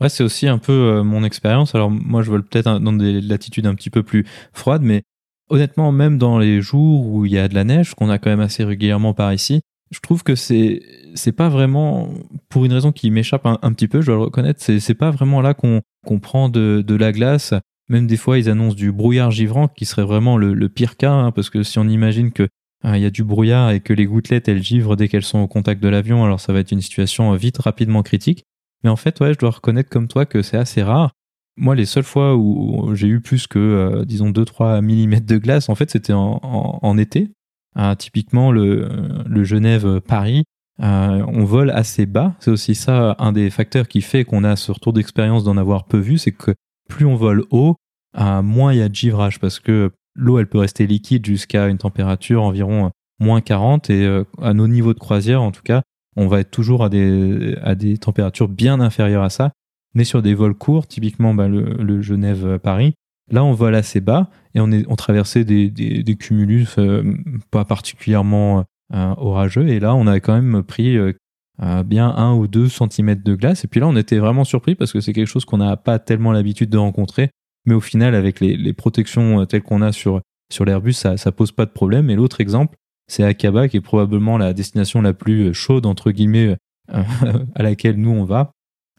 Ouais, 0.00 0.08
c'est 0.08 0.24
aussi 0.24 0.48
un 0.48 0.58
peu 0.58 0.72
euh, 0.72 1.02
mon 1.02 1.24
expérience. 1.24 1.74
Alors 1.74 1.90
moi, 1.90 2.22
je 2.22 2.30
vole 2.30 2.44
peut-être 2.44 2.78
dans 2.78 2.92
des 2.92 3.20
latitudes 3.20 3.66
un 3.66 3.74
petit 3.74 3.90
peu 3.90 4.02
plus 4.02 4.26
froides, 4.52 4.82
mais 4.82 5.02
honnêtement, 5.48 5.92
même 5.92 6.18
dans 6.18 6.38
les 6.38 6.60
jours 6.60 7.06
où 7.06 7.24
il 7.24 7.32
y 7.32 7.38
a 7.38 7.48
de 7.48 7.54
la 7.54 7.64
neige, 7.64 7.94
qu'on 7.94 8.10
a 8.10 8.18
quand 8.18 8.30
même 8.30 8.40
assez 8.40 8.64
régulièrement 8.64 9.14
par 9.14 9.32
ici, 9.32 9.60
je 9.90 10.00
trouve 10.00 10.22
que 10.22 10.34
c'est 10.34 10.82
c'est 11.14 11.32
pas 11.32 11.48
vraiment 11.48 12.08
pour 12.48 12.64
une 12.64 12.72
raison 12.72 12.90
qui 12.90 13.10
m'échappe 13.10 13.46
un, 13.46 13.72
petit 13.72 13.86
peu, 13.86 14.00
je 14.00 14.06
dois 14.06 14.16
le 14.16 14.22
reconnaître. 14.22 14.60
C'est 14.62 14.80
c'est 14.80 14.94
pas 14.94 15.10
vraiment 15.10 15.40
là 15.40 15.54
qu'on 15.54 15.82
qu'on 16.04 16.18
prend 16.18 16.48
de, 16.48 16.82
de 16.86 16.94
la 16.94 17.12
glace. 17.12 17.54
Même 17.88 18.06
des 18.06 18.16
fois, 18.16 18.38
ils 18.38 18.48
annoncent 18.48 18.76
du 18.76 18.92
brouillard 18.92 19.30
givrant, 19.30 19.68
qui 19.68 19.84
serait 19.84 20.04
vraiment 20.04 20.36
le, 20.36 20.68
pire 20.68 20.96
cas, 20.96 21.12
hein, 21.12 21.30
parce 21.32 21.50
que 21.50 21.62
si 21.62 21.78
on 21.78 21.88
imagine 21.88 22.32
que 22.32 22.48
hein, 22.82 22.96
il 22.96 23.02
y 23.02 23.06
a 23.06 23.10
du 23.10 23.24
brouillard 23.24 23.70
et 23.70 23.80
que 23.80 23.92
les 23.92 24.06
gouttelettes 24.06 24.48
elles 24.48 24.62
givrent 24.62 24.96
dès 24.96 25.08
qu'elles 25.08 25.24
sont 25.24 25.40
au 25.40 25.48
contact 25.48 25.82
de 25.82 25.88
l'avion, 25.88 26.24
alors 26.24 26.40
ça 26.40 26.52
va 26.52 26.60
être 26.60 26.72
une 26.72 26.80
situation 26.80 27.32
vite 27.34 27.58
rapidement 27.58 28.02
critique. 28.02 28.44
Mais 28.82 28.90
en 28.90 28.96
fait, 28.96 29.18
ouais, 29.20 29.32
je 29.32 29.38
dois 29.38 29.50
reconnaître 29.50 29.90
comme 29.90 30.08
toi 30.08 30.26
que 30.26 30.42
c'est 30.42 30.58
assez 30.58 30.82
rare. 30.82 31.12
Moi, 31.56 31.74
les 31.74 31.86
seules 31.86 32.04
fois 32.04 32.36
où 32.36 32.94
j'ai 32.94 33.06
eu 33.06 33.20
plus 33.20 33.46
que, 33.46 33.58
euh, 33.58 34.04
disons, 34.04 34.30
2-3 34.30 34.80
mm 34.80 35.20
de 35.20 35.38
glace, 35.38 35.68
en 35.68 35.74
fait, 35.74 35.90
c'était 35.90 36.12
en, 36.12 36.98
été. 36.98 37.30
Euh, 37.78 37.94
typiquement, 37.94 38.50
le, 38.50 39.44
Genève-Paris, 39.44 40.44
euh, 40.82 41.24
on 41.28 41.44
vole 41.44 41.70
assez 41.70 42.06
bas. 42.06 42.34
C'est 42.40 42.50
aussi 42.50 42.74
ça 42.74 43.14
un 43.18 43.32
des 43.32 43.50
facteurs 43.50 43.86
qui 43.86 44.00
fait 44.00 44.24
qu'on 44.24 44.42
a 44.42 44.56
ce 44.56 44.72
retour 44.72 44.92
d'expérience 44.92 45.44
d'en 45.44 45.56
avoir 45.56 45.86
peu 45.86 45.98
vu, 45.98 46.18
c'est 46.18 46.32
que 46.32 46.54
plus 46.88 47.06
on 47.06 47.16
vole 47.16 47.44
haut, 47.50 47.76
euh, 48.18 48.42
moins 48.42 48.72
il 48.72 48.78
y 48.78 48.82
a 48.82 48.88
de 48.88 48.94
givrage 48.94 49.40
parce 49.40 49.60
que 49.60 49.92
l'eau 50.14 50.38
elle 50.38 50.46
peut 50.46 50.58
rester 50.58 50.86
liquide 50.86 51.26
jusqu'à 51.26 51.68
une 51.68 51.78
température 51.78 52.42
environ 52.42 52.90
moins 53.20 53.40
40 53.40 53.90
et 53.90 54.22
à 54.40 54.54
nos 54.54 54.68
niveaux 54.68 54.94
de 54.94 54.98
croisière 54.98 55.42
en 55.42 55.50
tout 55.50 55.62
cas, 55.62 55.82
on 56.16 56.26
va 56.26 56.40
être 56.40 56.50
toujours 56.50 56.84
à 56.84 56.88
des, 56.88 57.98
températures 58.00 58.48
bien 58.48 58.80
inférieures 58.80 59.22
à 59.22 59.30
ça. 59.30 59.52
Mais 59.94 60.04
sur 60.04 60.22
des 60.22 60.34
vols 60.34 60.54
courts, 60.54 60.86
typiquement 60.86 61.34
bah, 61.34 61.48
le, 61.48 62.02
Genève-Paris, 62.02 62.94
Là, 63.30 63.42
on 63.44 63.52
vole 63.52 63.74
assez 63.74 64.00
bas 64.00 64.28
et 64.54 64.60
on, 64.60 64.70
est, 64.70 64.84
on 64.88 64.96
traversait 64.96 65.44
des, 65.44 66.16
cumulus 66.18 66.76
euh, 66.78 67.14
pas 67.50 67.64
particulièrement 67.64 68.64
euh, 68.92 69.14
orageux. 69.16 69.68
Et 69.68 69.80
là, 69.80 69.94
on 69.94 70.06
avait 70.06 70.20
quand 70.20 70.34
même 70.34 70.62
pris 70.62 70.96
euh, 70.96 71.12
bien 71.58 72.08
un 72.16 72.34
ou 72.34 72.46
deux 72.48 72.68
centimètres 72.68 73.22
de 73.22 73.34
glace. 73.34 73.64
Et 73.64 73.68
puis 73.68 73.80
là, 73.80 73.86
on 73.86 73.96
était 73.96 74.18
vraiment 74.18 74.44
surpris 74.44 74.74
parce 74.74 74.92
que 74.92 75.00
c'est 75.00 75.12
quelque 75.12 75.28
chose 75.28 75.44
qu'on 75.44 75.58
n'a 75.58 75.76
pas 75.76 75.98
tellement 75.98 76.32
l'habitude 76.32 76.70
de 76.70 76.78
rencontrer. 76.78 77.30
Mais 77.66 77.74
au 77.74 77.80
final, 77.80 78.14
avec 78.14 78.40
les, 78.40 78.72
protections 78.72 79.46
telles 79.46 79.62
qu'on 79.62 79.80
a 79.80 79.92
sur, 79.92 80.20
sur 80.52 80.64
l'Airbus, 80.64 80.94
ça, 80.94 81.16
ça 81.16 81.32
pose 81.32 81.52
pas 81.52 81.64
de 81.64 81.70
problème. 81.70 82.10
Et 82.10 82.16
l'autre 82.16 82.40
exemple, 82.40 82.76
c'est 83.06 83.22
Akaba, 83.22 83.68
qui 83.68 83.76
est 83.76 83.80
probablement 83.80 84.36
la 84.36 84.52
destination 84.52 85.00
la 85.00 85.12
plus 85.12 85.54
chaude, 85.54 85.86
entre 85.86 86.10
guillemets, 86.10 86.56
à 86.88 87.62
laquelle 87.62 87.96
nous 87.96 88.10
on 88.10 88.24
va. 88.24 88.50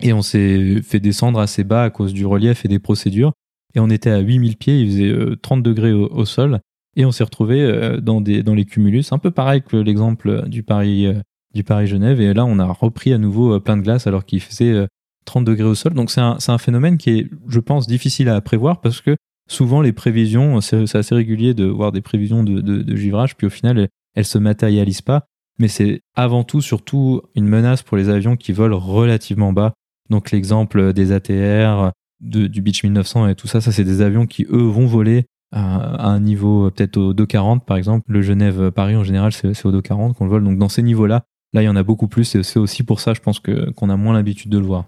Et 0.02 0.14
on 0.14 0.22
s'est 0.22 0.82
fait 0.82 1.00
descendre 1.00 1.40
assez 1.40 1.64
bas 1.64 1.84
à 1.84 1.90
cause 1.90 2.14
du 2.14 2.26
relief 2.26 2.64
et 2.66 2.68
des 2.68 2.80
procédures 2.80 3.34
et 3.76 3.80
on 3.80 3.90
était 3.90 4.10
à 4.10 4.20
8000 4.20 4.58
pieds, 4.58 4.80
il 4.80 4.88
faisait 4.88 5.36
30 5.42 5.60
euh, 5.60 5.62
degrés 5.62 5.94
au, 5.94 6.26
sol, 6.26 6.60
et 6.96 7.06
on 7.06 7.12
s'est 7.12 7.24
retrouvé 7.24 7.62
euh, 7.62 8.00
dans, 8.00 8.22
des, 8.22 8.42
dans 8.42 8.56
les 8.56 8.66
cumulus, 8.66 9.12
un 9.12 9.20
peu 9.20 9.32
pareil 9.32 9.62
que 9.62 9.76
l'exemple 9.76 10.48
du 10.48 10.64
Paris, 10.64 11.06
euh, 11.06 11.20
du 11.56 11.64
Paris-Genève, 11.64 12.22
et 12.22 12.34
là 12.34 12.46
on 12.46 12.60
a 12.60 12.66
repris 12.66 13.14
à 13.14 13.18
nouveau 13.18 13.60
plein 13.60 13.78
de 13.78 13.82
glace 13.82 14.06
alors 14.06 14.26
qu'il 14.26 14.42
faisait 14.42 14.88
30 15.26 15.46
degrés 15.46 15.68
au 15.68 15.76
sol. 15.76 15.94
Donc 15.94 16.12
c'est 16.12 16.22
un, 16.22 16.38
un, 16.48 16.58
phénomène 16.58 16.98
qui 16.98 17.10
est, 17.12 17.30
je 17.48 17.60
pense, 17.60 17.88
difficile 17.88 18.30
à 18.30 18.40
prévoir 18.42 18.82
parce 18.82 19.02
que 19.02 19.16
souvent 19.50 19.82
les 19.82 19.94
prévisions, 19.94 20.62
c'est 20.62 20.96
assez 20.96 21.16
régulier 21.16 21.54
de 21.54 21.66
voir 21.66 21.92
des 21.92 22.02
prévisions 22.02 22.44
de, 22.44 22.62
de, 22.62 22.96
givrage, 22.96 23.36
puis 23.36 23.48
au 23.48 23.50
final 23.50 23.80
elles, 23.80 23.90
elles 24.16 24.26
se 24.26 24.38
matérialisent 24.38 25.02
pas. 25.02 25.26
Mais 25.58 25.68
c'est 25.68 26.02
avant 26.16 26.44
tout, 26.44 26.62
surtout, 26.62 27.22
une 27.36 27.48
menace 27.48 27.82
pour 27.82 27.98
les 27.98 28.10
avions 28.10 28.36
qui 28.36 28.52
volent 28.52 28.78
relativement 28.78 29.54
bas. 29.54 29.74
Donc 30.10 30.32
l'exemple 30.32 30.94
des 30.94 31.12
ATR, 31.12 31.92
du 32.20 32.62
Beach 32.62 32.84
1900 32.84 33.28
et 33.28 33.36
tout 33.36 33.48
ça, 33.48 33.62
ça 33.62 33.72
c'est 33.72 33.84
des 33.84 34.02
avions 34.02 34.26
qui 34.26 34.46
eux 34.50 34.64
vont 34.64 34.86
voler 34.86 35.26
à, 35.52 36.08
un 36.10 36.20
niveau 36.20 36.70
peut-être 36.72 36.98
au 36.98 37.14
240 37.14 37.66
par 37.66 37.78
exemple. 37.78 38.12
Le 38.12 38.22
Genève-Paris 38.22 38.96
en 38.96 39.04
général 39.04 39.32
c'est 39.32 39.66
au 39.66 39.72
240 39.72 40.16
qu'on 40.16 40.26
le 40.26 40.30
vole. 40.30 40.44
Donc 40.44 40.58
dans 40.58 40.70
ces 40.70 40.84
niveaux-là, 40.84 41.24
là 41.56 41.64
il 41.64 41.66
y 41.66 41.70
en 41.70 41.76
a 41.76 41.84
beaucoup 41.84 42.08
plus 42.08 42.36
et 42.36 42.44
c'est 42.44 42.60
aussi 42.60 42.84
pour 42.84 43.00
ça 43.00 43.14
je 43.16 43.22
pense 43.22 43.40
que 43.40 43.72
qu'on 43.72 43.90
a 43.90 43.98
moins 43.98 44.14
l'habitude 44.14 44.52
de 44.52 44.60
le 44.60 44.66
voir. 44.66 44.86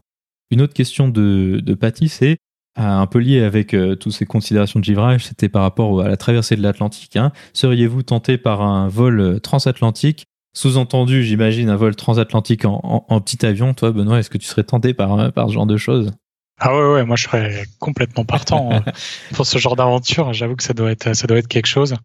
Une 0.52 0.62
autre 0.62 0.74
question 0.74 1.08
de, 1.08 1.60
de 1.64 1.74
Patty 1.74 2.10
c'est 2.10 2.38
euh, 2.78 2.84
un 2.84 3.08
peu 3.08 3.18
lié 3.18 3.42
avec 3.42 3.74
euh, 3.74 3.96
toutes 3.96 4.14
ces 4.14 4.28
considérations 4.28 4.80
de 4.80 4.86
givrage, 4.86 5.26
c'était 5.26 5.50
par 5.50 5.64
rapport 5.64 6.00
à 6.02 6.08
la 6.08 6.18
traversée 6.18 6.56
de 6.56 6.62
l'Atlantique. 6.62 7.16
Hein. 7.16 7.32
Seriez-vous 7.54 8.04
tenté 8.04 8.38
par 8.38 8.62
un 8.62 8.88
vol 8.88 9.40
transatlantique? 9.42 10.26
Sous-entendu, 10.54 11.24
j'imagine, 11.24 11.70
un 11.70 11.76
vol 11.76 11.96
transatlantique 11.96 12.66
en, 12.66 13.06
en, 13.08 13.22
petit 13.22 13.44
avion. 13.48 13.74
Toi, 13.74 13.92
Benoît, 13.92 14.20
est-ce 14.20 14.30
que 14.30 14.38
tu 14.38 14.46
serais 14.46 14.64
tenté 14.64 14.94
par, 14.94 15.32
par 15.34 15.50
ce 15.50 15.54
genre 15.54 15.66
de 15.66 15.78
choses? 15.78 16.12
Ah 16.60 16.76
ouais, 16.76 16.94
ouais, 16.94 17.06
moi 17.06 17.16
je 17.16 17.24
serais 17.24 17.66
complètement 17.80 18.26
partant 18.26 18.72
hein. 18.72 18.84
pour 19.34 19.46
ce 19.46 19.58
genre 19.58 19.76
d'aventure. 19.76 20.34
J'avoue 20.34 20.56
que 20.56 20.64
ça 20.64 20.74
doit 20.74 20.92
être, 20.92 21.16
ça 21.16 21.28
doit 21.28 21.38
être 21.38 21.48
quelque 21.48 21.68
chose. 21.68 21.96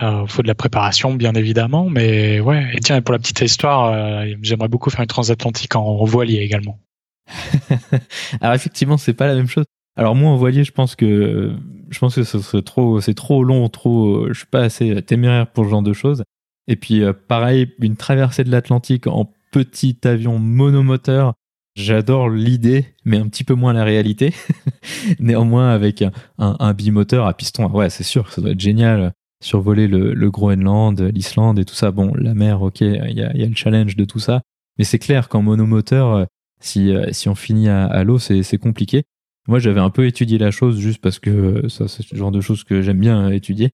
Il 0.00 0.04
euh, 0.04 0.26
faut 0.26 0.42
de 0.42 0.48
la 0.48 0.54
préparation, 0.54 1.14
bien 1.14 1.32
évidemment, 1.32 1.88
mais 1.88 2.40
ouais. 2.40 2.70
Et 2.74 2.80
tiens, 2.80 3.00
pour 3.02 3.12
la 3.12 3.18
petite 3.18 3.40
histoire, 3.40 3.92
euh, 3.92 4.26
j'aimerais 4.42 4.68
beaucoup 4.68 4.90
faire 4.90 5.00
une 5.00 5.06
transatlantique 5.06 5.74
en, 5.74 6.04
voilier 6.04 6.38
également. 6.38 6.78
Alors 8.40 8.54
effectivement, 8.54 8.96
c'est 8.96 9.14
pas 9.14 9.26
la 9.26 9.34
même 9.34 9.48
chose. 9.48 9.64
Alors 9.96 10.14
moi 10.14 10.30
en 10.30 10.36
voilier, 10.36 10.64
je 10.64 10.72
pense 10.72 10.94
que 10.94 11.52
je 11.90 11.98
pense 11.98 12.14
que 12.14 12.22
ce 12.22 12.38
serait 12.38 12.62
trop, 12.62 13.00
c'est 13.00 13.14
trop 13.14 13.42
long, 13.42 13.68
trop. 13.68 14.28
Je 14.28 14.38
suis 14.38 14.46
pas 14.46 14.62
assez 14.62 15.02
téméraire 15.02 15.48
pour 15.48 15.64
ce 15.64 15.70
genre 15.70 15.82
de 15.82 15.92
choses. 15.92 16.22
Et 16.68 16.76
puis 16.76 17.02
euh, 17.02 17.12
pareil, 17.12 17.72
une 17.80 17.96
traversée 17.96 18.44
de 18.44 18.50
l'Atlantique 18.50 19.06
en 19.08 19.32
petit 19.50 19.98
avion 20.04 20.38
monomoteur, 20.38 21.34
J'adore 21.76 22.28
l'idée, 22.28 22.94
mais 23.04 23.18
un 23.18 23.28
petit 23.28 23.44
peu 23.44 23.54
moins 23.54 23.72
la 23.72 23.84
réalité. 23.84 24.34
Néanmoins, 25.20 25.70
avec 25.70 26.04
un, 26.38 26.74
bimoteur 26.74 27.26
à 27.26 27.34
piston, 27.34 27.70
ouais, 27.70 27.90
c'est 27.90 28.02
sûr, 28.02 28.32
ça 28.32 28.40
doit 28.40 28.50
être 28.50 28.60
génial. 28.60 29.12
Survoler 29.42 29.88
le, 29.88 30.30
Groenland, 30.30 31.00
l'Islande 31.00 31.58
et 31.58 31.64
tout 31.64 31.74
ça. 31.74 31.90
Bon, 31.90 32.12
la 32.14 32.34
mer, 32.34 32.62
ok, 32.62 32.80
il 32.80 33.12
y 33.14 33.22
a, 33.22 33.32
le 33.32 33.54
challenge 33.54 33.96
de 33.96 34.04
tout 34.04 34.18
ça. 34.18 34.42
Mais 34.78 34.84
c'est 34.84 34.98
clair 34.98 35.28
qu'en 35.28 35.42
monomoteur, 35.42 36.14
euh, 36.14 36.24
si, 36.60 36.94
euh, 36.94 37.06
si 37.12 37.28
on 37.28 37.34
finit 37.34 37.68
à, 37.68 38.04
l'eau, 38.04 38.18
c'est 38.18 38.58
compliqué. 38.58 39.04
Moi, 39.48 39.58
j'avais 39.58 39.80
un 39.80 39.90
peu 39.90 40.06
étudié 40.06 40.38
la 40.38 40.50
chose 40.50 40.78
juste 40.78 41.00
parce 41.00 41.18
que 41.18 41.30
euh, 41.30 41.68
ça, 41.68 41.88
c'est 41.88 42.10
le 42.12 42.18
genre 42.18 42.30
de 42.30 42.40
choses 42.40 42.64
que 42.64 42.82
j'aime 42.82 43.00
bien 43.00 43.30
étudier. 43.30 43.70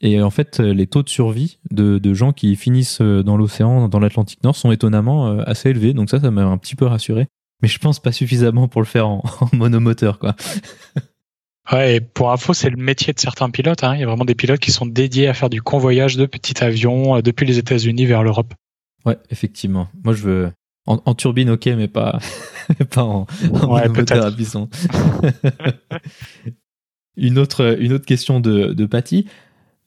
Et 0.00 0.22
en 0.22 0.30
fait, 0.30 0.60
les 0.60 0.86
taux 0.86 1.02
de 1.02 1.08
survie 1.08 1.58
de, 1.72 1.98
de 1.98 2.14
gens 2.14 2.32
qui 2.32 2.54
finissent 2.54 3.00
dans 3.00 3.36
l'océan, 3.36 3.88
dans 3.88 3.98
l'Atlantique 3.98 4.44
Nord, 4.44 4.54
sont 4.54 4.70
étonnamment 4.70 5.40
assez 5.40 5.70
élevés. 5.70 5.92
Donc 5.92 6.08
ça, 6.08 6.20
ça 6.20 6.30
m'a 6.30 6.44
un 6.44 6.56
petit 6.56 6.76
peu 6.76 6.86
rassuré 6.86 7.26
mais 7.62 7.68
je 7.68 7.78
pense 7.78 7.98
pas 8.00 8.12
suffisamment 8.12 8.68
pour 8.68 8.80
le 8.80 8.86
faire 8.86 9.08
en, 9.08 9.22
monomoteur, 9.52 10.18
quoi. 10.18 10.36
Ouais, 11.72 11.96
et 11.96 12.00
pour 12.00 12.32
info, 12.32 12.54
c'est 12.54 12.70
le 12.70 12.76
métier 12.76 13.12
de 13.12 13.18
certains 13.18 13.50
pilotes. 13.50 13.84
Hein. 13.84 13.94
Il 13.94 14.00
y 14.00 14.02
a 14.02 14.06
vraiment 14.06 14.24
des 14.24 14.34
pilotes 14.34 14.60
qui 14.60 14.72
sont 14.72 14.86
dédiés 14.86 15.28
à 15.28 15.34
faire 15.34 15.50
du 15.50 15.60
convoyage 15.60 16.16
de 16.16 16.26
petits 16.26 16.62
avions 16.64 17.16
euh, 17.16 17.22
depuis 17.22 17.46
les 17.46 17.58
États-Unis 17.58 18.06
vers 18.06 18.22
l'Europe. 18.22 18.54
Ouais, 19.04 19.18
effectivement. 19.30 19.88
Moi, 20.04 20.14
je 20.14 20.22
veux 20.22 20.52
en, 20.86 21.14
turbine, 21.14 21.50
ok, 21.50 21.66
mais 21.66 21.86
pas, 21.86 22.18
pas 22.90 23.02
en, 23.02 23.26
à 23.74 24.30
piston. 24.32 24.70
une 27.16 27.38
autre, 27.38 27.76
une 27.78 27.92
autre 27.92 28.06
question 28.06 28.40
de, 28.40 28.72
de 28.72 28.86
Patty. 28.86 29.26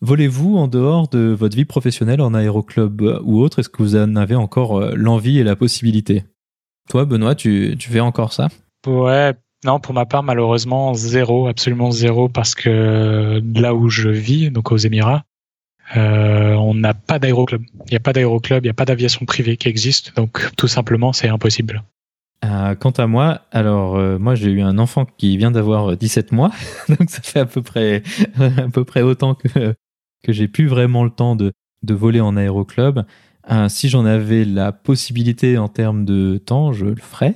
Volez-vous 0.01 0.57
en 0.57 0.67
dehors 0.67 1.07
de 1.07 1.35
votre 1.37 1.55
vie 1.55 1.65
professionnelle 1.65 2.21
en 2.21 2.35
aéroclub 2.35 3.01
ou 3.23 3.39
autre? 3.39 3.59
Est-ce 3.59 3.69
que 3.69 3.81
vous 3.81 3.95
en 3.95 4.15
avez 4.15 4.35
encore 4.35 4.79
euh, 4.79 4.93
l'envie 4.95 5.39
et 5.39 5.43
la 5.43 5.55
possibilité? 5.55 6.23
Toi, 6.89 7.05
Benoît, 7.05 7.35
tu, 7.35 7.75
fais 7.79 7.99
encore 7.99 8.33
ça? 8.33 8.49
Ouais, 8.85 9.33
non, 9.63 9.80
pour 9.80 9.93
ma 9.93 10.06
part, 10.06 10.24
malheureusement, 10.24 10.93
zéro, 10.93 11.47
absolument 11.47 11.91
zéro, 11.91 12.30
parce 12.30 12.56
que 12.56 13.41
là 13.56 13.76
où 13.76 13.89
je 13.89 14.10
vis, 14.10 14.50
donc 14.50 14.71
aux 14.71 14.78
Émirats, 14.78 15.24
euh, 15.97 16.54
on 16.54 16.74
n'a 16.74 16.93
pas 16.93 17.19
d'aéroclub. 17.19 17.63
Il 17.86 17.91
n'y 17.91 17.97
a 17.97 18.00
pas 18.00 18.13
d'aéroclub, 18.13 18.63
il 18.63 18.67
n'y 18.67 18.71
a 18.71 18.74
pas 18.74 18.86
d'aviation 18.86 19.26
privée 19.26 19.58
qui 19.58 19.67
existe, 19.67 20.15
donc 20.15 20.50
tout 20.56 20.67
simplement, 20.67 21.13
c'est 21.13 21.28
impossible. 21.28 21.84
Euh, 22.43 22.74
quant 22.74 22.91
à 22.91 23.06
moi, 23.06 23.41
alors 23.52 23.97
euh, 23.97 24.17
moi 24.17 24.34
j'ai 24.34 24.50
eu 24.50 24.62
un 24.62 24.80
enfant 24.80 25.06
qui 25.06 25.38
vient 25.38 25.52
d'avoir 25.52 25.95
17 25.95 26.32
mois, 26.32 26.52
donc 26.89 27.10
ça 27.10 27.21
fait 27.21 27.39
à 27.39 27.45
peu 27.45 27.62
près 27.62 28.02
autant 29.04 29.36
que 29.36 29.76
j'ai 30.28 30.47
plus 30.47 30.67
vraiment 30.67 31.04
le 31.04 31.12
temps 31.12 31.36
de, 31.36 31.54
voler 31.88 32.19
en 32.19 32.36
aéroclub. 32.38 33.04
Euh, 33.52 33.69
si 33.69 33.89
j'en 33.89 34.06
avais 34.06 34.45
la 34.45 34.71
possibilité 34.71 35.58
en 35.58 35.67
termes 35.67 36.06
de 36.06 36.38
temps, 36.43 36.74
je 36.74 36.86
le 36.86 36.95
ferais. 36.95 37.36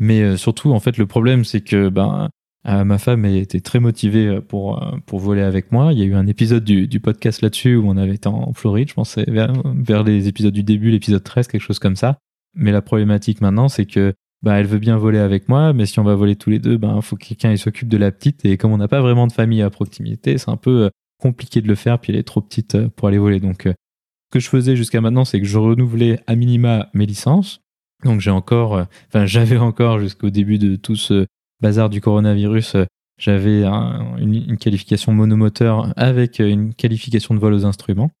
Mais 0.00 0.22
euh, 0.22 0.36
surtout, 0.36 0.72
en 0.72 0.80
fait, 0.80 0.98
le 0.98 1.06
problème, 1.06 1.44
c'est 1.44 1.60
que 1.60 1.88
ben, 1.88 2.28
euh, 2.66 2.84
ma 2.84 2.98
femme 2.98 3.24
était 3.24 3.60
très 3.60 3.80
motivée 3.80 4.40
pour, 4.40 4.84
pour 5.06 5.18
voler 5.20 5.42
avec 5.42 5.72
moi. 5.72 5.92
Il 5.92 5.98
y 5.98 6.02
a 6.02 6.04
eu 6.04 6.14
un 6.14 6.26
épisode 6.26 6.64
du, 6.64 7.00
podcast 7.00 7.42
là-dessus 7.42 7.76
où 7.76 7.88
on 7.88 7.96
avait 7.96 8.14
été 8.14 8.28
en 8.28 8.52
Floride, 8.52 8.88
je 8.88 8.94
pense, 8.94 9.18
vers, 9.18 9.52
vers 9.64 10.04
les 10.04 10.28
épisodes 10.28 10.52
du 10.52 10.62
début, 10.62 10.90
l'épisode 10.90 11.22
13, 11.22 11.48
quelque 11.48 11.62
chose 11.62 11.78
comme 11.78 11.96
ça. 11.96 12.18
Mais 12.54 12.72
la 12.72 12.82
problématique 12.82 13.40
maintenant, 13.40 13.68
c'est 13.68 13.86
que 13.86 14.14
bah, 14.42 14.58
elle 14.60 14.66
veut 14.66 14.78
bien 14.78 14.96
voler 14.96 15.18
avec 15.18 15.48
moi, 15.48 15.72
mais 15.72 15.86
si 15.86 15.98
on 15.98 16.04
va 16.04 16.14
voler 16.14 16.36
tous 16.36 16.50
les 16.50 16.58
deux, 16.58 16.72
il 16.72 16.78
ben, 16.78 17.00
faut 17.00 17.16
que 17.16 17.24
quelqu'un 17.24 17.56
s'occupe 17.56 17.88
de 17.88 17.96
la 17.96 18.12
petite. 18.12 18.44
Et 18.44 18.56
comme 18.56 18.72
on 18.72 18.78
n'a 18.78 18.88
pas 18.88 19.00
vraiment 19.00 19.26
de 19.26 19.32
famille 19.32 19.62
à 19.62 19.70
proximité, 19.70 20.38
c'est 20.38 20.50
un 20.50 20.56
peu 20.56 20.90
compliqué 21.18 21.60
de 21.60 21.68
le 21.68 21.74
faire, 21.74 21.98
puis 21.98 22.12
elle 22.12 22.18
est 22.18 22.24
trop 22.24 22.40
petite 22.40 22.88
pour 22.88 23.08
aller 23.08 23.18
voler. 23.18 23.40
Donc, 23.40 23.64
ce 23.64 23.72
que 24.30 24.40
je 24.40 24.48
faisais 24.48 24.76
jusqu'à 24.76 25.00
maintenant, 25.00 25.24
c'est 25.24 25.40
que 25.40 25.46
je 25.46 25.58
renouvelais 25.58 26.20
à 26.26 26.36
minima 26.36 26.88
mes 26.94 27.06
licences. 27.06 27.60
Donc 28.04 28.20
j'ai 28.20 28.30
encore, 28.30 28.76
euh, 28.76 28.84
enfin 29.08 29.26
j'avais 29.26 29.56
encore 29.56 29.98
jusqu'au 29.98 30.30
début 30.30 30.58
de 30.58 30.76
tout 30.76 30.96
ce 30.96 31.26
bazar 31.60 31.90
du 31.90 32.00
coronavirus, 32.00 32.76
euh, 32.76 32.84
j'avais 33.18 33.64
une, 33.64 34.56
qualification 34.58 35.12
monomoteur 35.12 35.92
avec 35.96 36.38
une 36.38 36.72
qualification 36.74 37.34
de 37.34 37.40
vol 37.40 37.52
aux 37.52 37.66
instruments. 37.66 38.12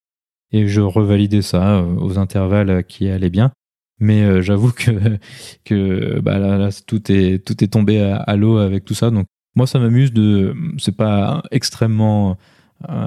Et 0.50 0.66
je 0.66 0.80
revalidais 0.80 1.42
ça 1.42 1.76
euh, 1.78 1.94
aux 1.96 2.18
intervalles 2.18 2.84
qui 2.84 3.08
allaient 3.08 3.30
bien. 3.30 3.52
Mais 4.00 4.42
j'avoue 4.42 4.72
que, 4.72 5.18
que 5.64 6.20
bah 6.20 6.38
là, 6.38 6.70
tout, 6.86 7.12
est, 7.12 7.44
tout 7.44 7.62
est 7.62 7.68
tombé 7.68 8.00
à, 8.00 8.36
l'eau 8.36 8.58
avec 8.58 8.84
tout 8.84 8.94
ça. 8.94 9.10
Donc 9.10 9.26
moi, 9.54 9.66
ça 9.66 9.78
m'amuse 9.78 10.12
de. 10.12 10.54
C'est 10.78 10.96
pas 10.96 11.42
extrêmement 11.50 12.36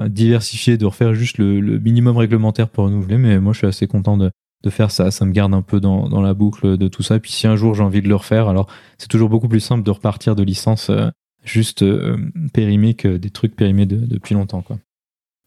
diversifier, 0.06 0.76
de 0.76 0.84
refaire 0.84 1.14
juste 1.14 1.38
le, 1.38 1.78
minimum 1.78 2.16
réglementaire 2.16 2.68
pour 2.68 2.84
renouveler. 2.84 3.18
Mais 3.18 3.40
moi, 3.40 3.52
je 3.54 3.58
suis 3.58 3.66
assez 3.66 3.86
content 3.86 4.16
de, 4.18 4.30
de 4.62 4.70
faire 4.70 4.90
ça. 4.90 5.10
Ça 5.10 5.24
me 5.24 5.32
garde 5.32 5.54
un 5.54 5.62
peu 5.62 5.80
dans, 5.80 6.20
la 6.20 6.34
boucle 6.34 6.76
de 6.76 6.88
tout 6.88 7.02
ça. 7.02 7.18
Puis 7.18 7.32
si 7.32 7.46
un 7.46 7.56
jour 7.56 7.74
j'ai 7.74 7.82
envie 7.82 8.02
de 8.02 8.08
le 8.08 8.16
refaire, 8.16 8.48
alors 8.48 8.68
c'est 8.98 9.08
toujours 9.08 9.28
beaucoup 9.28 9.48
plus 9.48 9.60
simple 9.60 9.82
de 9.82 9.90
repartir 9.90 10.36
de 10.36 10.42
licence 10.42 10.90
euh, 10.90 11.08
juste 11.44 11.82
euh, 11.82 12.16
périmée 12.52 12.94
que 12.94 13.16
des 13.16 13.30
trucs 13.30 13.56
périmés 13.56 13.86
depuis 13.86 14.34
longtemps. 14.34 14.64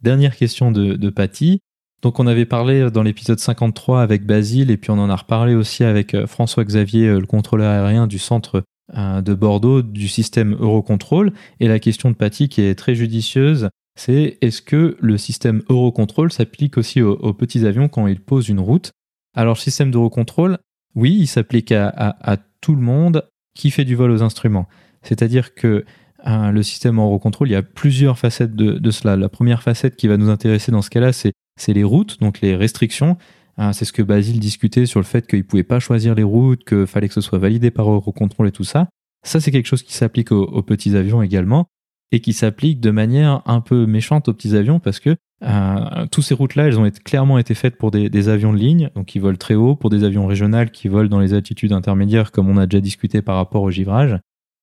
Dernière 0.01 0.35
question 0.35 0.71
de, 0.71 0.93
de 0.95 1.09
Patty. 1.09 1.59
Donc 2.01 2.19
on 2.19 2.27
avait 2.27 2.45
parlé 2.45 2.91
dans 2.91 3.03
l'épisode 3.03 3.39
53 3.39 4.01
avec 4.01 4.25
Basile 4.25 4.69
et 4.69 4.77
puis 4.77 4.91
on 4.91 4.99
en 4.99 5.09
a 5.09 5.15
reparlé 5.15 5.55
aussi 5.55 5.83
avec 5.83 6.13
euh, 6.13 6.27
François-Xavier, 6.27 7.19
le 7.19 7.25
contrôleur 7.25 7.71
aérien 7.71 8.07
du 8.07 8.19
centre 8.19 8.63
de 8.93 9.33
Bordeaux 9.33 9.81
du 9.81 10.07
système 10.07 10.55
Eurocontrol. 10.59 11.33
Et 11.59 11.67
la 11.67 11.79
question 11.79 12.11
de 12.11 12.15
Patty 12.15 12.49
qui 12.49 12.61
est 12.61 12.75
très 12.75 12.93
judicieuse, 12.93 13.69
c'est 13.95 14.37
est-ce 14.41 14.61
que 14.61 14.97
le 14.99 15.17
système 15.17 15.63
Eurocontrol 15.69 16.31
s'applique 16.31 16.77
aussi 16.77 17.01
aux, 17.01 17.33
petits 17.33 17.65
avions 17.65 17.87
quand 17.87 18.07
ils 18.07 18.19
posent 18.19 18.49
une 18.49 18.59
route? 18.59 18.91
Alors, 19.35 19.57
système 19.57 19.91
d'Eurocontrol, 19.91 20.57
oui, 20.95 21.15
il 21.19 21.27
s'applique 21.27 21.71
à, 21.71 22.37
tout 22.61 22.75
le 22.75 22.81
monde 22.81 23.29
qui 23.53 23.69
fait 23.69 23.85
du 23.85 23.95
vol 23.95 24.09
aux 24.09 24.23
instruments. 24.23 24.67
C'est-à-dire 25.03 25.53
que 25.53 25.85
hein, 26.23 26.51
le 26.51 26.63
système 26.63 26.97
Eurocontrol, 26.97 27.49
il 27.49 27.51
y 27.51 27.55
a 27.55 27.61
plusieurs 27.61 28.17
facettes 28.17 28.55
de, 28.55 28.91
cela. 28.91 29.15
La 29.15 29.29
première 29.29 29.61
facette 29.61 29.95
qui 29.95 30.07
va 30.07 30.17
nous 30.17 30.29
intéresser 30.29 30.71
dans 30.71 30.81
ce 30.81 30.89
cas-là, 30.89 31.11
c'est 31.13 31.33
les 31.73 31.83
routes, 31.83 32.19
donc 32.19 32.41
les 32.41 32.55
restrictions. 32.55 33.17
Hein, 33.57 33.73
c'est 33.73 33.85
ce 33.85 33.93
que 33.93 34.01
Basile 34.01 34.39
discutait 34.39 34.85
sur 34.85 34.99
le 34.99 35.05
fait 35.05 35.27
qu'il 35.27 35.39
ne 35.39 35.43
pouvait 35.43 35.63
pas 35.63 35.79
choisir 35.79 36.15
les 36.15 36.23
routes, 36.23 36.63
qu'il 36.65 36.87
fallait 36.87 37.07
que 37.07 37.13
ce 37.13 37.21
soit 37.21 37.39
validé 37.39 37.71
par 37.71 37.89
Eurocontrol 37.89 38.47
et 38.47 38.51
tout 38.51 38.63
ça. 38.63 38.89
Ça, 39.25 39.39
c'est 39.39 39.51
quelque 39.51 39.67
chose 39.67 39.83
qui 39.83 39.93
s'applique 39.93 40.31
aux, 40.31 40.61
petits 40.61 40.95
avions 40.95 41.21
également 41.21 41.67
et 42.11 42.19
qui 42.19 42.33
s'applique 42.33 42.79
de 42.79 42.91
manière 42.91 43.41
un 43.45 43.61
peu 43.61 43.85
méchante 43.85 44.27
aux 44.27 44.33
petits 44.33 44.55
avions 44.55 44.79
parce 44.79 44.99
que 44.99 45.15
euh, 45.43 46.05
toutes 46.11 46.23
ces 46.23 46.33
routes-là, 46.33 46.67
elles 46.67 46.79
ont 46.79 46.89
clairement 47.03 47.37
été 47.37 47.53
faites 47.53 47.77
pour 47.77 47.91
des, 47.91 48.29
avions 48.29 48.53
de 48.53 48.57
ligne, 48.57 48.89
donc 48.95 49.05
qui 49.05 49.19
volent 49.19 49.37
très 49.37 49.55
haut, 49.55 49.75
pour 49.75 49.89
des 49.89 50.03
avions 50.03 50.27
régionaux 50.27 50.65
qui 50.71 50.87
volent 50.87 51.09
dans 51.09 51.19
les 51.19 51.33
altitudes 51.33 51.73
intermédiaires, 51.73 52.31
comme 52.31 52.49
on 52.49 52.57
a 52.57 52.65
déjà 52.65 52.81
discuté 52.81 53.21
par 53.21 53.35
rapport 53.35 53.61
au 53.61 53.71
givrage, 53.71 54.17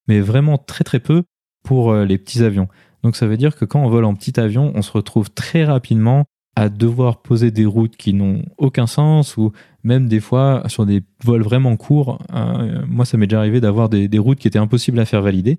mais 0.09 0.21
vraiment 0.21 0.59
très 0.59 0.85
très 0.85 1.01
peu 1.01 1.25
pour 1.63 1.91
euh, 1.93 2.05
les 2.05 2.19
petits 2.19 2.43
avions. 2.43 2.69
Donc 3.03 3.17
ça 3.17 3.27
veut 3.27 3.37
dire 3.37 3.57
que 3.57 3.65
quand 3.65 3.83
on 3.83 3.89
vole 3.89 4.05
en 4.05 4.15
petit 4.15 4.39
avion, 4.41 4.73
on 4.75 4.83
se 4.83 4.93
retrouve 4.93 5.31
très 5.31 5.65
rapidement 5.65 6.25
à 6.55 6.69
devoir 6.69 7.23
poser 7.23 7.51
des 7.51 7.65
routes 7.65 7.97
qui 7.97 8.13
n'ont 8.13 8.43
aucun 8.59 8.87
sens 8.87 9.37
ou 9.37 9.53
même 9.85 10.07
des 10.07 10.21
fois 10.21 10.63
sur 10.69 10.87
des 10.87 11.03
vols 11.25 11.43
vraiment 11.43 11.77
courts. 11.77 12.19
Euh, 12.35 12.83
moi, 12.87 13.05
ça 13.05 13.17
m'est 13.17 13.27
déjà 13.27 13.39
arrivé 13.39 13.61
d'avoir 13.61 13.89
des, 13.89 14.19
routes 14.19 14.39
qui 14.39 14.49
étaient 14.49 14.59
impossibles 14.59 14.99
à 14.99 15.05
faire 15.05 15.23
valider 15.23 15.59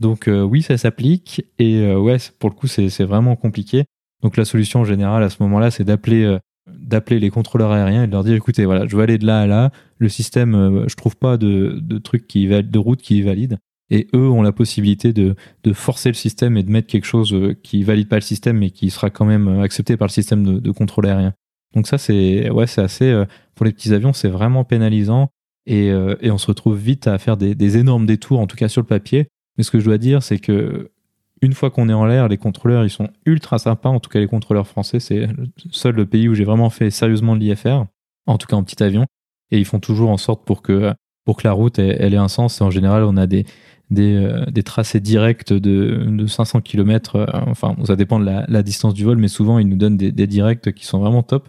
donc 0.00 0.26
oui, 0.26 0.62
ça 0.62 0.78
s'applique 0.78 1.44
et 1.58 1.94
ouais, 1.94 2.16
pour 2.38 2.48
le 2.48 2.54
coup, 2.54 2.66
c'est 2.66 3.04
vraiment 3.04 3.36
compliqué. 3.36 3.84
Donc 4.22 4.36
la 4.36 4.44
solution 4.44 4.84
générale 4.84 5.22
à 5.22 5.30
ce 5.30 5.42
moment-là, 5.42 5.70
c'est 5.70 5.84
d'appeler 5.84 6.24
euh, 6.24 6.38
d'appeler 6.68 7.18
les 7.18 7.30
contrôleurs 7.30 7.72
aériens 7.72 8.04
et 8.04 8.06
de 8.06 8.12
leur 8.12 8.24
dire 8.24 8.34
écoutez, 8.34 8.64
voilà, 8.64 8.86
je 8.86 8.96
veux 8.96 9.02
aller 9.02 9.18
de 9.18 9.26
là 9.26 9.40
à 9.40 9.46
là. 9.46 9.70
Le 9.98 10.08
système, 10.08 10.84
je 10.86 10.94
trouve 10.94 11.16
pas 11.16 11.36
de, 11.36 11.98
truc 11.98 12.26
qui 12.28 12.46
de 12.46 12.78
route 12.78 13.02
qui 13.02 13.18
est 13.18 13.22
valide. 13.22 13.58
Et 13.90 14.06
eux 14.14 14.28
ont 14.28 14.42
la 14.42 14.52
possibilité 14.52 15.12
de, 15.12 15.34
forcer 15.72 16.08
le 16.08 16.14
système 16.14 16.56
et 16.56 16.62
de 16.62 16.70
mettre 16.70 16.86
quelque 16.86 17.04
chose 17.04 17.36
qui 17.62 17.82
valide 17.82 18.08
pas 18.08 18.16
le 18.16 18.22
système 18.22 18.58
mais 18.58 18.70
qui 18.70 18.90
sera 18.90 19.10
quand 19.10 19.24
même 19.24 19.60
accepté 19.60 19.96
par 19.96 20.06
le 20.06 20.12
système 20.12 20.60
de, 20.60 20.70
contrôle 20.70 21.06
aérien. 21.06 21.34
Donc 21.74 21.88
ça, 21.88 21.98
c'est 21.98 22.48
ouais, 22.48 22.68
c'est 22.68 22.80
assez 22.80 23.24
pour 23.56 23.66
les 23.66 23.72
petits 23.72 23.92
avions, 23.92 24.12
c'est 24.12 24.28
vraiment 24.28 24.62
pénalisant 24.64 25.30
et, 25.66 25.92
on 25.92 26.38
se 26.38 26.46
retrouve 26.46 26.78
vite 26.78 27.08
à 27.08 27.18
faire 27.18 27.36
des 27.36 27.76
énormes 27.76 28.06
détours, 28.06 28.38
en 28.38 28.46
tout 28.46 28.56
cas 28.56 28.68
sur 28.68 28.80
le 28.80 28.86
papier, 28.86 29.26
mais 29.56 29.64
ce 29.64 29.70
que 29.70 29.80
je 29.80 29.84
dois 29.84 29.98
dire, 29.98 30.22
c'est 30.22 30.38
que 30.38 30.90
une 31.42 31.52
fois 31.52 31.70
qu'on 31.70 31.88
est 31.88 31.92
en 31.92 32.06
l'air, 32.06 32.28
les 32.28 32.38
contrôleurs, 32.38 32.84
ils 32.84 32.90
sont 32.90 33.08
ultra 33.26 33.58
sympas. 33.58 33.88
En 33.88 34.00
tout 34.00 34.08
cas, 34.08 34.20
les 34.20 34.28
contrôleurs 34.28 34.66
français, 34.66 35.00
c'est 35.00 35.26
le 35.26 35.48
seul 35.72 35.96
le 35.96 36.06
pays 36.06 36.28
où 36.28 36.34
j'ai 36.34 36.44
vraiment 36.44 36.70
fait 36.70 36.90
sérieusement 36.90 37.34
de 37.34 37.40
l'IFR, 37.40 37.84
en 38.26 38.38
tout 38.38 38.46
cas 38.46 38.56
en 38.56 38.62
petit 38.62 38.82
avion. 38.82 39.06
Et 39.50 39.58
ils 39.58 39.64
font 39.64 39.80
toujours 39.80 40.10
en 40.10 40.16
sorte 40.16 40.44
pour 40.46 40.62
que, 40.62 40.94
pour 41.24 41.36
que 41.36 41.46
la 41.46 41.52
route, 41.52 41.78
ait 41.80 42.16
un 42.16 42.28
sens. 42.28 42.60
Et 42.60 42.64
en 42.64 42.70
général, 42.70 43.02
on 43.02 43.16
a 43.16 43.26
des, 43.26 43.44
des, 43.90 44.14
euh, 44.14 44.46
des 44.46 44.62
tracés 44.62 45.00
directs 45.00 45.52
de, 45.52 46.06
de 46.06 46.26
500 46.26 46.60
km. 46.60 47.16
Euh, 47.16 47.26
enfin, 47.48 47.76
ça 47.84 47.96
dépend 47.96 48.20
de 48.20 48.24
la, 48.24 48.62
distance 48.62 48.94
du 48.94 49.04
vol, 49.04 49.18
mais 49.18 49.28
souvent, 49.28 49.58
ils 49.58 49.68
nous 49.68 49.76
donnent 49.76 49.96
des, 49.96 50.12
des 50.12 50.26
directs 50.28 50.72
qui 50.72 50.86
sont 50.86 51.00
vraiment 51.00 51.24
top. 51.24 51.48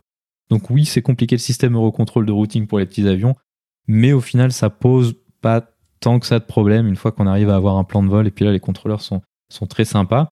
Donc 0.49 0.69
oui, 0.71 0.86
c'est 0.86 1.03
compliqué 1.03 1.36
le 1.36 1.39
système 1.39 1.75
Eurocontrol 1.75 2.25
de 2.25 2.32
routing 2.32 2.67
pour 2.67 2.79
les 2.79 2.86
petits 2.86 3.08
avions, 3.08 3.36
mais 3.88 4.12
au 4.12 4.21
final, 4.21 4.51
ça 4.51 4.69
pose 4.69 5.15
pas 5.41 5.63
tant 5.99 6.19
que 6.19 6.25
ça 6.25 6.39
de 6.39 6.43
problème 6.43 6.88
une 6.88 6.95
fois 6.95 7.12
qu'on 7.12 7.27
arrive 7.27 7.49
à 7.49 7.56
avoir 7.56 7.77
un 7.77 7.84
plan 7.84 8.03
de 8.03 8.10
vol. 8.10 8.27
Et 8.27 8.32
puis 8.32 8.43
là, 8.43 8.51
les 8.51 8.60
contrôleurs 8.60 9.01
sont, 9.01 9.21
sont 9.49 9.67
très 9.67 9.86
sympas. 9.86 10.29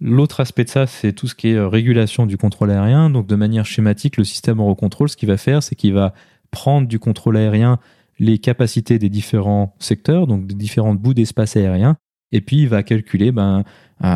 L'autre 0.00 0.40
aspect 0.40 0.64
de 0.64 0.70
ça, 0.70 0.86
c'est 0.86 1.12
tout 1.12 1.28
ce 1.28 1.34
qui 1.34 1.48
est 1.48 1.54
euh, 1.54 1.68
régulation 1.68 2.26
du 2.26 2.36
contrôle 2.36 2.70
aérien. 2.70 3.10
Donc, 3.10 3.26
de 3.26 3.36
manière 3.36 3.64
schématique, 3.64 4.16
le 4.16 4.24
système 4.24 4.58
Eurocontrol, 4.58 5.08
ce 5.08 5.16
qu'il 5.16 5.28
va 5.28 5.36
faire, 5.36 5.62
c'est 5.62 5.76
qu'il 5.76 5.94
va 5.94 6.14
prendre 6.50 6.88
du 6.88 6.98
contrôle 6.98 7.36
aérien 7.36 7.78
les 8.18 8.38
capacités 8.38 8.98
des 8.98 9.08
différents 9.08 9.74
secteurs, 9.78 10.26
donc 10.26 10.46
des 10.46 10.54
différents 10.54 10.94
bouts 10.94 11.14
d'espace 11.14 11.56
aérien, 11.56 11.96
et 12.32 12.40
puis 12.40 12.62
il 12.62 12.68
va 12.68 12.82
calculer 12.82 13.32
ben, 13.32 13.64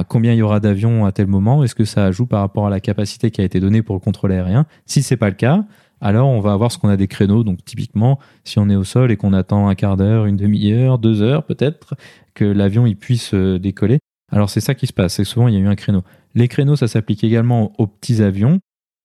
combien 0.08 0.32
il 0.32 0.38
y 0.38 0.42
aura 0.42 0.60
d'avions 0.60 1.04
à 1.04 1.12
tel 1.12 1.26
moment, 1.26 1.64
est-ce 1.64 1.74
que 1.74 1.84
ça 1.84 2.04
ajoute 2.04 2.28
par 2.28 2.40
rapport 2.40 2.66
à 2.66 2.70
la 2.70 2.80
capacité 2.80 3.30
qui 3.30 3.40
a 3.40 3.44
été 3.44 3.60
donnée 3.60 3.82
pour 3.82 3.96
le 3.96 4.00
contrôle 4.00 4.32
aérien. 4.32 4.66
Si 4.86 5.02
c'est 5.02 5.16
pas 5.16 5.30
le 5.30 5.34
cas, 5.34 5.64
alors 6.00 6.28
on 6.28 6.40
va 6.40 6.52
avoir 6.52 6.72
ce 6.72 6.78
qu'on 6.78 6.88
a 6.88 6.96
des 6.96 7.08
créneaux. 7.08 7.44
Donc 7.44 7.64
typiquement, 7.64 8.18
si 8.44 8.58
on 8.58 8.68
est 8.68 8.76
au 8.76 8.84
sol 8.84 9.10
et 9.10 9.16
qu'on 9.16 9.32
attend 9.32 9.68
un 9.68 9.74
quart 9.74 9.96
d'heure, 9.96 10.26
une 10.26 10.36
demi-heure, 10.36 10.98
deux 10.98 11.22
heures 11.22 11.44
peut-être, 11.44 11.94
que 12.34 12.44
l'avion 12.44 12.92
puisse 12.94 13.34
euh, 13.34 13.58
décoller. 13.58 13.98
Alors 14.30 14.50
c'est 14.50 14.60
ça 14.60 14.74
qui 14.74 14.86
se 14.86 14.92
passe, 14.92 15.14
c'est 15.14 15.24
souvent 15.24 15.48
il 15.48 15.54
y 15.54 15.56
a 15.56 15.60
eu 15.60 15.66
un 15.66 15.74
créneau. 15.74 16.02
Les 16.34 16.48
créneaux, 16.48 16.76
ça 16.76 16.88
s'applique 16.88 17.24
également 17.24 17.72
aux 17.78 17.86
petits 17.86 18.22
avions. 18.22 18.60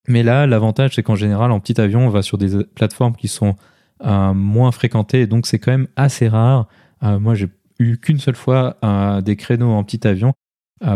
Mais 0.08 0.22
là, 0.22 0.46
l'avantage, 0.48 0.96
c'est 0.96 1.04
qu'en 1.04 1.16
général, 1.16 1.52
en 1.52 1.62
petit 1.62 1.80
avion, 1.80 2.06
on 2.06 2.10
va 2.10 2.22
sur 2.22 2.38
des 2.38 2.66
plateformes 2.76 3.16
qui 3.16 3.30
sont 3.30 3.56
euh, 4.04 4.34
moins 4.34 4.72
fréquentées. 4.72 5.28
Donc 5.28 5.48
c'est 5.48 5.60
quand 5.60 5.72
même 5.72 5.88
assez 5.96 6.28
rare. 6.28 6.68
Euh, 7.04 7.20
moi, 7.20 7.36
j'ai 7.36 7.48
eu 7.80 7.98
qu'une 7.98 8.20
seule 8.20 8.36
fois 8.36 8.78
des 9.24 9.36
créneaux 9.36 9.72
en 9.72 9.84
petit 9.84 10.06
avion. 10.08 10.34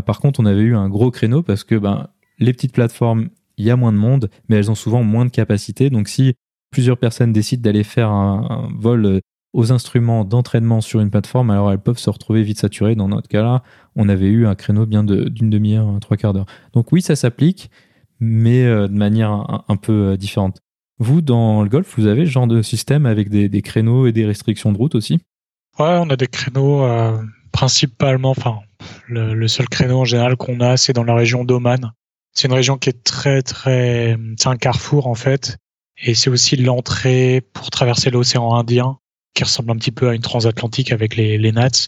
par 0.05 0.19
contre, 0.19 0.39
on 0.39 0.45
avait 0.45 0.61
eu 0.61 0.75
un 0.75 0.89
gros 0.89 1.11
créneau 1.11 1.41
parce 1.41 1.63
que 1.63 1.75
ben, 1.75 2.07
les 2.39 2.53
petites 2.53 2.73
plateformes 2.73 3.29
il 3.57 3.65
y 3.65 3.71
a 3.71 3.75
moins 3.75 3.91
de 3.91 3.97
monde, 3.97 4.29
mais 4.47 4.55
elles 4.55 4.71
ont 4.71 4.75
souvent 4.75 5.03
moins 5.03 5.25
de 5.25 5.31
capacité. 5.31 5.89
Donc 5.89 6.07
si 6.07 6.35
plusieurs 6.71 6.97
personnes 6.97 7.33
décident 7.33 7.61
d'aller 7.61 7.83
faire 7.83 8.09
un, 8.11 8.69
vol 8.75 9.05
euh, 9.05 9.19
aux 9.57 9.71
instruments 9.71 10.23
d'entraînement 10.23 10.81
sur 10.81 10.99
une 10.99 11.09
plateforme, 11.09 11.49
alors 11.49 11.71
elles 11.71 11.79
peuvent 11.79 11.97
se 11.97 12.11
retrouver 12.11 12.43
vite 12.43 12.59
saturées. 12.59 12.93
Dans 12.93 13.07
notre 13.07 13.27
cas-là, 13.27 13.63
on 13.95 14.07
avait 14.07 14.27
eu 14.27 14.45
un 14.45 14.53
créneau 14.53 14.85
bien 14.85 15.03
d'une 15.03 15.49
demi-heure, 15.49 15.97
trois 15.99 16.15
quarts 16.15 16.33
d'heure. 16.33 16.45
Donc 16.73 16.91
oui, 16.91 17.01
ça 17.01 17.15
s'applique, 17.15 17.71
mais 18.19 18.63
euh, 18.65 18.87
de 18.87 18.93
manière 18.93 19.31
un, 19.67 19.75
peu 19.75 20.11
euh, 20.11 20.15
différente. 20.15 20.59
Vous, 20.99 21.21
dans 21.21 21.63
le 21.63 21.69
golf, 21.69 21.91
vous 21.97 22.05
avez 22.05 22.27
ce 22.27 22.29
genre 22.29 22.45
de 22.45 22.61
système 22.61 23.07
avec 23.07 23.29
des, 23.29 23.61
créneaux 23.63 24.05
et 24.05 24.11
des 24.11 24.27
restrictions 24.27 24.71
de 24.71 24.77
route 24.77 24.93
aussi? 24.93 25.19
Ouais, 25.79 25.97
on 26.01 26.09
a 26.11 26.15
des 26.15 26.27
créneaux 26.27 26.85
principalement, 27.51 28.31
enfin, 28.31 28.59
le, 29.07 29.47
seul 29.47 29.67
créneau 29.69 30.01
en 30.01 30.05
général 30.05 30.35
qu'on 30.37 30.59
a, 30.59 30.77
c'est 30.77 30.93
dans 30.93 31.03
la 31.03 31.15
région 31.15 31.45
d'Oman. 31.45 31.93
C'est 32.31 32.47
une 32.47 32.53
région 32.53 32.77
qui 32.77 32.89
est 32.89 33.03
très 33.03 33.41
très, 33.41 34.17
c'est 34.37 34.49
un 34.49 34.57
carrefour 34.57 35.07
en 35.07 35.15
fait, 35.15 35.57
et 35.97 36.13
c'est 36.13 36.29
aussi 36.29 36.57
l'entrée 36.57 37.41
pour 37.53 37.71
traverser 37.71 38.11
l'océan 38.11 38.53
Indien, 38.53 38.99
qui 39.37 39.43
ressemble 39.43 39.71
un 39.71 39.75
petit 39.75 39.91
peu 39.91 40.09
à 40.09 40.15
une 40.15 40.21
transatlantique 40.21 40.91
avec 40.91 41.15
les, 41.15 41.37
les 41.37 41.51
NATS. 41.51 41.87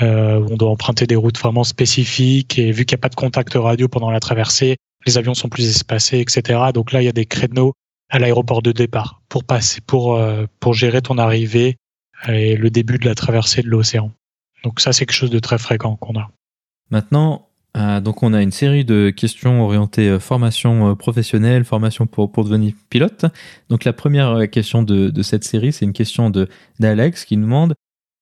Euh, 0.00 0.46
on 0.50 0.56
doit 0.56 0.70
emprunter 0.70 1.06
des 1.06 1.16
routes 1.16 1.38
vraiment 1.38 1.64
spécifiques 1.64 2.58
et 2.58 2.72
vu 2.72 2.86
qu'il 2.86 2.96
n'y 2.96 3.00
a 3.00 3.02
pas 3.02 3.10
de 3.10 3.14
contact 3.14 3.52
radio 3.54 3.88
pendant 3.88 4.10
la 4.10 4.20
traversée, 4.20 4.76
les 5.06 5.18
avions 5.18 5.34
sont 5.34 5.50
plus 5.50 5.68
espacés, 5.68 6.18
etc. 6.20 6.60
Donc 6.72 6.92
là, 6.92 7.02
il 7.02 7.04
y 7.04 7.08
a 7.08 7.12
des 7.12 7.26
créneaux 7.26 7.74
à 8.08 8.18
l'aéroport 8.18 8.62
de 8.62 8.72
départ 8.72 9.20
pour 9.28 9.44
passer, 9.44 9.80
pour 9.82 10.16
euh, 10.16 10.46
pour 10.60 10.72
gérer 10.72 11.02
ton 11.02 11.18
arrivée 11.18 11.76
et 12.26 12.56
le 12.56 12.70
début 12.70 12.98
de 12.98 13.04
la 13.04 13.14
traversée 13.14 13.62
de 13.62 13.68
l'océan. 13.68 14.10
Donc 14.64 14.80
ça, 14.80 14.92
c'est 14.92 15.04
quelque 15.04 15.14
chose 15.14 15.30
de 15.30 15.38
très 15.38 15.58
fréquent 15.58 15.96
qu'on 15.96 16.18
a. 16.18 16.30
Maintenant, 16.90 17.47
euh, 17.76 18.00
donc 18.00 18.22
on 18.22 18.32
a 18.32 18.42
une 18.42 18.50
série 18.50 18.84
de 18.84 19.10
questions 19.10 19.62
orientées 19.62 20.08
euh, 20.08 20.18
formation 20.18 20.96
professionnelle, 20.96 21.64
formation 21.64 22.06
pour, 22.06 22.32
pour 22.32 22.44
devenir 22.44 22.72
pilote. 22.90 23.26
Donc 23.68 23.84
la 23.84 23.92
première 23.92 24.48
question 24.50 24.82
de, 24.82 25.10
de 25.10 25.22
cette 25.22 25.44
série, 25.44 25.72
c'est 25.72 25.84
une 25.84 25.92
question 25.92 26.30
de 26.30 26.48
d'Alex 26.80 27.24
qui 27.24 27.36
nous 27.36 27.44
demande. 27.44 27.74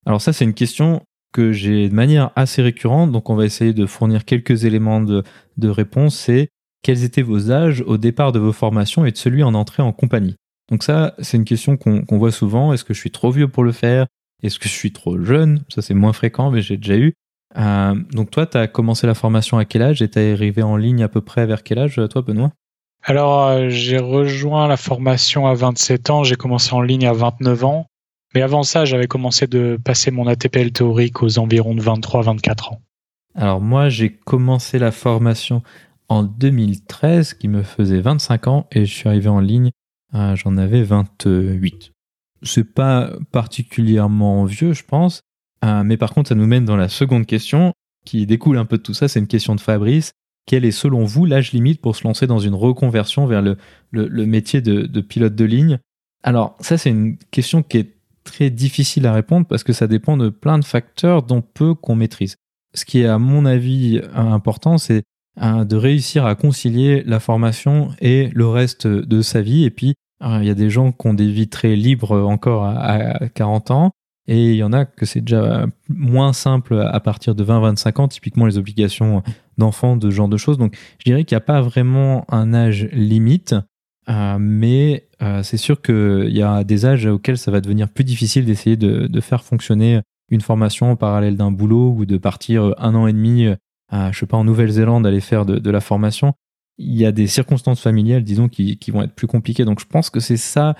Alors 0.05 0.20
ça, 0.20 0.32
c'est 0.32 0.44
une 0.44 0.55
question 0.55 1.03
que 1.32 1.53
j'ai 1.53 1.88
de 1.88 1.94
manière 1.94 2.30
assez 2.34 2.62
récurrente, 2.62 3.12
donc 3.12 3.28
on 3.28 3.34
va 3.34 3.44
essayer 3.44 3.72
de 3.72 3.86
fournir 3.86 4.24
quelques 4.24 4.64
éléments 4.64 5.01
de, 5.01 5.22
de 5.59 5.68
réponse. 5.68 6.16
C'est 6.16 6.49
quels 6.82 7.05
étaient 7.05 7.22
vos 7.22 7.51
âges 7.51 7.82
au 7.86 7.99
départ 7.99 8.32
de 8.32 8.38
vos 8.38 8.53
formations 8.53 9.05
et 9.05 9.12
de 9.12 9.16
celui 9.16 9.42
en 9.42 9.55
entrée 9.55 9.82
en 9.82 9.92
compagnie? 9.92 10.36
Donc 10.70 10.82
ça, 10.82 11.14
c'est 11.18 11.36
une 11.36 11.44
question 11.44 11.76
qu'on 11.76 12.18
voit 12.18 12.32
souvent. 12.32 12.72
Est-ce 12.72 12.84
que 12.84 12.94
je 12.94 13.01
suis 13.01 13.11
trop 13.11 13.30
vieux 13.30 13.49
pour 13.49 13.64
le 13.64 13.72
faire? 13.72 14.07
Est-ce 14.42 14.59
que 14.59 14.68
je 14.68 14.74
suis 14.74 14.92
trop 14.92 15.22
jeune? 15.22 15.62
Ça, 15.68 15.82
c'est 15.82 15.94
moins 15.94 16.12
fréquent, 16.12 16.51
mais 16.51 16.62
j'ai 16.62 16.76
déjà 16.76 16.97
eu. 16.97 17.14
Euh, 17.57 17.94
donc 18.12 18.30
toi, 18.30 18.47
tu 18.47 18.59
as 18.59 18.66
commencé 18.66 19.07
la 19.07 19.14
formation 19.14 19.59
à 19.59 19.64
quel 19.64 19.82
âge 19.82 20.03
et 20.03 20.11
tu 20.11 20.18
es 20.18 20.32
arrivé 20.32 20.62
en 20.62 20.76
ligne 20.76 21.03
à 21.03 21.09
peu 21.09 21.20
près 21.20 21.47
vers 21.47 21.62
quel 21.62 21.78
âge, 21.78 22.01
toi, 22.11 22.22
Benoît? 22.22 22.53
Alors, 23.03 23.47
euh, 23.47 23.68
j'ai 23.68 23.99
rejoint 23.99 24.66
la 24.66 24.76
formation 24.76 25.47
à 25.47 25.55
27 25.55 26.11
ans, 26.11 26.24
j'ai 26.24 26.34
commencé 26.34 26.74
en 26.74 26.82
ligne 26.82 27.07
à 27.07 27.12
29 27.12 27.64
ans. 27.64 27.86
Mais 28.34 28.42
avant 28.42 28.64
ça, 28.64 28.84
j'avais 28.84 29.07
commencé 29.07 29.47
de 29.47 29.78
passer 29.82 30.11
mon 30.11 30.26
ATPL 30.26 30.72
théorique 30.72 31.22
aux 31.22 31.38
environs 31.38 31.74
de 31.74 31.80
23-24 31.80 32.72
ans. 32.72 32.80
Alors 33.34 33.61
moi, 33.61 33.88
j'ai 33.88 34.12
commencé 34.12 34.78
la 34.78 34.90
formation 34.90 35.62
en 36.09 36.22
2013 36.22 37.34
qui 37.34 37.49
me 37.49 37.62
faisait 37.62 38.01
25 38.01 38.47
ans 38.49 38.66
et 38.72 38.84
je 38.84 38.92
suis 38.92 39.09
arrivé 39.09 39.28
en 39.28 39.40
ligne, 39.40 39.70
euh, 40.14 40.34
j'en 40.36 40.57
avais 40.57 40.82
28. 40.82 41.92
C'est 42.42 42.74
pas 42.74 43.12
particulièrement 43.32 44.44
vieux, 44.44 44.72
je 44.72 44.84
pense, 44.84 45.22
euh, 45.64 45.82
mais 45.84 45.96
par 45.96 46.12
contre, 46.12 46.28
ça 46.28 46.34
nous 46.34 46.46
mène 46.46 46.64
dans 46.64 46.76
la 46.76 46.88
seconde 46.88 47.26
question 47.26 47.72
qui 48.04 48.26
découle 48.26 48.59
un 48.59 48.64
peu 48.64 48.78
de 48.78 48.82
tout 48.82 48.94
ça. 48.94 49.09
C'est 49.09 49.18
une 49.18 49.26
question 49.26 49.54
de 49.54 49.61
Fabrice. 49.61 50.12
Quel 50.46 50.64
est 50.64 50.70
selon 50.70 51.04
vous 51.04 51.24
l'âge 51.24 51.52
limite 51.52 51.80
pour 51.80 51.96
se 51.96 52.07
lancer 52.07 52.26
dans 52.26 52.38
une 52.38 52.54
reconversion 52.54 53.26
vers 53.26 53.42
le, 53.42 53.57
métier 54.26 54.61
de, 54.61 55.00
pilote 55.00 55.34
de 55.34 55.44
ligne? 55.44 55.78
Alors, 56.22 56.57
ça, 56.61 56.78
c'est 56.78 56.90
une 56.90 57.16
question 57.30 57.62
qui 57.62 57.78
est 57.78 57.96
très 58.22 58.50
difficile 58.50 59.07
à 59.07 59.12
répondre 59.12 59.46
parce 59.46 59.64
que 59.64 59.72
ça 59.72 59.86
dépend 59.86 60.16
de 60.16 60.28
plein 60.28 60.59
de 60.59 60.64
facteurs 60.64 61.22
dont 61.22 61.42
peu 61.42 61.74
qu'on 61.74 61.96
maîtrise. 61.96 62.36
Ce 62.74 62.84
qui 62.84 63.00
est, 63.00 63.07
à 63.07 63.18
mon 63.18 63.44
avis, 63.44 64.00
important, 64.14 64.78
c'est 64.78 65.02
Hein, 65.38 65.66
de 65.66 65.76
réussir 65.76 66.24
à 66.24 66.34
concilier 66.34 67.02
la 67.04 67.20
formation 67.20 67.90
et 68.00 68.30
le 68.32 68.48
reste 68.48 68.86
de 68.86 69.20
sa 69.20 69.42
vie. 69.42 69.64
Et 69.64 69.70
puis, 69.70 69.94
hein, 70.20 70.40
il 70.40 70.46
y 70.46 70.50
a 70.50 70.54
des 70.54 70.70
gens 70.70 70.92
qui 70.92 71.07
ont 71.07 71.12
des 71.12 71.30
vies 71.30 71.48
très 71.48 71.76
libres 71.76 72.18
encore 72.22 72.64
à, 72.64 73.28
40 73.34 73.70
ans. 73.70 73.90
Et 74.29 74.51
il 74.51 74.57
y 74.57 74.62
en 74.62 74.72
a 74.72 74.85
que 74.85 75.07
c'est 75.07 75.20
déjà 75.20 75.66
moins 75.89 76.33
simple 76.33 76.81
à 76.81 76.99
partir 77.01 77.35
de 77.35 77.45
20-25 77.45 78.01
ans, 78.01 78.09
typiquement 78.09 78.47
les 78.47 78.59
obligations 78.59 79.22
d'enfants, 79.57 79.97
de 79.97 80.11
ce 80.11 80.14
genre 80.14 80.29
de 80.29 80.37
choses. 80.37 80.59
Donc 80.59 80.77
je 80.99 81.05
dirais 81.05 81.24
qu'il 81.24 81.37
n'y 81.37 81.43
a 81.43 81.45
pas 81.45 81.61
vraiment 81.61 82.24
un 82.29 82.53
âge 82.53 82.89
limite, 82.93 83.55
euh, 84.09 84.37
mais 84.41 85.09
euh, 85.22 85.43
c'est 85.43 85.57
sûr 85.57 85.81
qu'il 85.81 86.31
y 86.31 86.43
a 86.43 86.64
des 86.64 86.87
âges 86.87 87.07
auxquels 87.07 87.39
ça 87.39 87.51
va 87.51 87.61
devenir 87.61 87.89
plus 87.89 88.05
difficile 88.05 88.45
d'essayer 88.45 88.77
de, 88.77 89.20
faire 89.20 89.45
fonctionner 89.45 90.01
une 90.31 90.41
formation 90.41 90.91
en 90.91 90.97
parallèle 90.97 91.37
d'un 91.37 91.53
boulot 91.53 91.95
ou 91.97 92.05
de 92.05 92.16
partir 92.16 92.74
un 92.79 92.95
an 92.95 93.07
et 93.07 93.12
demi 93.12 93.49
à, 93.89 94.11
je 94.12 94.18
sais 94.18 94.27
pas, 94.27 94.37
en 94.37 94.45
Nouvelle-Zélande, 94.45 95.07
aller 95.07 95.20
faire 95.20 95.47
de, 95.47 95.70
la 95.70 95.81
formation, 95.81 96.35
il 96.79 96.95
y 96.97 97.07
a 97.07 97.12
des 97.12 97.27
circonstances 97.27 97.81
familiales, 97.81 98.24
disons, 98.24 98.49
qui, 98.49 98.79
vont 98.89 99.03
être 99.03 99.14
plus 99.14 99.27
compliquées. 99.27 99.64
Donc 99.64 99.81
je 99.81 99.87
pense 99.87 100.11
que 100.11 100.20
c'est 100.20 100.37
ça 100.37 100.74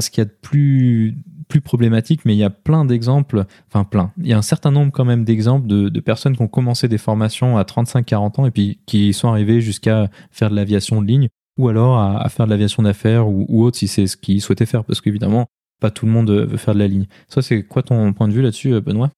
ce 0.00 0.10
qui 0.10 0.20
est 0.20 0.22
a 0.22 0.24
de 0.26 0.34
plus, 0.42 1.16
plus 1.48 1.60
problématique, 1.60 2.20
mais 2.24 2.34
il 2.34 2.38
y 2.38 2.44
a 2.44 2.50
plein 2.50 2.84
d'exemples, 2.84 3.44
enfin 3.68 3.84
plein, 3.84 4.12
il 4.18 4.26
y 4.26 4.32
a 4.32 4.38
un 4.38 4.42
certain 4.42 4.70
nombre 4.70 4.92
quand 4.92 5.04
même 5.04 5.24
d'exemples 5.24 5.66
de, 5.66 6.00
personnes 6.00 6.36
qui 6.36 6.42
ont 6.42 6.48
commencé 6.48 6.88
des 6.88 6.98
formations 6.98 7.58
à 7.58 7.62
35-40 7.62 8.40
ans 8.40 8.46
et 8.46 8.50
puis 8.50 8.78
qui 8.86 9.12
sont 9.12 9.28
arrivées 9.28 9.60
jusqu'à 9.60 10.08
faire 10.30 10.50
de 10.50 10.56
l'aviation 10.56 11.02
de 11.02 11.06
ligne 11.06 11.28
ou 11.58 11.68
alors 11.68 11.98
à, 11.98 12.28
faire 12.28 12.46
de 12.46 12.50
l'aviation 12.50 12.82
d'affaires 12.82 13.28
ou, 13.28 13.64
autre 13.64 13.78
si 13.78 13.88
c'est 13.88 14.06
ce 14.06 14.16
qu'ils 14.16 14.42
souhaitaient 14.42 14.66
faire, 14.66 14.84
parce 14.84 15.00
qu'évidemment, 15.00 15.46
pas 15.80 15.90
tout 15.90 16.06
le 16.06 16.12
monde 16.12 16.30
veut 16.30 16.56
faire 16.56 16.74
de 16.74 16.78
la 16.78 16.86
ligne. 16.86 17.06
Ça, 17.28 17.42
c'est 17.42 17.62
quoi 17.62 17.82
ton 17.82 18.12
point 18.12 18.28
de 18.28 18.32
vue 18.32 18.42
là-dessus, 18.42 18.80
Benoît? 18.80 19.10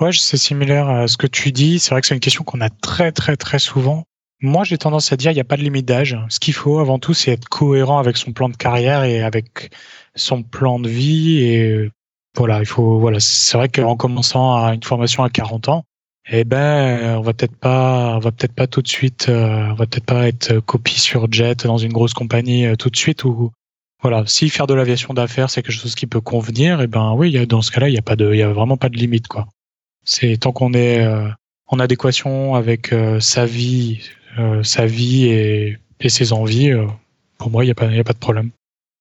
Ouais, 0.00 0.10
c'est 0.12 0.36
similaire 0.36 0.88
à 0.88 1.06
ce 1.06 1.16
que 1.16 1.28
tu 1.28 1.52
dis. 1.52 1.78
C'est 1.78 1.90
vrai 1.90 2.00
que 2.00 2.06
c'est 2.08 2.14
une 2.14 2.20
question 2.20 2.42
qu'on 2.42 2.60
a 2.60 2.68
très 2.68 3.12
très 3.12 3.36
très 3.36 3.60
souvent. 3.60 4.04
Moi, 4.40 4.64
j'ai 4.64 4.76
tendance 4.76 5.12
à 5.12 5.16
dire 5.16 5.30
il 5.30 5.34
n'y 5.34 5.40
a 5.40 5.44
pas 5.44 5.56
de 5.56 5.62
limite 5.62 5.86
d'âge. 5.86 6.18
Ce 6.28 6.40
qu'il 6.40 6.52
faut 6.52 6.80
avant 6.80 6.98
tout, 6.98 7.14
c'est 7.14 7.30
être 7.30 7.48
cohérent 7.48 7.98
avec 7.98 8.16
son 8.16 8.32
plan 8.32 8.48
de 8.48 8.56
carrière 8.56 9.04
et 9.04 9.22
avec 9.22 9.70
son 10.14 10.42
plan 10.42 10.78
de 10.78 10.88
vie. 10.88 11.38
Et 11.40 11.90
voilà, 12.36 12.60
il 12.60 12.66
faut 12.66 12.98
voilà. 12.98 13.20
C'est 13.20 13.56
vrai 13.56 13.68
qu'en 13.68 13.96
commençant 13.96 14.56
à 14.56 14.74
une 14.74 14.82
formation 14.82 15.24
à 15.24 15.30
40 15.30 15.68
ans, 15.68 15.84
eh 16.30 16.44
ben, 16.44 17.16
on 17.18 17.20
va 17.20 17.34
peut-être 17.34 17.56
pas, 17.56 18.16
on 18.16 18.18
va 18.18 18.32
peut-être 18.32 18.54
pas 18.54 18.66
tout 18.66 18.82
de 18.82 18.88
suite, 18.88 19.28
euh, 19.28 19.68
on 19.70 19.74
va 19.74 19.86
peut-être 19.86 20.06
pas 20.06 20.26
être 20.28 20.58
copie 20.60 20.98
sur 20.98 21.30
jet 21.30 21.66
dans 21.66 21.78
une 21.78 21.92
grosse 21.92 22.14
compagnie 22.14 22.66
euh, 22.66 22.76
tout 22.76 22.90
de 22.90 22.96
suite 22.96 23.24
ou 23.24 23.50
voilà. 24.02 24.24
Si 24.26 24.48
faire 24.50 24.66
de 24.66 24.74
l'aviation 24.74 25.14
d'affaires 25.14 25.50
c'est 25.50 25.62
quelque 25.62 25.72
chose 25.72 25.94
qui 25.94 26.06
peut 26.06 26.20
convenir, 26.20 26.80
eh 26.80 26.86
ben 26.86 27.12
oui, 27.14 27.46
dans 27.46 27.62
ce 27.62 27.70
cas-là, 27.70 27.88
il 27.88 27.94
y 27.94 27.98
a 27.98 28.02
pas 28.02 28.16
de, 28.16 28.32
il 28.32 28.38
y 28.38 28.42
a 28.42 28.52
vraiment 28.52 28.76
pas 28.76 28.88
de 28.88 28.96
limite 28.96 29.28
quoi. 29.28 29.46
C'est 30.04 30.36
tant 30.36 30.52
qu'on 30.52 30.74
est 30.74 31.04
euh, 31.04 31.28
en 31.66 31.78
adéquation 31.80 32.54
avec 32.54 32.92
euh, 32.92 33.20
sa 33.20 33.46
vie, 33.46 34.00
euh, 34.38 34.62
sa 34.62 34.86
vie 34.86 35.26
et, 35.26 35.78
ses 36.06 36.34
envies, 36.34 36.70
pour 37.38 37.50
moi, 37.50 37.64
il 37.64 37.68
n'y 37.68 37.70
a, 37.70 37.74
pas, 37.74 37.86
a 37.86 38.04
pas 38.04 38.12
de 38.12 38.18
problème. 38.18 38.50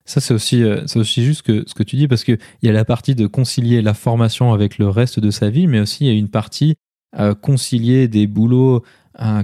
Ça, 0.05 0.19
c'est 0.19 0.33
aussi, 0.33 0.63
c'est 0.85 0.99
aussi 0.99 1.23
juste 1.23 1.43
que, 1.43 1.63
ce 1.65 1.73
que 1.73 1.83
tu 1.83 1.95
dis, 1.95 2.07
parce 2.07 2.23
qu'il 2.23 2.37
y 2.61 2.69
a 2.69 2.73
la 2.73 2.83
partie 2.83 3.15
de 3.15 3.25
concilier 3.25 3.81
la 3.81 3.93
formation 3.93 4.53
avec 4.53 4.77
le 4.77 4.89
reste 4.89 5.19
de 5.19 5.31
sa 5.31 5.49
vie, 5.49 5.65
mais 5.67 5.79
aussi 5.79 6.05
il 6.05 6.07
y 6.07 6.15
a 6.15 6.17
une 6.17 6.29
partie 6.29 6.75
à 7.15 7.35
concilier 7.35 8.09
des 8.09 8.27
boulots 8.27 8.83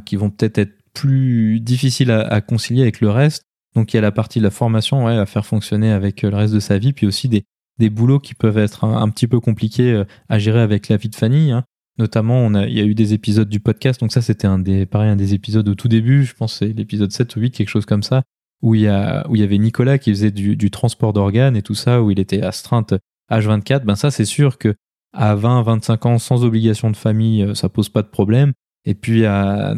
qui 0.05 0.18
vont 0.18 0.30
peut-être 0.30 0.57
être 0.57 0.80
plus 0.93 1.62
difficiles 1.62 2.12
à, 2.12 2.41
concilier 2.41 2.82
avec 2.82 2.99
le 2.99 3.10
reste. 3.10 3.43
Donc 3.76 3.93
il 3.93 3.97
y 3.97 3.99
a 3.99 4.01
la 4.01 4.12
partie 4.12 4.39
de 4.39 4.43
la 4.43 4.51
formation 4.51 5.05
ouais, 5.05 5.16
à 5.16 5.26
faire 5.26 5.45
fonctionner 5.45 5.91
avec 5.91 6.24
le 6.24 6.30
reste 6.30 6.53
de 6.53 6.60
sa 6.60 6.78
vie, 6.78 6.91
puis 6.91 7.07
aussi 7.07 7.30
des, 7.30 7.45
des 7.78 7.89
boulots 7.89 8.20
qui 8.20 8.36
peuvent 8.36 8.57
être 8.57 8.84
un, 8.84 9.10
petit 9.10 9.28
peu 9.28 9.39
compliqués 9.39 9.93
euh, 9.93 10.03
à 10.28 10.39
gérer 10.39 10.60
avec 10.60 10.89
la 10.89 10.97
vie 10.97 11.10
de 11.10 11.16
Fanny. 11.16 11.51
Hein. 11.51 11.64
Notamment, 11.97 12.49
il 12.62 12.74
y 12.74 12.80
a 12.80 12.84
eu 12.84 12.95
des 12.95 13.14
épisodes 13.14 13.49
du 13.49 13.60
podcast. 13.60 13.99
Donc 13.99 14.14
ça, 14.14 14.22
c'était 14.22 14.47
un 14.47 14.60
des, 14.60 14.86
pareil, 14.86 15.10
un 15.10 15.16
des 15.18 15.34
épisodes 15.34 15.68
au 15.68 15.76
tout 15.76 15.89
début. 15.89 16.24
Je 16.24 16.34
pense 16.34 16.60
c'est 16.60 16.74
l'épisode 16.74 17.12
7 17.12 17.36
ou 17.36 17.41
8, 17.41 17.51
quelque 17.51 17.70
chose 17.70 17.86
comme 17.86 18.03
ça, 18.03 18.24
où 18.62 18.76
il 18.76 18.82
y 18.82 18.88
a, 18.88 19.26
où 19.30 19.36
il 19.36 19.41
y 19.41 19.43
avait 19.43 19.57
Nicolas 19.57 19.97
qui 19.97 20.12
faisait 20.12 20.32
du, 20.32 20.72
transport 20.72 21.14
d'organes 21.14 21.55
et 21.55 21.62
tout 21.62 21.76
ça, 21.76 22.01
où 22.01 22.12
il 22.12 22.20
était 22.20 22.41
astreinte 22.41 22.93
H24. 23.32 23.84
Ben 23.84 23.95
ça, 23.95 24.12
c'est 24.12 24.26
sûr 24.26 24.57
que 24.57 24.76
à 25.14 25.36
20, 25.36 25.64
25 25.64 26.05
ans, 26.05 26.18
sans 26.20 26.43
obligation 26.43 26.91
de 26.91 26.95
famille, 26.95 27.43
euh, 27.43 27.55
ça 27.55 27.70
pose 27.70 27.89
pas 27.89 28.03
de 28.03 28.07
problème. 28.07 28.53
Et 28.86 28.93
puis 28.93 29.26
à 29.26 29.76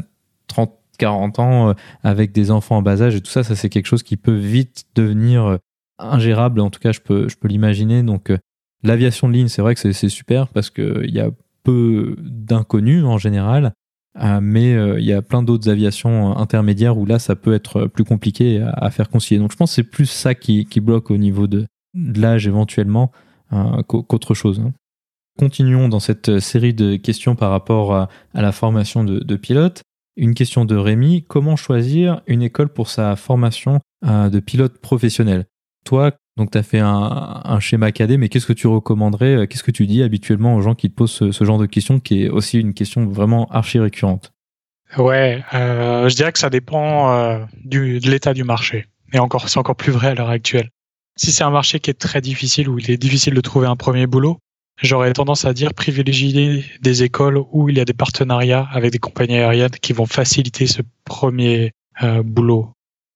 30, 0.48 0.74
40 0.98 1.40
ans, 1.40 1.70
euh, 1.70 1.74
avec 2.04 2.32
des 2.32 2.52
enfants 2.52 2.78
en 2.78 2.82
bas 2.82 3.02
âge 3.02 3.16
et 3.16 3.22
tout 3.22 3.32
ça, 3.32 3.44
ça 3.44 3.56
c'est 3.56 3.70
quelque 3.70 3.86
chose 3.86 4.04
qui 4.04 4.18
peut 4.18 4.36
vite 4.36 4.86
devenir 4.96 5.58
ingérable, 6.02 6.62
en 6.62 6.70
tout 6.70 6.80
cas 6.80 6.92
je 6.92 7.00
peux, 7.00 7.30
je 7.30 7.38
peux 7.38 7.48
l'imaginer. 7.48 8.04
Donc 8.04 8.30
euh, 8.30 8.38
l'aviation 8.84 9.28
de 9.28 9.34
ligne, 9.34 9.48
c'est 9.48 9.62
vrai 9.62 9.76
que 9.76 9.92
c'est 9.92 10.10
super 10.10 10.48
parce 10.48 10.70
qu'il 10.70 11.12
y 11.12 11.20
a 11.20 11.30
peu 11.64 12.16
d'inconnus 12.20 13.04
en 13.04 13.18
général, 13.18 13.66
euh, 13.66 13.70
mais 14.16 14.74
euh, 14.74 15.00
il 15.00 15.06
y 15.06 15.14
a 15.14 15.22
plein 15.22 15.44
d'autres 15.44 15.70
aviations 15.70 16.38
intermédiaires 16.38 16.98
où 16.98 17.06
là 17.06 17.20
ça 17.20 17.36
peut 17.36 17.54
être 17.54 17.86
plus 17.88 18.04
compliqué 18.04 18.62
à, 18.62 18.90
faire 18.92 19.10
concilier. 19.10 19.40
Donc 19.40 19.52
je 19.52 19.58
pense 19.58 19.72
que 19.72 19.76
c'est 19.76 19.84
plus 19.84 20.08
ça 20.08 20.36
qui, 20.36 20.66
qui, 20.66 20.82
bloque 20.82 21.12
au 21.12 21.18
niveau 21.18 21.48
de, 21.48 21.66
l'âge 21.94 22.48
éventuellement 22.48 23.12
qu'autre 23.88 24.34
chose. 24.34 24.60
Hein. 24.60 24.74
Continuons 25.40 25.90
dans 25.90 26.00
cette 26.00 26.40
série 26.40 26.74
de 26.74 26.96
questions 26.96 27.36
par 27.36 27.52
rapport 27.52 27.96
à, 27.96 28.10
la 28.34 28.52
formation 28.52 29.04
de, 29.04 29.20
de 29.20 29.36
pilote. 29.36 29.82
Une 30.18 30.34
question 30.34 30.66
de 30.66 30.76
Rémi, 30.76 31.24
comment 31.28 31.56
choisir 31.56 32.22
une 32.28 32.42
école 32.42 32.70
pour 32.70 32.90
sa 32.90 33.16
formation 33.16 33.80
de 34.04 34.40
pilote 34.40 34.78
professionnel? 34.80 35.46
Toi, 35.86 36.12
donc 36.42 36.50
tu 36.50 36.58
as 36.58 36.64
fait 36.64 36.80
un, 36.80 37.60
schéma 37.60 37.92
cadet, 37.92 38.18
mais 38.18 38.28
qu'est-ce 38.28 38.48
que 38.48 38.54
tu 38.54 38.66
recommanderais, 38.66 39.36
euh, 39.36 39.46
qu'est-ce 39.46 39.62
que 39.62 39.70
tu 39.70 39.86
dis 39.86 40.02
habituellement 40.02 40.56
aux 40.56 40.62
gens 40.62 40.74
qui 40.74 40.90
te 40.90 40.96
posent 40.96 41.32
ce, 41.32 41.46
genre 41.46 41.60
de 41.60 41.68
questions, 41.68 42.00
qui 42.00 42.24
est 42.24 42.30
aussi 42.30 42.60
une 42.60 42.74
question 42.74 43.06
vraiment 43.06 43.46
archi 43.52 43.78
récurrente? 43.78 44.34
Ouais, 44.98 45.44
euh, 45.54 46.10
je 46.10 46.16
dirais 46.16 46.32
que 46.32 46.40
ça 46.40 46.50
dépend 46.50 47.14
euh, 47.14 47.46
de 47.64 48.00
l'état 48.10 48.34
du 48.34 48.44
marché. 48.44 48.88
Et 49.14 49.20
encore, 49.20 49.50
c'est 49.50 49.60
encore 49.60 49.76
plus 49.76 49.92
vrai 49.92 50.08
à 50.08 50.16
l'heure 50.16 50.32
actuelle. 50.32 50.72
Si 51.16 51.32
c'est 51.32 51.44
un 51.44 51.52
marché 51.52 51.80
qui 51.80 51.92
est 51.92 52.00
très 52.00 52.22
difficile, 52.22 52.70
où 52.70 52.80
il 52.80 52.90
est 52.90 52.98
difficile 52.98 53.36
de 53.36 53.42
trouver 53.42 53.68
un 53.68 53.76
premier 53.76 54.08
boulot, 54.08 54.40
j'aurais 54.82 55.14
tendance 55.14 55.46
à 55.46 55.54
dire 55.54 55.76
privilégier 55.76 56.66
des 56.82 57.04
écoles 57.04 57.40
où 57.52 57.70
il 57.70 57.78
y 57.78 57.82
a 57.82 57.86
des 57.86 57.94
partenariats 57.94 58.68
avec 58.74 58.92
des 58.92 59.00
compagnies 59.00 59.38
aériennes 59.38 59.78
qui 59.80 59.94
vont 59.94 60.08
faciliter 60.08 60.66
ce 60.66 60.82
premier 61.06 61.74
boulot. 62.24 62.74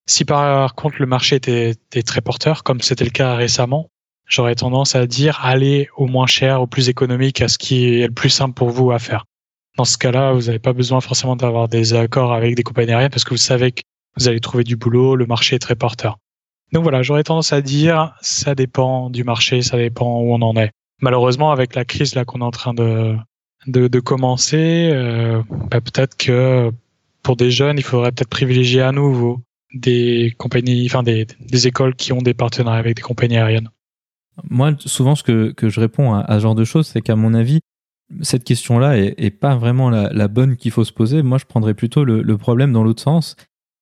Si 0.08 0.24
par 0.26 0.76
contre 0.76 0.98
le 1.00 1.06
marché 1.08 1.36
était, 1.38 1.76
très 2.04 2.22
porteur, 2.22 2.64
comme 2.64 2.82
c'était 2.82 3.06
le 3.06 3.10
cas 3.10 3.36
récemment, 3.36 3.90
j'aurais 4.28 4.56
tendance 4.56 4.96
à 4.96 5.08
dire 5.08 5.40
allez 5.44 5.90
au 5.98 6.06
moins 6.06 6.28
cher, 6.28 6.62
au 6.62 6.68
plus 6.68 6.90
économique, 6.90 7.42
à 7.42 7.48
ce 7.48 7.58
qui 7.58 8.00
est 8.00 8.08
le 8.08 8.14
plus 8.14 8.30
simple 8.30 8.54
pour 8.54 8.70
vous 8.70 8.92
à 8.92 9.00
faire. 9.00 9.26
Dans 9.78 9.86
ce 9.86 9.98
cas-là, 9.98 10.32
vous 10.34 10.44
n'avez 10.44 10.60
pas 10.60 10.74
besoin 10.74 11.02
forcément 11.02 11.36
d'avoir 11.36 11.68
des 11.68 11.94
accords 11.94 12.34
avec 12.34 12.56
des 12.56 12.64
compagnies 12.64 12.92
aériennes 12.92 13.10
parce 13.10 13.24
que 13.24 13.32
vous 13.32 13.38
savez 13.38 13.72
que 13.72 13.82
vous 14.18 14.28
allez 14.28 14.40
trouver 14.40 14.64
du 14.64 14.76
boulot, 14.76 15.16
le 15.16 15.26
marché 15.26 15.56
est 15.56 15.60
très 15.60 15.76
porteur. 15.76 16.18
Donc 16.72 16.84
voilà, 16.84 17.02
j'aurais 17.02 17.24
tendance 17.24 17.52
à 17.52 17.62
dire, 17.62 18.14
ça 18.22 18.56
dépend 18.56 19.10
du 19.10 19.24
marché, 19.24 19.62
ça 19.62 19.78
dépend 19.78 20.20
où 20.22 20.34
on 20.34 20.42
en 20.42 20.56
est. 20.56 20.72
Malheureusement, 21.02 21.52
avec 21.52 21.76
la 21.76 21.84
crise 21.84 22.16
là 22.16 22.26
qu'on 22.26 22.40
est 22.40 22.46
en 22.46 22.52
train 22.52 22.74
de 22.74 23.18
de, 23.68 24.00
commencer, 24.00 24.92
euh, 24.94 25.42
bah, 25.72 25.82
peut-être 25.82 26.16
que 26.18 26.72
pour 27.24 27.36
des 27.36 27.50
jeunes, 27.50 27.78
il 27.80 27.84
faudrait 27.84 28.12
peut-être 28.12 28.30
privilégier 28.30 28.82
à 28.82 28.92
nouveau 28.92 29.42
des 29.76 30.34
compagnies, 30.38 30.86
enfin 30.88 31.04
des, 31.04 31.28
écoles 31.68 31.96
qui 31.96 32.14
ont 32.14 32.22
des 32.22 32.34
partenariats 32.34 32.80
avec 32.80 32.96
des 32.96 33.02
compagnies 33.02 33.38
aériennes. 33.38 33.70
Moi, 34.50 34.74
souvent, 34.80 35.16
ce 35.16 35.24
que, 35.24 35.54
je 35.62 35.80
réponds 35.80 36.14
à, 36.14 36.36
ce 36.36 36.40
genre 36.40 36.56
de 36.56 36.64
choses, 36.64 36.88
c'est 36.88 37.02
qu'à 37.02 37.16
mon 37.16 37.34
avis, 37.34 37.60
cette 38.22 38.44
question-là 38.44 38.98
est, 38.98 39.32
pas 39.32 39.56
vraiment 39.56 39.90
la, 39.90 40.28
bonne 40.28 40.58
qu'il 40.58 40.72
faut 40.72 40.84
se 40.84 40.94
poser. 40.94 41.22
Moi, 41.24 41.38
je 41.38 41.46
prendrais 41.46 41.74
plutôt 41.74 42.04
le, 42.04 42.38
problème 42.38 42.72
dans 42.72 42.84
l'autre 42.84 43.02
sens. 43.02 43.36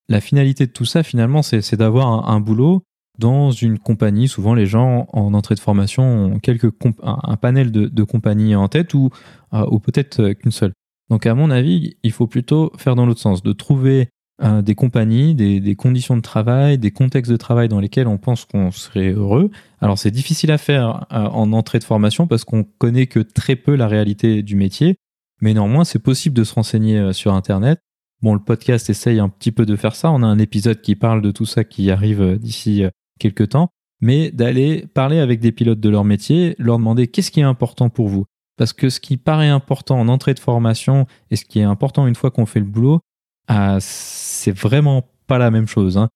La 0.09 0.19
finalité 0.19 0.65
de 0.65 0.71
tout 0.71 0.85
ça, 0.85 1.03
finalement, 1.03 1.41
c'est 1.41 1.75
d'avoir 1.75 2.29
un, 2.29 2.39
boulot 2.39 2.83
dans 3.19 3.51
une 3.51 3.79
compagnie. 3.79 4.27
Souvent, 4.27 4.53
les 4.53 4.65
gens 4.65 5.07
en 5.13 5.33
entrée 5.33 5.55
de 5.55 5.59
formation 5.59 6.03
ont 6.03 6.39
quelques 6.39 6.71
un, 7.03 7.37
panel 7.37 7.71
de, 7.71 8.03
compagnies 8.03 8.55
en 8.55 8.67
tête 8.67 8.93
ou, 8.93 9.09
euh, 9.53 9.65
ou 9.69 9.79
peut-être 9.79 10.33
qu'une 10.33 10.51
seule. 10.51 10.73
Donc, 11.09 11.25
à 11.25 11.35
mon 11.35 11.51
avis, 11.51 11.97
il 12.03 12.11
faut 12.11 12.27
plutôt 12.27 12.71
faire 12.77 12.95
dans 12.95 13.05
l'autre 13.05 13.19
sens, 13.19 13.43
de 13.43 13.53
trouver 13.53 14.09
euh, 14.41 14.63
des 14.63 14.73
compagnies, 14.73 15.35
des, 15.35 15.75
conditions 15.75 16.17
de 16.17 16.21
travail, 16.21 16.79
des 16.79 16.89
contextes 16.89 17.31
de 17.31 17.37
travail 17.37 17.67
dans 17.67 17.79
lesquels 17.79 18.07
on 18.07 18.17
pense 18.17 18.45
qu'on 18.45 18.71
serait 18.71 19.11
heureux. 19.11 19.51
Alors 19.79 19.99
c'est 19.99 20.09
difficile 20.09 20.51
à 20.51 20.57
faire 20.57 21.05
euh, 21.13 21.27
en 21.27 21.53
entrée 21.53 21.77
de 21.77 21.83
formation 21.83 22.25
parce 22.25 22.43
qu'on 22.43 22.63
connaît 22.63 23.05
que 23.05 23.19
très 23.19 23.55
peu 23.55 23.75
la 23.75 23.87
réalité 23.87 24.41
du 24.41 24.55
métier, 24.55 24.95
mais 25.39 25.53
néanmoins 25.53 25.83
c'est 25.83 25.99
possible 25.99 26.35
de 26.35 26.43
se 26.43 26.55
renseigner 26.55 26.97
euh, 26.97 27.13
sur 27.13 27.31
Internet. 27.31 27.79
Bon, 28.23 28.33
le 28.33 28.39
podcast 28.39 28.89
essaye 28.89 29.19
un 29.19 29.29
petit 29.29 29.51
peu 29.51 29.67
de 29.67 29.75
faire 29.75 29.95
ça. 29.95 30.09
On 30.09 30.23
a 30.23 30.25
un 30.25 30.39
épisode 30.39 30.81
qui 30.81 30.95
parle 30.95 31.21
de 31.21 31.29
tout 31.29 31.45
ça 31.45 31.63
qui 31.63 31.91
arrive 31.91 32.39
d'ici 32.39 32.85
quelques 33.19 33.49
temps, 33.49 33.69
mais 34.01 34.31
d'aller 34.31 34.87
parler 34.95 35.19
avec 35.19 35.41
des 35.41 35.51
pilotes 35.51 35.79
de 35.79 35.89
leur 35.89 36.05
métier, 36.05 36.55
leur 36.57 36.79
demander 36.79 37.05
qu'est-ce 37.07 37.29
qui 37.29 37.41
est 37.41 37.43
important 37.43 37.89
pour 37.89 38.07
vous? 38.07 38.25
Parce 38.57 38.73
que 38.73 38.89
ce 38.89 38.99
qui 38.99 39.17
paraît 39.17 39.49
important 39.49 39.99
en 39.99 40.07
entrée 40.07 40.33
de 40.33 40.39
formation 40.39 41.05
et 41.29 41.35
ce 41.35 41.45
qui 41.45 41.59
est 41.59 41.63
important 41.63 42.07
une 42.07 42.15
fois 42.15 42.31
qu'on 42.31 42.45
fait 42.45 42.61
le 42.61 42.65
boulot, 42.65 43.01
ah, 43.47 43.77
c'est 43.79 44.57
vraiment 44.57 45.03
pas 45.27 45.37
la 45.37 45.51
même 45.51 45.67
chose. 45.67 45.97
Hein. 45.97 46.09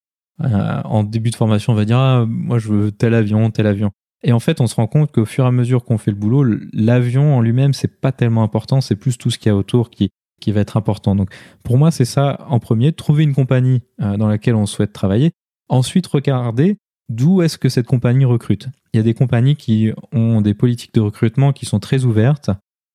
Euh, 0.43 0.81
en 0.83 1.03
début 1.03 1.31
de 1.31 1.35
formation, 1.35 1.73
on 1.73 1.75
va 1.75 1.85
dire 1.85 1.97
ah, 1.97 2.25
moi 2.27 2.59
je 2.59 2.69
veux 2.69 2.91
tel 2.91 3.13
avion, 3.13 3.49
tel 3.51 3.67
avion. 3.67 3.91
Et 4.23 4.31
en 4.31 4.39
fait, 4.39 4.61
on 4.61 4.67
se 4.67 4.75
rend 4.75 4.87
compte 4.87 5.11
qu'au 5.11 5.25
fur 5.25 5.45
et 5.45 5.47
à 5.47 5.51
mesure 5.51 5.83
qu'on 5.83 5.97
fait 5.97 6.11
le 6.11 6.17
boulot, 6.17 6.43
l'avion 6.73 7.35
en 7.35 7.41
lui-même, 7.41 7.73
c'est 7.73 7.99
pas 7.99 8.11
tellement 8.11 8.43
important, 8.43 8.81
c'est 8.81 8.95
plus 8.95 9.17
tout 9.17 9.29
ce 9.29 9.37
qu'il 9.37 9.49
y 9.49 9.53
a 9.53 9.55
autour 9.55 9.89
qui, 9.89 10.09
qui 10.41 10.51
va 10.51 10.61
être 10.61 10.77
important. 10.77 11.15
Donc, 11.15 11.29
pour 11.63 11.77
moi, 11.77 11.91
c'est 11.91 12.05
ça 12.05 12.45
en 12.49 12.59
premier, 12.59 12.93
trouver 12.93 13.23
une 13.23 13.35
compagnie 13.35 13.81
euh, 14.01 14.17
dans 14.17 14.27
laquelle 14.27 14.55
on 14.55 14.65
souhaite 14.65 14.91
travailler. 14.91 15.31
Ensuite, 15.69 16.07
regarder 16.07 16.77
d'où 17.09 17.41
est-ce 17.41 17.57
que 17.57 17.69
cette 17.69 17.85
compagnie 17.85 18.25
recrute. 18.25 18.67
Il 18.93 18.97
y 18.97 18.99
a 18.99 19.03
des 19.03 19.13
compagnies 19.13 19.55
qui 19.55 19.91
ont 20.11 20.41
des 20.41 20.53
politiques 20.53 20.93
de 20.93 20.99
recrutement 20.99 21.53
qui 21.53 21.65
sont 21.65 21.79
très 21.79 22.03
ouvertes 22.03 22.49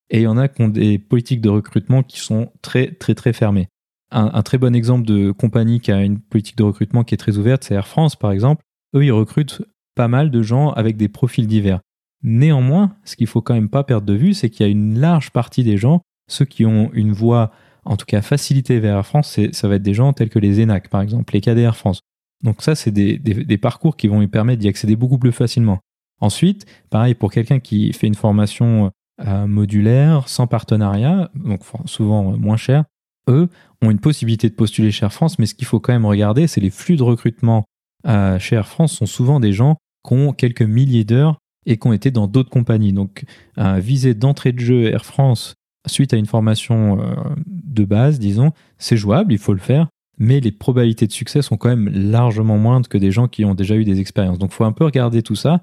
et 0.09 0.19
il 0.19 0.23
y 0.23 0.27
en 0.27 0.37
a 0.37 0.47
qui 0.47 0.61
ont 0.61 0.67
des 0.67 0.99
politiques 0.99 1.41
de 1.41 1.49
recrutement 1.49 2.03
qui 2.03 2.19
sont 2.19 2.51
très, 2.61 2.91
très, 2.91 3.15
très 3.15 3.33
fermées 3.33 3.69
un, 4.13 4.41
très 4.43 4.57
bon 4.57 4.75
exemple 4.75 5.05
de 5.05 5.31
compagnie 5.31 5.79
qui 5.79 5.91
a 5.91 6.01
une 6.01 6.19
politique 6.19 6.57
de 6.57 6.63
recrutement 6.63 7.03
qui 7.03 7.13
est 7.13 7.17
très 7.17 7.37
ouverte, 7.37 7.63
c'est 7.63 7.73
Air 7.73 7.87
France 7.87 8.15
par 8.15 8.31
exemple. 8.31 8.63
Eux, 8.95 9.03
ils 9.03 9.11
recrutent 9.11 9.61
pas 9.95 10.07
mal 10.07 10.31
de 10.31 10.41
gens 10.41 10.69
avec 10.71 10.97
des 10.97 11.09
profils 11.09 11.47
divers. 11.47 11.79
Néanmoins, 12.21 12.95
ce 13.03 13.15
qu'il 13.15 13.27
faut 13.27 13.41
quand 13.41 13.53
même 13.53 13.69
pas 13.69 13.83
perdre 13.83 14.05
de 14.05 14.13
vue, 14.13 14.33
c'est 14.33 14.49
qu'il 14.49 14.65
y 14.65 14.69
a 14.69 14.71
une 14.71 14.99
large 14.99 15.31
partie 15.31 15.63
des 15.63 15.77
gens, 15.77 16.01
ceux 16.29 16.45
qui 16.45 16.65
ont 16.65 16.89
une 16.93 17.11
voie, 17.11 17.51
en 17.85 17.97
tout 17.97 18.05
cas 18.05 18.21
facilitée 18.21 18.79
vers 18.79 18.97
Air 18.97 19.05
France, 19.05 19.39
ça 19.51 19.67
va 19.67 19.75
être 19.75 19.83
des 19.83 19.93
gens 19.93 20.13
tels 20.13 20.29
que 20.29 20.39
les 20.39 20.63
ENAC 20.63 20.89
par 20.89 21.01
exemple, 21.01 21.33
les 21.33 21.41
cadets 21.41 21.63
Air 21.63 21.75
France. 21.75 22.01
Donc 22.43 22.61
ça, 22.61 22.75
c'est 22.75 22.91
des, 22.91 23.57
parcours 23.57 23.95
qui 23.97 24.07
vont 24.07 24.19
lui 24.19 24.27
permettre 24.27 24.59
d'y 24.61 24.67
accéder 24.67 24.95
beaucoup 24.95 25.17
plus 25.17 25.31
facilement. 25.31 25.79
Ensuite, 26.21 26.65
pareil, 26.89 27.15
pour 27.15 27.31
quelqu'un 27.31 27.59
qui 27.59 27.91
fait 27.93 28.07
une 28.07 28.15
formation 28.15 28.91
euh, 29.25 29.47
modulaire, 29.47 30.27
sans 30.27 30.47
partenariat, 30.47 31.31
donc 31.35 31.61
souvent 31.85 32.37
moins 32.37 32.57
cher, 32.57 32.83
eux 33.27 33.49
ont 33.81 33.91
une 33.91 33.99
possibilité 33.99 34.49
de 34.49 34.55
postuler 34.55 34.91
chez 34.91 35.05
Air 35.05 35.13
France, 35.13 35.39
mais 35.39 35.45
ce 35.45 35.55
qu'il 35.55 35.67
faut 35.67 35.79
quand 35.79 35.93
même 35.93 36.05
regarder, 36.05 36.47
c'est 36.47 36.61
les 36.61 36.69
flux 36.69 36.95
de 36.95 37.03
recrutement 37.03 37.65
euh, 38.07 38.37
chez 38.39 38.55
Air 38.55 38.67
France 38.67 38.93
sont 38.93 39.05
souvent 39.05 39.39
des 39.39 39.53
gens 39.53 39.77
qui 40.05 40.13
ont 40.13 40.33
quelques 40.33 40.61
milliers 40.61 41.05
d'heures 41.05 41.37
et 41.65 41.77
qui 41.77 41.87
ont 41.87 41.93
été 41.93 42.11
dans 42.11 42.27
d'autres 42.27 42.49
compagnies. 42.49 42.93
Donc, 42.93 43.23
euh, 43.57 43.79
viser 43.79 44.13
d'entrée 44.13 44.51
de 44.51 44.59
jeu 44.59 44.87
Air 44.87 45.05
France 45.05 45.55
suite 45.87 46.13
à 46.13 46.17
une 46.17 46.25
formation 46.25 46.99
euh, 46.99 47.15
de 47.45 47.85
base, 47.85 48.19
disons, 48.19 48.51
c'est 48.77 48.97
jouable, 48.97 49.33
il 49.33 49.39
faut 49.39 49.53
le 49.53 49.59
faire, 49.59 49.87
mais 50.17 50.39
les 50.39 50.51
probabilités 50.51 51.07
de 51.07 51.11
succès 51.11 51.41
sont 51.41 51.57
quand 51.57 51.69
même 51.69 51.89
largement 51.89 52.57
moindres 52.57 52.87
que 52.87 52.97
des 52.97 53.11
gens 53.11 53.27
qui 53.27 53.45
ont 53.45 53.55
déjà 53.55 53.75
eu 53.75 53.83
des 53.83 53.99
expériences. 53.99 54.39
Donc, 54.39 54.51
il 54.51 54.55
faut 54.55 54.65
un 54.65 54.71
peu 54.71 54.85
regarder 54.85 55.23
tout 55.23 55.35
ça. 55.35 55.61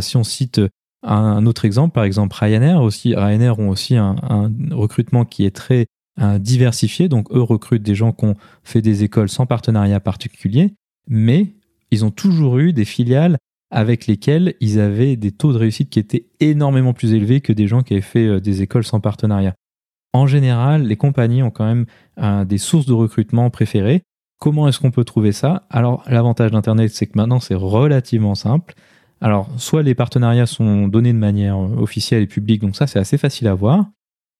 si 0.00 0.16
on 0.16 0.24
cite 0.24 0.60
un 1.02 1.46
autre 1.46 1.64
exemple, 1.64 1.92
par 1.92 2.04
exemple 2.04 2.36
Ryanair 2.38 2.80
aussi, 2.80 3.14
Ryanair 3.14 3.58
ont 3.58 3.70
aussi 3.70 3.96
un 3.96 4.14
recrutement 4.70 5.24
qui 5.24 5.44
est 5.44 5.50
très 5.50 5.86
diversifiés. 6.18 7.08
Donc, 7.08 7.32
eux 7.32 7.42
recrutent 7.42 7.82
des 7.82 7.94
gens 7.94 8.12
qui 8.12 8.26
ont 8.26 8.36
fait 8.64 8.82
des 8.82 9.02
écoles 9.02 9.28
sans 9.28 9.46
partenariat 9.46 9.98
particulier, 9.98 10.74
mais 11.08 11.54
ils 11.90 12.04
ont 12.04 12.10
toujours 12.10 12.58
eu 12.58 12.72
des 12.72 12.84
filiales 12.84 13.38
avec 13.72 14.06
lesquelles 14.06 14.54
ils 14.60 14.78
avaient 14.78 15.16
des 15.16 15.32
taux 15.32 15.52
de 15.52 15.58
réussite 15.58 15.88
qui 15.88 15.98
étaient 15.98 16.26
énormément 16.40 16.92
plus 16.92 17.14
élevés 17.14 17.40
que 17.40 17.54
des 17.54 17.66
gens 17.66 17.82
qui 17.82 17.94
avaient 17.94 18.02
fait 18.02 18.26
euh, 18.26 18.40
des 18.40 18.62
écoles 18.62 18.84
sans 18.84 19.00
partenariat. 19.00 19.54
En 20.12 20.26
général, 20.26 20.82
les 20.86 20.96
compagnies 20.96 21.42
ont 21.42 21.50
quand 21.50 21.64
même 21.64 21.86
euh, 22.18 22.44
des 22.44 22.58
sources 22.58 22.84
de 22.84 22.92
recrutement 22.92 23.48
préférées. 23.48 24.02
Comment 24.38 24.68
est-ce 24.68 24.78
qu'on 24.78 24.90
peut 24.90 25.04
trouver 25.04 25.32
ça? 25.32 25.66
Alors, 25.70 26.04
l'avantage 26.06 26.50
d'Internet, 26.50 26.92
c'est 26.92 27.06
que 27.06 27.16
maintenant, 27.16 27.40
c'est 27.40 27.54
relativement 27.54 28.34
simple. 28.34 28.74
Alors, 29.22 29.48
soit 29.56 29.82
les 29.82 29.94
partenariats 29.94 30.46
sont 30.46 30.86
donnés 30.88 31.14
de 31.14 31.18
manière 31.18 31.56
euh, 31.56 31.76
officielle 31.78 32.22
et 32.22 32.26
publique, 32.26 32.60
donc 32.60 32.76
ça, 32.76 32.86
c'est 32.86 32.98
assez 32.98 33.16
facile 33.16 33.48
à 33.48 33.54
voir. 33.54 33.86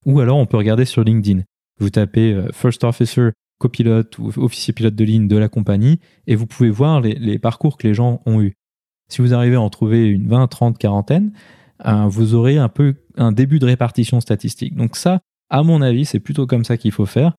Ou 0.05 0.21
alors, 0.21 0.37
on 0.37 0.47
peut 0.47 0.59
regarder 0.59 0.85
sur 0.85 1.05
LinkedIn. 1.05 1.43
Vous 1.79 1.91
tapez 1.91 2.33
euh, 2.33 2.49
First 2.53 2.85
Officer, 2.85 3.31
copilote 3.59 4.19
ou 4.19 4.33
officier 4.37 4.73
pilote 4.73 4.95
de 4.95 5.05
ligne 5.05 5.29
de 5.29 5.37
la 5.37 5.49
compagnie 5.49 6.01
et 6.27 6.35
vous 6.35 6.47
pouvez 6.47 6.71
voir 6.71 7.01
les, 7.01 7.39
parcours 7.39 7.77
que 7.77 7.87
les 7.87 7.95
gens 7.95 8.21
ont 8.27 8.41
eus. 8.41 8.55
Si 9.09 9.23
vous 9.23 9.35
arrivez 9.35 9.57
à 9.57 9.61
en 9.61 9.71
trouver 9.71 10.07
une 10.07 10.27
20, 10.29 10.49
30, 10.49 10.79
quarantaine, 10.79 11.33
euh, 11.87 12.07
vous 12.07 12.35
aurez 12.35 12.59
un 12.59 12.69
peu 12.69 12.95
un 13.17 13.31
début 13.31 13.59
de 13.59 13.67
répartition 13.67 14.21
statistique. 14.21 14.75
Donc 14.75 14.97
ça, 14.97 15.21
à 15.51 15.63
mon 15.63 15.83
avis, 15.83 16.05
c'est 16.05 16.21
plutôt 16.21 16.47
comme 16.47 16.65
ça 16.65 16.77
qu'il 16.77 16.93
faut 16.93 17.07
faire. 17.07 17.35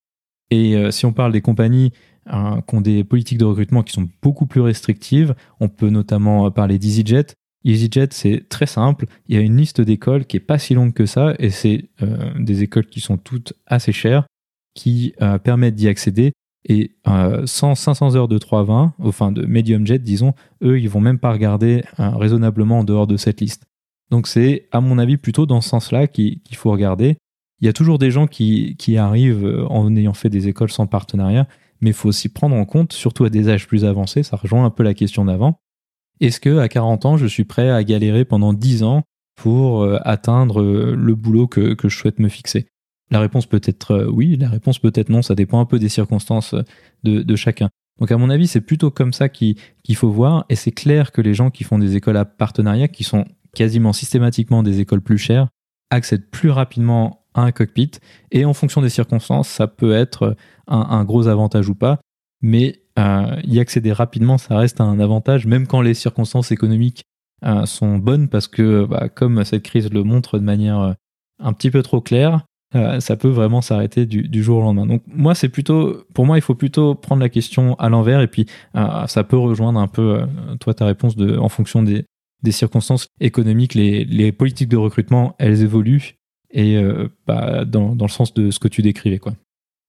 Et 0.50 0.76
euh, 0.76 0.90
si 0.90 1.04
on 1.04 1.12
parle 1.12 1.32
des 1.32 1.40
compagnies 1.40 1.92
qui 2.26 2.74
ont 2.74 2.80
des 2.80 3.04
politiques 3.04 3.36
de 3.36 3.44
recrutement 3.44 3.82
qui 3.82 3.92
sont 3.92 4.08
beaucoup 4.22 4.46
plus 4.46 4.62
restrictives, 4.62 5.34
on 5.60 5.68
peut 5.68 5.90
notamment 5.90 6.50
parler 6.50 6.78
d'EasyJet. 6.78 7.34
EasyJet, 7.64 8.08
c'est 8.10 8.48
très 8.48 8.66
simple. 8.66 9.06
Il 9.28 9.34
y 9.34 9.38
a 9.38 9.42
une 9.42 9.56
liste 9.56 9.80
d'écoles 9.80 10.26
qui 10.26 10.36
est 10.36 10.40
pas 10.40 10.58
si 10.58 10.74
longue 10.74 10.92
que 10.92 11.06
ça, 11.06 11.34
et 11.38 11.50
c'est 11.50 11.88
des 12.38 12.62
écoles 12.62 12.86
qui 12.86 13.00
sont 13.00 13.16
toutes 13.16 13.54
assez 13.66 13.92
chères 13.92 14.26
qui 14.74 15.14
euh, 15.22 15.38
permettent 15.38 15.76
d'y 15.76 15.88
accéder. 15.88 16.32
Et 16.66 16.96
euh, 17.08 17.42
sans 17.46 17.74
500 17.74 18.16
heures 18.16 18.28
de 18.28 18.38
320, 18.38 18.94
enfin 18.98 19.32
de 19.32 19.44
medium 19.46 19.86
jet, 19.86 19.98
disons, 19.98 20.34
eux, 20.62 20.80
ils 20.80 20.88
vont 20.88 21.00
même 21.00 21.18
pas 21.18 21.32
regarder 21.32 21.84
euh, 22.00 22.10
raisonnablement 22.10 22.80
en 22.80 22.84
dehors 22.84 23.06
de 23.06 23.16
cette 23.16 23.40
liste. 23.40 23.64
Donc 24.10 24.26
c'est, 24.26 24.68
à 24.72 24.80
mon 24.80 24.98
avis, 24.98 25.16
plutôt 25.16 25.46
dans 25.46 25.60
ce 25.60 25.68
sens-là 25.68 26.06
qu'il 26.06 26.40
faut 26.54 26.70
regarder. 26.70 27.16
Il 27.60 27.66
y 27.66 27.68
a 27.68 27.72
toujours 27.72 27.98
des 27.98 28.10
gens 28.10 28.26
qui, 28.26 28.76
qui 28.76 28.96
arrivent 28.96 29.66
en 29.68 29.94
ayant 29.96 30.14
fait 30.14 30.28
des 30.30 30.48
écoles 30.48 30.70
sans 30.70 30.86
partenariat, 30.86 31.46
mais 31.80 31.90
il 31.90 31.94
faut 31.94 32.08
aussi 32.08 32.28
prendre 32.28 32.56
en 32.56 32.64
compte, 32.64 32.92
surtout 32.92 33.24
à 33.24 33.30
des 33.30 33.48
âges 33.48 33.66
plus 33.66 33.84
avancés, 33.84 34.22
ça 34.22 34.36
rejoint 34.36 34.64
un 34.64 34.70
peu 34.70 34.82
la 34.82 34.94
question 34.94 35.24
d'avant. 35.24 35.58
Est-ce 36.26 36.40
que 36.40 36.58
à 36.58 36.68
40 36.68 37.06
ans, 37.06 37.16
je 37.16 37.26
suis 37.26 37.44
prêt 37.44 37.70
à 37.70 37.82
galérer 37.84 38.24
pendant 38.24 38.52
10 38.52 38.82
ans 38.82 39.02
pour 39.36 39.86
atteindre 40.06 40.62
le 40.62 41.14
boulot 41.14 41.46
que, 41.46 41.76
je 41.82 41.96
souhaite 41.96 42.18
me 42.18 42.28
fixer? 42.28 42.66
La 43.10 43.20
réponse 43.20 43.46
peut 43.46 43.60
être 43.64 43.92
euh, 43.92 44.10
oui, 44.10 44.36
la 44.36 44.48
réponse 44.48 44.78
peut 44.78 44.92
être 44.94 45.08
non, 45.08 45.22
ça 45.22 45.34
dépend 45.34 45.60
un 45.60 45.66
peu 45.66 45.78
des 45.78 45.88
circonstances 45.88 46.54
euh, 46.54 46.62
de, 47.04 47.36
chacun. 47.36 47.68
Donc 48.00 48.10
à 48.10 48.16
mon 48.16 48.30
avis, 48.30 48.46
c'est 48.46 48.60
plutôt 48.60 48.90
comme 48.90 49.12
ça 49.12 49.28
qu'il 49.28 49.56
faut 49.94 50.10
voir, 50.10 50.46
et 50.48 50.56
c'est 50.56 50.72
clair 50.72 51.12
que 51.12 51.20
les 51.20 51.34
gens 51.34 51.50
qui 51.50 51.64
font 51.64 51.78
des 51.78 51.96
écoles 51.96 52.16
à 52.16 52.24
partenariat, 52.24 52.88
qui 52.88 53.04
sont 53.04 53.24
quasiment 53.54 53.92
systématiquement 53.92 54.64
des 54.64 54.80
écoles 54.80 55.00
plus 55.00 55.18
chères, 55.18 55.46
accèdent 55.90 56.28
plus 56.28 56.50
rapidement 56.50 57.24
à 57.34 57.42
un 57.42 57.52
cockpit, 57.52 57.92
et 58.32 58.44
en 58.44 58.52
fonction 58.52 58.82
des 58.82 58.88
circonstances, 58.88 59.48
ça 59.48 59.68
peut 59.68 59.92
être 59.92 60.36
un, 60.66 61.04
gros 61.04 61.28
avantage 61.28 61.68
ou 61.68 61.76
pas, 61.76 62.00
mais 62.42 62.82
euh, 62.98 63.36
y 63.44 63.60
accéder 63.60 63.92
rapidement, 63.92 64.38
ça 64.38 64.56
reste 64.56 64.80
un 64.80 65.00
avantage, 65.00 65.46
même 65.46 65.66
quand 65.66 65.80
les 65.80 65.94
circonstances 65.94 66.52
économiques 66.52 67.02
sont 67.66 67.98
bonnes, 67.98 68.28
parce 68.28 68.48
que 68.48 68.86
bah, 68.86 69.10
comme 69.10 69.44
cette 69.44 69.64
crise 69.64 69.92
le 69.92 70.02
montre 70.02 70.38
de 70.38 70.44
manière 70.44 70.94
un 71.38 71.52
petit 71.52 71.70
peu 71.70 71.82
trop 71.82 72.00
claire, 72.00 72.46
euh, 72.74 72.98
ça 72.98 73.16
peut 73.16 73.28
vraiment 73.28 73.62
s'arrêter 73.62 74.04
du, 74.04 74.42
jour 74.42 74.58
au 74.58 74.62
lendemain. 74.62 74.86
Donc 74.86 75.02
moi, 75.06 75.34
c'est 75.34 75.48
plutôt, 75.48 76.04
pour 76.12 76.26
moi, 76.26 76.38
il 76.38 76.40
faut 76.42 76.56
plutôt 76.56 76.94
prendre 76.94 77.22
la 77.22 77.28
question 77.28 77.76
à 77.76 77.88
l'envers 77.88 78.20
et 78.20 78.26
puis 78.26 78.46
euh, 78.74 79.06
ça 79.06 79.22
peut 79.22 79.36
rejoindre 79.36 79.78
un 79.78 79.86
peu 79.86 80.20
euh, 80.20 80.26
toi 80.58 80.74
ta 80.74 80.86
réponse 80.86 81.14
de, 81.14 81.38
en 81.38 81.48
fonction 81.48 81.82
des, 81.82 82.04
circonstances 82.50 83.08
économiques. 83.20 83.74
Les, 83.74 84.32
politiques 84.32 84.68
de 84.68 84.76
recrutement, 84.76 85.34
elles 85.38 85.62
évoluent 85.62 86.16
et 86.50 86.78
bah, 87.26 87.64
dans, 87.64 87.96
le 87.98 88.08
sens 88.08 88.34
de 88.34 88.50
ce 88.50 88.58
que 88.58 88.68
tu 88.68 88.82
décrivais, 88.82 89.18
quoi. 89.18 89.32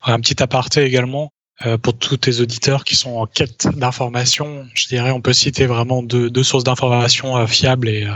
Un 0.04 0.20
petit 0.20 0.42
aparté 0.42 0.84
également. 0.84 1.30
Euh, 1.66 1.78
pour 1.78 1.98
tous 1.98 2.18
tes 2.18 2.42
auditeurs 2.42 2.84
qui 2.84 2.96
sont 2.96 3.12
en 3.12 3.26
quête 3.26 3.68
d'informations, 3.78 4.68
je 4.74 4.88
dirais 4.88 5.12
on 5.12 5.22
peut 5.22 5.32
citer 5.32 5.68
vraiment 5.68 6.04
deux, 6.04 6.30
deux 6.30 6.44
sources 6.44 6.66
d'informations 6.66 7.38
euh, 7.38 7.48
fiables 7.48 7.88
et, 7.88 8.04
euh, 8.04 8.14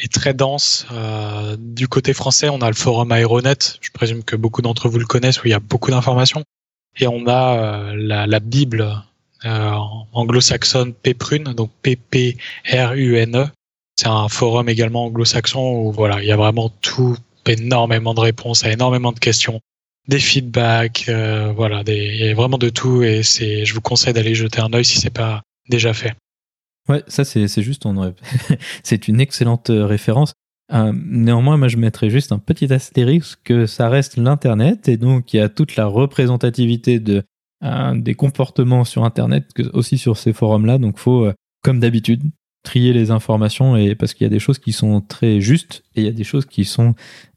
et 0.00 0.06
très 0.06 0.34
denses. 0.34 0.86
du 1.58 1.88
côté 1.88 2.12
français, 2.12 2.48
on 2.48 2.60
a 2.60 2.68
le 2.68 2.76
forum 2.76 3.10
Aeronet, 3.12 3.58
je 3.80 3.90
présume 3.90 4.22
que 4.22 4.36
beaucoup 4.36 4.62
d'entre 4.62 4.88
vous 4.88 4.98
le 4.98 5.06
connaissent, 5.06 5.42
où 5.42 5.46
il 5.46 5.50
y 5.50 5.54
a 5.54 5.58
beaucoup 5.58 5.90
d'informations. 5.90 6.44
Et 6.98 7.08
on 7.08 7.26
a 7.26 7.94
la, 7.94 8.26
la, 8.26 8.40
Bible 8.40 9.02
anglo-saxonne 9.42 10.92
Pprune, 10.92 11.54
donc 11.54 11.70
P-P-R-U-N-E. 11.82 13.48
C'est 13.96 14.08
un 14.08 14.28
forum 14.28 14.68
également 14.68 15.06
anglo-saxon 15.06 15.60
où 15.60 15.92
voilà, 15.92 16.22
il 16.22 16.28
y 16.28 16.32
a 16.32 16.36
vraiment 16.36 16.68
tout, 16.82 17.16
énormément 17.46 18.14
de 18.14 18.20
réponses 18.20 18.64
à 18.64 18.70
énormément 18.70 19.12
de 19.12 19.18
questions 19.18 19.60
des 20.08 20.20
feedbacks, 20.20 21.06
euh, 21.08 21.52
voilà, 21.52 21.82
il 21.86 22.16
y 22.16 22.28
a 22.28 22.34
vraiment 22.34 22.58
de 22.58 22.68
tout 22.68 23.02
et 23.02 23.22
c'est, 23.22 23.64
je 23.64 23.74
vous 23.74 23.80
conseille 23.80 24.12
d'aller 24.12 24.34
jeter 24.34 24.60
un 24.60 24.72
œil 24.72 24.84
si 24.84 24.98
c'est 24.98 25.10
pas 25.10 25.42
déjà 25.68 25.92
fait. 25.92 26.14
Ouais, 26.88 27.02
ça 27.08 27.24
c'est, 27.24 27.48
juste, 27.62 27.86
on 27.86 28.14
c'est 28.84 29.08
une 29.08 29.20
excellente 29.20 29.70
euh, 29.70 29.86
référence. 29.86 30.34
Euh, 30.72 30.92
néanmoins, 30.94 31.56
moi 31.56 31.68
je 31.68 31.76
mettrais 31.76 32.10
juste 32.10 32.32
un 32.32 32.38
petit 32.38 32.72
astérisque 32.72 33.40
que 33.44 33.66
ça 33.66 33.88
reste 33.88 34.16
l'internet 34.16 34.88
et 34.88 34.96
donc 34.96 35.32
il 35.32 35.38
y 35.38 35.40
a 35.40 35.48
toute 35.48 35.76
la 35.76 35.86
représentativité 35.86 36.98
de 37.00 37.24
des 37.94 38.14
comportements 38.14 38.84
sur 38.84 39.04
internet 39.04 39.46
aussi 39.72 39.96
sur 39.96 40.18
ces 40.18 40.32
forums 40.32 40.66
là. 40.66 40.78
Donc 40.78 40.98
faut, 40.98 41.28
comme 41.62 41.80
d'habitude, 41.80 42.22
trier 42.66 42.92
les 42.92 43.12
informations 43.12 43.76
et 43.76 43.94
parce 43.94 44.12
qu'il 44.12 44.24
y 44.24 44.26
a 44.26 44.30
des 44.30 44.40
choses 44.40 44.58
qui 44.58 44.72
sont 44.72 45.00
très 45.00 45.40
justes 45.40 45.84
et 45.94 46.00
il 46.00 46.04
y 46.04 46.08
a 46.08 46.12
des 46.12 46.24
choses 46.24 46.46
qui 46.46 46.64
sont 46.64 46.96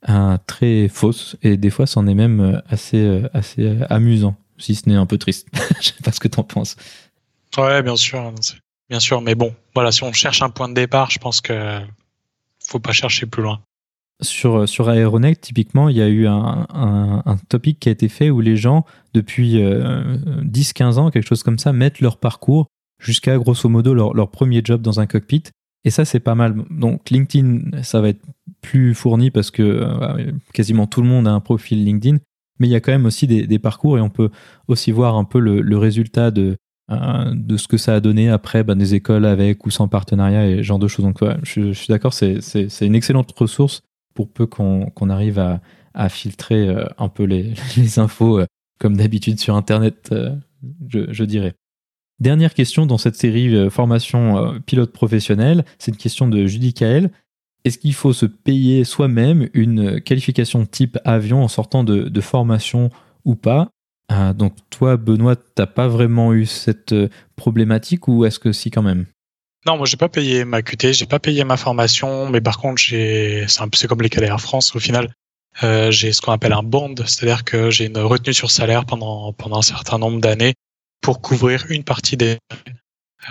euh, 0.09 0.37
très 0.47 0.87
fausses 0.87 1.37
et 1.43 1.55
des 1.55 1.69
fois 1.69 1.85
c'en 1.85 2.07
est 2.07 2.15
même 2.15 2.39
euh, 2.39 2.61
assez 2.67 2.97
euh, 2.97 3.29
assez 3.33 3.77
amusant 3.91 4.35
si 4.57 4.73
ce 4.73 4.89
n'est 4.89 4.95
un 4.95 5.05
peu 5.05 5.19
triste. 5.19 5.47
Je 5.81 5.89
sais 5.89 6.03
pas 6.03 6.11
ce 6.11 6.19
que 6.19 6.27
tu 6.27 6.39
en 6.39 6.43
penses. 6.43 6.75
Ouais, 7.57 7.83
bien 7.83 7.95
sûr, 7.95 8.33
bien 8.89 8.99
sûr, 8.99 9.21
mais 9.21 9.35
bon, 9.35 9.55
voilà, 9.75 9.91
si 9.91 10.03
on 10.03 10.11
cherche 10.11 10.41
un 10.41 10.49
point 10.49 10.67
de 10.67 10.73
départ, 10.73 11.11
je 11.11 11.19
pense 11.19 11.41
que 11.41 11.79
faut 12.59 12.79
pas 12.79 12.91
chercher 12.91 13.25
plus 13.25 13.43
loin. 13.43 13.61
Sur, 14.21 14.67
sur 14.67 14.91
Aeronet, 14.91 15.35
typiquement, 15.35 15.89
il 15.89 15.95
y 15.95 16.01
a 16.01 16.07
eu 16.07 16.27
un, 16.27 16.67
un, 16.73 17.37
topic 17.47 17.79
qui 17.79 17.87
a 17.87 17.91
été 17.91 18.09
fait 18.09 18.29
où 18.29 18.41
les 18.41 18.57
gens, 18.57 18.85
depuis 19.13 19.55
10-15 19.55 20.97
ans, 20.97 21.09
quelque 21.09 21.27
chose 21.27 21.41
comme 21.41 21.57
ça, 21.57 21.71
mettent 21.71 22.01
leur 22.01 22.17
parcours 22.17 22.67
jusqu'à 22.99 23.37
grosso 23.37 23.67
modo 23.69 23.93
leur, 23.93 24.29
premier 24.29 24.61
job 24.63 24.81
dans 24.81 24.99
un 24.99 25.07
cockpit. 25.07 25.43
Et 25.85 25.89
ça, 25.89 26.05
c'est 26.05 26.19
pas 26.19 26.35
mal. 26.35 26.55
Donc 26.69 27.09
LinkedIn, 27.09 27.81
ça 27.83 28.01
va 28.01 28.09
être 28.09 28.21
plus 28.61 28.93
fourni 28.93 29.31
parce 29.31 29.49
que 29.49 29.63
euh, 29.63 30.31
quasiment 30.53 30.87
tout 30.87 31.01
le 31.01 31.07
monde 31.07 31.27
a 31.27 31.31
un 31.31 31.39
profil 31.39 31.83
LinkedIn. 31.83 32.17
Mais 32.59 32.67
il 32.67 32.71
y 32.71 32.75
a 32.75 32.81
quand 32.81 32.91
même 32.91 33.05
aussi 33.05 33.25
des, 33.25 33.59
parcours 33.59 33.97
et 33.97 34.01
on 34.01 34.09
peut 34.09 34.29
aussi 34.67 34.91
voir 34.91 35.15
un 35.15 35.23
peu 35.23 35.39
le, 35.39 35.77
résultat 35.77 36.29
de, 36.29 36.57
euh, 36.91 37.33
de 37.33 37.55
ce 37.55 37.69
que 37.69 37.77
ça 37.77 37.95
a 37.95 37.99
donné 38.01 38.29
après 38.29 38.65
bah, 38.65 38.75
des 38.75 38.95
écoles 38.95 39.25
avec 39.25 39.65
ou 39.65 39.69
sans 39.69 39.87
partenariat 39.87 40.45
et 40.45 40.57
ce 40.57 40.63
genre 40.63 40.77
de 40.77 40.89
choses. 40.89 41.05
Donc 41.05 41.23
je, 41.43 41.71
suis 41.71 41.87
d'accord, 41.87 42.13
c'est 42.13 42.41
une 42.81 42.95
excellente 42.95 43.31
ressource 43.31 43.83
pour 44.13 44.29
peu 44.29 44.45
qu'on 44.45 45.09
arrive 45.09 45.39
à, 45.39 45.61
filtrer 46.09 46.67
euh, 46.67 46.83
un 46.97 47.07
peu 47.07 47.23
les, 47.23 47.53
infos 47.97 48.41
comme 48.77 48.97
d'habitude 48.97 49.39
sur 49.39 49.55
Internet, 49.55 50.13
je 50.89 51.23
dirais. 51.23 51.55
Dernière 52.19 52.53
question 52.53 52.85
dans 52.85 52.97
cette 52.97 53.15
série 53.15 53.55
euh, 53.55 53.69
formation 53.69 54.37
euh, 54.37 54.59
pilote 54.59 54.91
professionnel, 54.91 55.63
c'est 55.77 55.91
une 55.91 55.97
question 55.97 56.27
de 56.27 56.47
Judy 56.47 56.73
Kael. 56.73 57.11
Est-ce 57.63 57.77
qu'il 57.77 57.93
faut 57.93 58.11
se 58.11 58.25
payer 58.25 58.83
soi-même 58.83 59.49
une 59.53 60.01
qualification 60.01 60.65
type 60.65 60.97
avion 61.05 61.43
en 61.43 61.47
sortant 61.47 61.83
de, 61.85 62.21
formation 62.21 62.89
ou 63.23 63.35
pas? 63.35 63.69
Ah, 64.09 64.33
Donc 64.33 64.55
toi, 64.69 64.97
Benoît, 64.97 65.35
t'as 65.37 65.65
pas 65.65 65.87
vraiment 65.87 66.33
eu 66.33 66.45
cette 66.45 66.91
euh, 66.91 67.09
problématique 67.37 68.07
ou 68.09 68.25
est-ce 68.25 68.39
que 68.39 68.51
si 68.51 68.69
quand 68.69 68.81
même? 68.81 69.05
Non, 69.65 69.77
moi 69.77 69.85
j'ai 69.85 69.97
pas 69.97 70.09
payé 70.09 70.45
ma 70.45 70.61
QT, 70.61 70.93
j'ai 70.93 71.05
pas 71.05 71.19
payé 71.19 71.43
ma 71.43 71.57
formation, 71.57 72.29
mais 72.29 72.39
par 72.39 72.57
contre 72.57 72.81
j'ai, 72.81 73.45
c'est 73.47 73.87
comme 73.87 74.01
les 74.01 74.09
Air 74.23 74.39
France 74.39 74.73
au 74.73 74.79
final, 74.79 75.13
j'ai 75.61 76.13
ce 76.13 76.21
qu'on 76.21 76.31
appelle 76.31 76.53
un 76.53 76.63
bond, 76.63 76.95
c'est-à-dire 77.05 77.43
que 77.43 77.69
j'ai 77.69 77.87
une 77.87 77.97
retenue 77.97 78.33
sur 78.33 78.51
salaire 78.51 78.85
pendant 78.85 79.35
un 79.51 79.61
certain 79.61 79.97
nombre 79.97 80.21
d'années 80.21 80.53
pour 81.01 81.21
couvrir 81.21 81.65
une 81.69 81.83
partie 81.83 82.17
des 82.17 82.37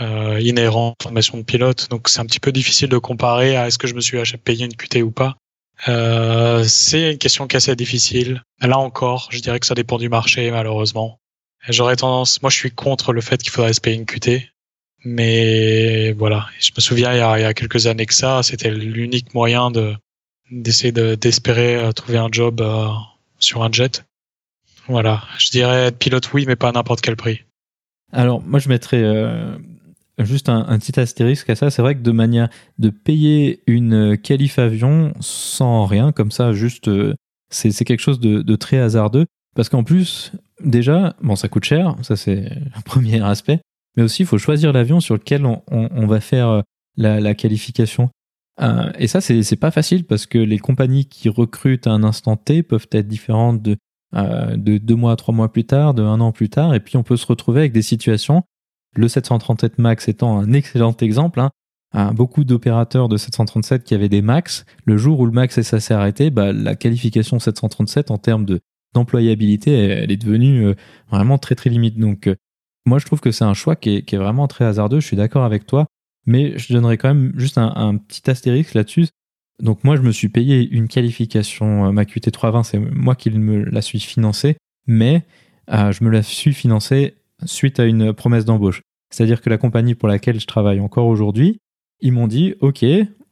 euh, 0.00 0.40
inhérents 0.40 0.94
formation 1.02 1.38
de 1.38 1.42
pilote. 1.42 1.88
Donc 1.90 2.08
c'est 2.08 2.20
un 2.20 2.26
petit 2.26 2.40
peu 2.40 2.52
difficile 2.52 2.88
de 2.88 2.98
comparer 2.98 3.56
à 3.56 3.66
est-ce 3.66 3.78
que 3.78 3.86
je 3.86 3.94
me 3.94 4.00
suis 4.00 4.18
payé 4.38 4.64
une 4.64 4.74
QT 4.74 5.02
ou 5.02 5.10
pas. 5.10 5.36
Euh, 5.86 6.64
c'est 6.64 7.12
une 7.12 7.18
question 7.18 7.46
qui 7.46 7.56
est 7.56 7.58
assez 7.58 7.76
difficile. 7.76 8.42
Là 8.60 8.78
encore, 8.78 9.28
je 9.30 9.40
dirais 9.40 9.60
que 9.60 9.66
ça 9.66 9.74
dépend 9.74 9.98
du 9.98 10.08
marché, 10.08 10.50
malheureusement. 10.50 11.20
J'aurais 11.68 11.96
tendance, 11.96 12.42
moi 12.42 12.50
je 12.50 12.56
suis 12.56 12.70
contre 12.70 13.12
le 13.12 13.20
fait 13.20 13.42
qu'il 13.42 13.50
faudrait 13.50 13.72
se 13.72 13.80
payer 13.80 13.96
une 13.96 14.06
QT. 14.06 14.48
Mais 15.04 16.12
voilà, 16.12 16.46
je 16.58 16.70
me 16.76 16.80
souviens 16.80 17.12
il 17.12 17.40
y 17.40 17.44
a, 17.44 17.54
quelques 17.54 17.86
années 17.86 18.06
que 18.06 18.14
ça, 18.14 18.42
c'était 18.42 18.70
l'unique 18.70 19.32
moyen 19.34 19.70
de 19.70 19.94
d'essayer 20.50 20.92
d'espérer 20.92 21.76
euh, 21.76 21.92
trouver 21.92 22.18
un 22.18 22.28
job 22.32 22.60
euh, 22.60 22.88
sur 23.38 23.62
un 23.62 23.70
jet. 23.70 24.04
Voilà, 24.88 25.22
je 25.38 25.50
dirais 25.50 25.86
être 25.86 25.98
pilote 25.98 26.32
oui, 26.32 26.46
mais 26.46 26.56
pas 26.56 26.70
à 26.70 26.72
n'importe 26.72 27.02
quel 27.02 27.16
prix. 27.16 27.44
Alors, 28.12 28.42
moi, 28.42 28.58
je 28.58 28.68
mettrais 28.68 29.02
euh, 29.02 29.56
juste 30.18 30.48
un, 30.48 30.78
petit 30.78 30.98
astérisque 30.98 31.50
à 31.50 31.56
ça. 31.56 31.70
C'est 31.70 31.82
vrai 31.82 31.94
que 31.94 32.00
de 32.00 32.10
manière 32.10 32.48
de 32.78 32.90
payer 32.90 33.62
une 33.66 34.16
qualif 34.16 34.58
avion 34.58 35.12
sans 35.20 35.84
rien, 35.84 36.12
comme 36.12 36.30
ça, 36.30 36.52
juste, 36.52 36.88
euh, 36.88 37.14
c'est 37.50 37.84
quelque 37.84 38.00
chose 38.00 38.20
de, 38.20 38.56
très 38.56 38.78
hasardeux. 38.78 39.26
Parce 39.54 39.68
qu'en 39.68 39.84
plus, 39.84 40.32
déjà, 40.62 41.16
bon, 41.22 41.36
ça 41.36 41.48
coûte 41.48 41.64
cher, 41.64 41.96
ça 42.02 42.16
c'est 42.16 42.42
le 42.76 42.82
premier 42.84 43.22
aspect, 43.22 43.60
mais 43.96 44.02
aussi, 44.02 44.22
il 44.22 44.26
faut 44.26 44.38
choisir 44.38 44.72
l'avion 44.72 45.00
sur 45.00 45.14
lequel 45.14 45.44
on, 45.44 46.06
va 46.06 46.20
faire 46.20 46.48
euh, 46.48 46.62
la, 46.96 47.34
qualification. 47.34 48.10
et 48.98 49.06
ça, 49.06 49.20
c'est 49.20 49.56
pas 49.56 49.70
facile 49.70 50.04
parce 50.04 50.26
que 50.26 50.38
les 50.38 50.58
compagnies 50.58 51.06
qui 51.06 51.28
recrutent 51.28 51.86
à 51.86 51.90
un 51.90 52.04
instant 52.04 52.36
T 52.36 52.62
peuvent 52.62 52.86
être 52.92 53.08
différentes 53.08 53.60
de 53.62 53.76
euh, 54.14 54.56
de 54.56 54.78
deux 54.78 54.94
mois, 54.94 55.16
trois 55.16 55.34
mois 55.34 55.52
plus 55.52 55.64
tard, 55.64 55.94
de 55.94 56.02
un 56.02 56.20
an 56.20 56.32
plus 56.32 56.48
tard, 56.48 56.74
et 56.74 56.80
puis 56.80 56.96
on 56.96 57.02
peut 57.02 57.16
se 57.16 57.26
retrouver 57.26 57.60
avec 57.60 57.72
des 57.72 57.82
situations, 57.82 58.42
le 58.96 59.08
737 59.08 59.78
MAX 59.78 60.08
étant 60.08 60.38
un 60.38 60.52
excellent 60.52 60.96
exemple, 60.96 61.40
hein, 61.40 62.12
beaucoup 62.14 62.44
d'opérateurs 62.44 63.08
de 63.08 63.16
737 63.16 63.84
qui 63.84 63.94
avaient 63.94 64.08
des 64.08 64.22
MAX, 64.22 64.64
le 64.84 64.96
jour 64.96 65.20
où 65.20 65.26
le 65.26 65.32
MAX 65.32 65.60
s'est 65.60 65.94
arrêté, 65.94 66.30
bah, 66.30 66.52
la 66.52 66.74
qualification 66.74 67.38
737 67.38 68.10
en 68.10 68.18
termes 68.18 68.44
de 68.44 68.60
d'employabilité, 68.94 69.72
elle 69.72 70.10
est 70.10 70.16
devenue 70.16 70.64
euh, 70.64 70.74
vraiment 71.10 71.36
très 71.36 71.54
très 71.54 71.68
limite. 71.68 71.98
Donc 71.98 72.26
euh, 72.26 72.36
moi 72.86 72.98
je 72.98 73.04
trouve 73.04 73.20
que 73.20 73.30
c'est 73.30 73.44
un 73.44 73.52
choix 73.52 73.76
qui 73.76 73.96
est, 73.96 74.16
vraiment 74.16 74.48
très 74.48 74.64
hasardeux, 74.64 75.00
je 75.00 75.06
suis 75.06 75.16
d'accord 75.16 75.44
avec 75.44 75.66
toi, 75.66 75.86
mais 76.24 76.56
je 76.56 76.72
donnerais 76.72 76.96
quand 76.96 77.08
même 77.08 77.32
juste 77.36 77.58
un, 77.58 77.70
un 77.76 77.98
petit 77.98 78.30
astérisque 78.30 78.72
là-dessus, 78.72 79.08
donc 79.62 79.82
moi, 79.82 79.96
je 79.96 80.02
me 80.02 80.12
suis 80.12 80.28
payé 80.28 80.68
une 80.70 80.88
qualification 80.88 81.86
euh, 81.86 81.92
ma 81.92 82.04
QT 82.04 82.30
320, 82.30 82.62
c'est 82.62 82.78
moi 82.78 83.14
qui 83.14 83.30
me 83.30 83.64
la 83.64 83.82
suis 83.82 84.00
financée, 84.00 84.56
mais 84.86 85.24
euh, 85.70 85.90
je 85.92 86.04
me 86.04 86.10
la 86.10 86.22
suis 86.22 86.54
financée 86.54 87.16
suite 87.44 87.80
à 87.80 87.84
une 87.84 88.12
promesse 88.12 88.44
d'embauche. 88.44 88.82
C'est-à-dire 89.10 89.40
que 89.40 89.50
la 89.50 89.58
compagnie 89.58 89.94
pour 89.94 90.08
laquelle 90.08 90.38
je 90.38 90.46
travaille 90.46 90.80
encore 90.80 91.06
aujourd'hui, 91.06 91.58
ils 92.00 92.12
m'ont 92.12 92.28
dit, 92.28 92.54
OK, 92.60 92.84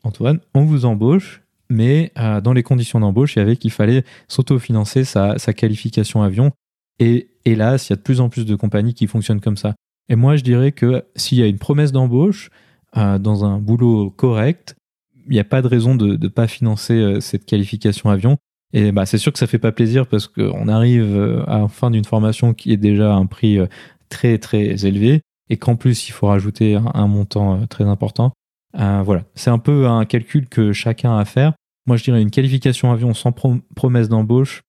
Antoine, 0.03 0.41
on 0.55 0.64
vous 0.64 0.85
embauche, 0.85 1.43
mais 1.68 2.12
euh, 2.18 2.41
dans 2.41 2.53
les 2.53 2.62
conditions 2.62 2.99
d'embauche, 2.99 3.37
il 3.37 3.41
y 3.41 3.43
avait 3.43 3.57
qu'il 3.57 3.70
fallait 3.70 4.05
s'autofinancer 4.27 5.05
sa, 5.05 5.39
sa 5.39 5.53
qualification 5.53 6.22
avion. 6.22 6.51
Et 6.99 7.29
hélas, 7.45 7.89
il 7.89 7.93
y 7.93 7.95
a 7.95 7.97
de 7.97 8.03
plus 8.03 8.20
en 8.20 8.29
plus 8.29 8.47
de 8.47 8.55
compagnies 8.57 8.95
qui 8.95 9.07
fonctionnent 9.07 9.41
comme 9.41 9.57
ça. 9.57 9.74
Et 10.09 10.16
moi, 10.16 10.37
je 10.37 10.43
dirais 10.43 10.72
que 10.72 11.05
s'il 11.14 11.39
y 11.39 11.43
a 11.43 11.47
une 11.47 11.59
promesse 11.59 11.93
d'embauche, 11.93 12.51
dans 12.95 13.45
un 13.45 13.59
boulot 13.59 14.09
correct, 14.09 14.74
il 15.29 15.33
n'y 15.33 15.41
a 15.41 15.45
pas 15.45 15.62
de 15.62 15.66
raison 15.66 15.95
de 15.95 16.16
ne 16.16 16.29
pas 16.29 16.47
financer 16.47 16.95
euh, 16.95 17.20
cette 17.20 17.45
qualification 17.45 18.11
avion. 18.11 18.39
Et 18.72 18.93
bah, 18.93 19.07
c'est 19.07 19.18
sûr 19.18 19.33
que 19.33 19.39
ça 19.39 19.47
fait 19.47 19.59
pas 19.59 19.72
plaisir 19.72 20.07
parce 20.07 20.27
qu'on 20.27 20.68
arrive 20.68 21.16
euh, 21.16 21.45
à 21.47 21.59
la 21.61 21.68
fin 21.68 21.91
d'une 21.91 22.05
formation 22.05 22.53
qui 22.55 22.72
est 22.72 22.77
déjà 22.77 23.12
à 23.12 23.16
un 23.16 23.27
prix 23.27 23.59
euh, 23.59 23.66
très 24.09 24.39
très 24.39 24.87
élevé 24.87 25.22
et 25.49 25.57
qu'en 25.57 25.77
plus 25.77 26.09
il 26.09 26.12
faut 26.12 26.27
rajouter 26.27 26.77
un, 26.95 27.07
montant 27.07 27.66
très 27.68 27.85
important. 27.85 28.33
voilà, 28.74 29.24
c'est 29.35 29.51
un 29.51 29.59
peu 29.59 29.87
un 29.87 30.05
calcul 30.05 30.49
que 30.49 30.72
chacun 30.72 31.16
a 31.16 31.20
à 31.20 31.24
faire. 31.24 31.55
Moi, 31.87 31.97
je 31.97 32.03
dirais 32.03 32.20
une 32.20 32.33
qualification 32.33 32.91
avion 32.91 33.14
sans 33.14 33.33
promesse 33.33 34.09
d'embauche. 34.09 34.62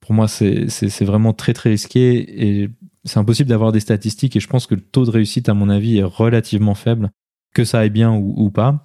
Pour 0.00 0.12
moi, 0.12 0.26
c'est 0.26 1.04
vraiment 1.04 1.32
très 1.32 1.52
très 1.52 1.70
risqué 1.70 2.62
et 2.64 2.70
c'est 3.04 3.18
impossible 3.18 3.48
d'avoir 3.48 3.70
des 3.70 3.78
statistiques. 3.78 4.34
Et 4.34 4.40
je 4.40 4.48
pense 4.48 4.66
que 4.66 4.74
le 4.74 4.80
taux 4.80 5.04
de 5.04 5.10
réussite, 5.10 5.48
à 5.48 5.54
mon 5.54 5.68
avis, 5.68 5.98
est 5.98 6.02
relativement 6.02 6.74
faible, 6.74 7.10
que 7.54 7.64
ça 7.64 7.78
aille 7.78 7.90
bien 7.90 8.12
ou 8.12 8.50
pas. 8.50 8.84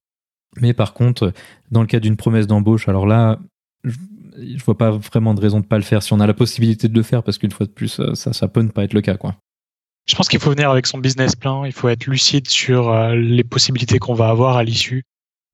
Mais 0.58 0.74
par 0.74 0.93
contre, 0.93 1.34
dans 1.72 1.82
le 1.82 1.88
cas 1.88 2.00
d'une 2.00 2.18
promesse 2.18 2.47
d'embauche, 2.47 2.88
alors 2.88 3.06
là, 3.06 3.39
je, 3.84 3.97
ne 4.38 4.58
vois 4.60 4.78
pas 4.78 4.91
vraiment 4.91 5.34
de 5.34 5.41
raison 5.41 5.60
de 5.60 5.66
pas 5.66 5.78
le 5.78 5.84
faire 5.84 6.02
si 6.02 6.14
on 6.14 6.20
a 6.20 6.28
la 6.28 6.34
possibilité 6.34 6.88
de 6.88 6.95
le 6.95 7.04
faire, 7.04 7.24
parce 7.24 7.38
qu'une 7.38 7.52
fois 7.52 7.66
de 7.66 7.72
plus, 7.72 8.02
ça, 8.14 8.34
ça 8.34 8.47
peut 8.47 8.62
ne 8.62 8.70
pas 8.70 8.84
être 8.84 8.93
le 8.93 9.02
cas, 9.02 9.16
quoi. 9.16 9.36
Je 10.10 10.16
pense 10.16 10.28
qu'il 10.28 10.39
faut 10.39 10.50
venir 10.50 10.72
avec 10.72 10.88
son 10.88 10.97
business 10.97 11.36
plan, 11.36 11.66
il 11.66 11.72
faut 11.72 11.88
être 11.88 12.08
lucide 12.08 12.50
sur 12.50 12.89
euh, 12.89 13.16
les 13.16 13.43
possibilités 13.43 14.00
qu'on 14.00 14.16
va 14.16 14.30
avoir 14.30 14.58
à 14.58 14.64
l'issue, 14.64 15.04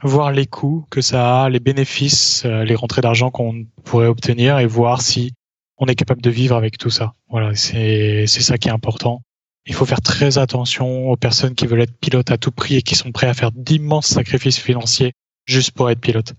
voir 0.02 0.32
les 0.32 0.46
coûts 0.46 0.86
que 0.89 1.02
ça 1.02 1.43
a, 1.43 1.50
les 1.50 1.60
bénéfices, 1.60 2.46
euh, 2.46 2.64
les 2.64 2.76
rentrées 2.76 3.02
d'argent 3.02 3.32
qu'on 3.32 3.66
pourrait 3.84 4.08
obtenir 4.08 4.60
et 4.60 4.66
voir 4.66 5.02
si 5.02 5.34
on 5.78 5.88
est 5.88 5.96
capable 5.96 6.22
de 6.22 6.30
vivre 6.30 6.56
avec 6.56 6.78
tout 6.78 6.89
ça. 6.89 7.16
Voilà, 7.30 7.54
c'est 7.54 8.28
ça 8.28 8.58
qui 8.58 8.70
est 8.70 8.72
important. 8.72 9.24
Il 9.66 9.74
faut 9.74 9.86
faire 9.86 10.01
très 10.01 10.38
attention 10.38 11.09
aux 11.09 11.18
personnes 11.18 11.55
qui 11.55 11.66
veulent 11.66 11.82
être 11.82 11.97
pilotes 11.97 12.32
à 12.32 12.38
tout 12.38 12.51
prix 12.51 12.76
et 12.76 12.82
qui 12.82 12.95
sont 12.95 13.11
prêts 13.11 13.28
à 13.28 13.34
faire 13.34 13.51
d'immenses 13.51 14.07
sacrifices 14.07 14.59
financiers 14.59 15.13
juste 15.45 15.72
pour 15.72 15.89
être 15.89 15.99
pilote. 15.99 16.34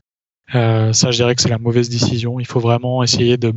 Euh, 0.55 0.93
ça, 0.93 1.11
je 1.11 1.17
dirais 1.17 1.35
que 1.35 1.43
c'est 1.43 1.49
la 1.49 1.59
mauvaise 1.59 1.89
décision. 1.89 2.39
Il 2.39 2.47
faut 2.47 2.61
vraiment 2.61 3.03
essayer 3.03 3.37
de, 3.37 3.53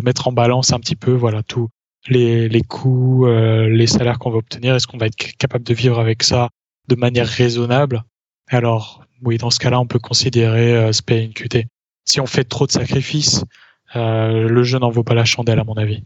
mettre 0.00 0.28
en 0.28 0.32
balance 0.32 0.72
un 0.72 0.80
petit 0.80 0.96
peu, 0.96 1.12
voilà, 1.12 1.42
tous 1.42 1.68
les, 2.08 2.48
les 2.48 2.62
coûts, 2.62 3.26
euh, 3.26 3.68
les 3.68 3.86
salaires 3.86 4.18
qu'on 4.18 4.30
va 4.30 4.38
obtenir. 4.38 4.74
Est-ce 4.74 4.86
qu'on 4.86 4.98
va 4.98 5.06
être 5.06 5.16
capable 5.36 5.64
de 5.64 5.74
vivre 5.74 6.00
avec 6.00 6.22
ça 6.22 6.48
de 6.88 6.96
manière 6.96 7.26
raisonnable? 7.26 8.02
Alors, 8.48 9.04
oui, 9.22 9.38
dans 9.38 9.50
ce 9.50 9.58
cas-là, 9.58 9.78
on 9.78 9.86
peut 9.86 9.98
considérer 9.98 10.76
euh, 10.76 10.92
se 10.92 11.02
payer 11.02 11.22
une 11.22 11.34
QT. 11.34 11.66
Si 12.04 12.20
on 12.20 12.26
fait 12.26 12.44
trop 12.44 12.66
de 12.66 12.72
sacrifices, 12.72 13.44
euh, 13.96 14.48
le 14.48 14.62
jeu 14.62 14.78
n'en 14.78 14.90
vaut 14.90 15.04
pas 15.04 15.14
la 15.14 15.24
chandelle, 15.24 15.58
à 15.58 15.64
mon 15.64 15.74
avis. 15.74 16.02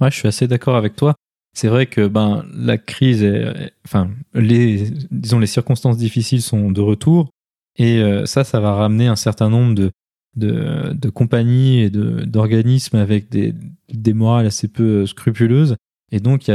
Ouais, 0.00 0.10
je 0.10 0.16
suis 0.16 0.28
assez 0.28 0.46
d'accord 0.46 0.76
avec 0.76 0.96
toi. 0.96 1.14
C'est 1.52 1.68
vrai 1.68 1.86
que 1.86 2.06
ben 2.06 2.44
la 2.54 2.78
crise, 2.78 3.22
est, 3.22 3.72
enfin 3.84 4.10
les 4.34 4.90
disons 5.10 5.38
les 5.38 5.46
circonstances 5.46 5.96
difficiles 5.96 6.42
sont 6.42 6.70
de 6.70 6.80
retour 6.80 7.30
et 7.76 7.98
euh, 7.98 8.24
ça, 8.26 8.44
ça 8.44 8.60
va 8.60 8.74
ramener 8.74 9.08
un 9.08 9.16
certain 9.16 9.50
nombre 9.50 9.74
de 9.74 9.90
de, 10.36 11.10
compagnies 11.10 11.80
et 11.80 11.90
d'organismes 11.90 12.96
avec 12.96 13.30
des, 13.30 13.54
des 13.92 14.12
morales 14.14 14.46
assez 14.46 14.68
peu 14.68 15.06
scrupuleuses. 15.06 15.76
Et 16.12 16.20
donc, 16.20 16.50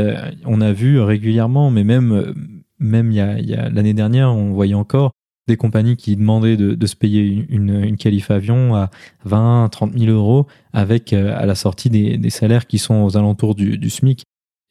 on 0.45 0.61
a 0.61 0.71
vu 0.71 0.99
régulièrement, 0.99 1.71
mais 1.71 1.83
même, 1.83 2.33
même 2.79 3.11
y 3.11 3.19
a, 3.19 3.39
y 3.39 3.53
a 3.53 3.69
l'année 3.69 3.93
dernière, 3.93 4.31
on 4.31 4.53
voyait 4.53 4.75
encore 4.75 5.11
des 5.47 5.57
compagnies 5.57 5.95
qui 5.95 6.15
demandaient 6.15 6.57
de, 6.57 6.85
se 6.87 6.95
payer 6.95 7.45
une, 7.49 7.83
une 7.83 7.97
avion 8.29 8.75
à 8.75 8.89
20, 9.25 9.69
30 9.71 9.97
000 9.97 10.11
euros 10.11 10.47
avec 10.73 11.13
euh, 11.13 11.37
à 11.37 11.45
la 11.45 11.53
sortie 11.53 11.89
des, 11.89 12.17
des 12.17 12.29
salaires 12.31 12.65
qui 12.65 12.79
sont 12.79 13.03
aux 13.03 13.15
alentours 13.15 13.53
du, 13.53 13.77
du 13.77 13.89
SMIC. 13.89 14.23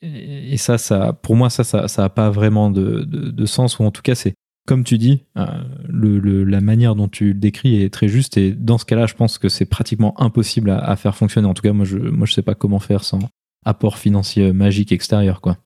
Et 0.04 0.56
ça, 0.58 0.76
ça, 0.76 1.12
pour 1.12 1.34
moi, 1.34 1.48
ça, 1.48 1.64
ça, 1.64 1.88
ça 1.88 2.04
a 2.04 2.08
pas 2.08 2.30
vraiment 2.30 2.70
de, 2.70 3.46
sens, 3.46 3.78
ou 3.78 3.84
en 3.84 3.90
tout 3.90 4.02
cas, 4.02 4.14
c'est 4.14 4.34
comme 4.66 4.84
tu 4.84 4.96
dis, 4.96 5.24
euh, 5.36 5.44
la 6.46 6.60
manière 6.62 6.94
dont 6.94 7.08
tu 7.08 7.28
le 7.28 7.34
décris 7.34 7.82
est 7.82 7.92
très 7.92 8.08
juste. 8.08 8.38
Et 8.38 8.52
dans 8.52 8.78
ce 8.78 8.86
cas-là, 8.86 9.06
je 9.06 9.14
pense 9.14 9.36
que 9.36 9.50
c'est 9.50 9.66
pratiquement 9.66 10.18
impossible 10.20 10.70
à, 10.70 10.96
faire 10.96 11.14
fonctionner. 11.14 11.46
En 11.46 11.54
tout 11.54 11.62
cas, 11.62 11.72
moi, 11.72 11.84
je, 11.84 11.98
moi, 11.98 12.26
sais 12.26 12.42
pas 12.42 12.54
comment 12.54 12.78
faire 12.78 13.04
sans 13.04 13.18
apport 13.66 13.98
financier 13.98 14.52
magique 14.52 14.92
extérieur, 14.92 15.40
quoi. 15.40 15.58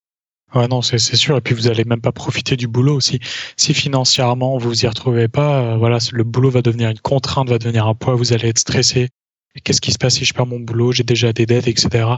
Ouais, 0.54 0.66
non, 0.66 0.82
c'est 0.82 0.98
sûr. 0.98 1.36
Et 1.36 1.40
puis, 1.40 1.54
vous 1.54 1.68
allez 1.68 1.84
même 1.84 2.00
pas 2.00 2.12
profiter 2.12 2.56
du 2.56 2.68
boulot 2.68 2.96
aussi. 2.96 3.20
Si 3.56 3.74
financièrement, 3.74 4.56
vous 4.56 4.70
vous 4.70 4.84
y 4.84 4.88
retrouvez 4.88 5.28
pas, 5.28 5.60
euh, 5.60 5.76
voilà, 5.76 5.98
le 6.12 6.24
boulot 6.24 6.50
va 6.50 6.62
devenir 6.62 6.88
une 6.90 7.00
contrainte, 7.00 7.50
va 7.50 7.58
devenir 7.58 7.86
un 7.86 7.94
poids, 7.94 8.14
vous 8.14 8.32
allez 8.32 8.48
être 8.48 8.58
stressé. 8.58 9.10
Qu'est-ce 9.62 9.80
qui 9.80 9.92
se 9.92 9.98
passe 9.98 10.14
si 10.14 10.24
je 10.24 10.32
perds 10.32 10.46
mon 10.46 10.60
boulot? 10.60 10.92
J'ai 10.92 11.02
déjà 11.02 11.32
des 11.32 11.44
dettes, 11.44 11.68
etc. 11.68 12.16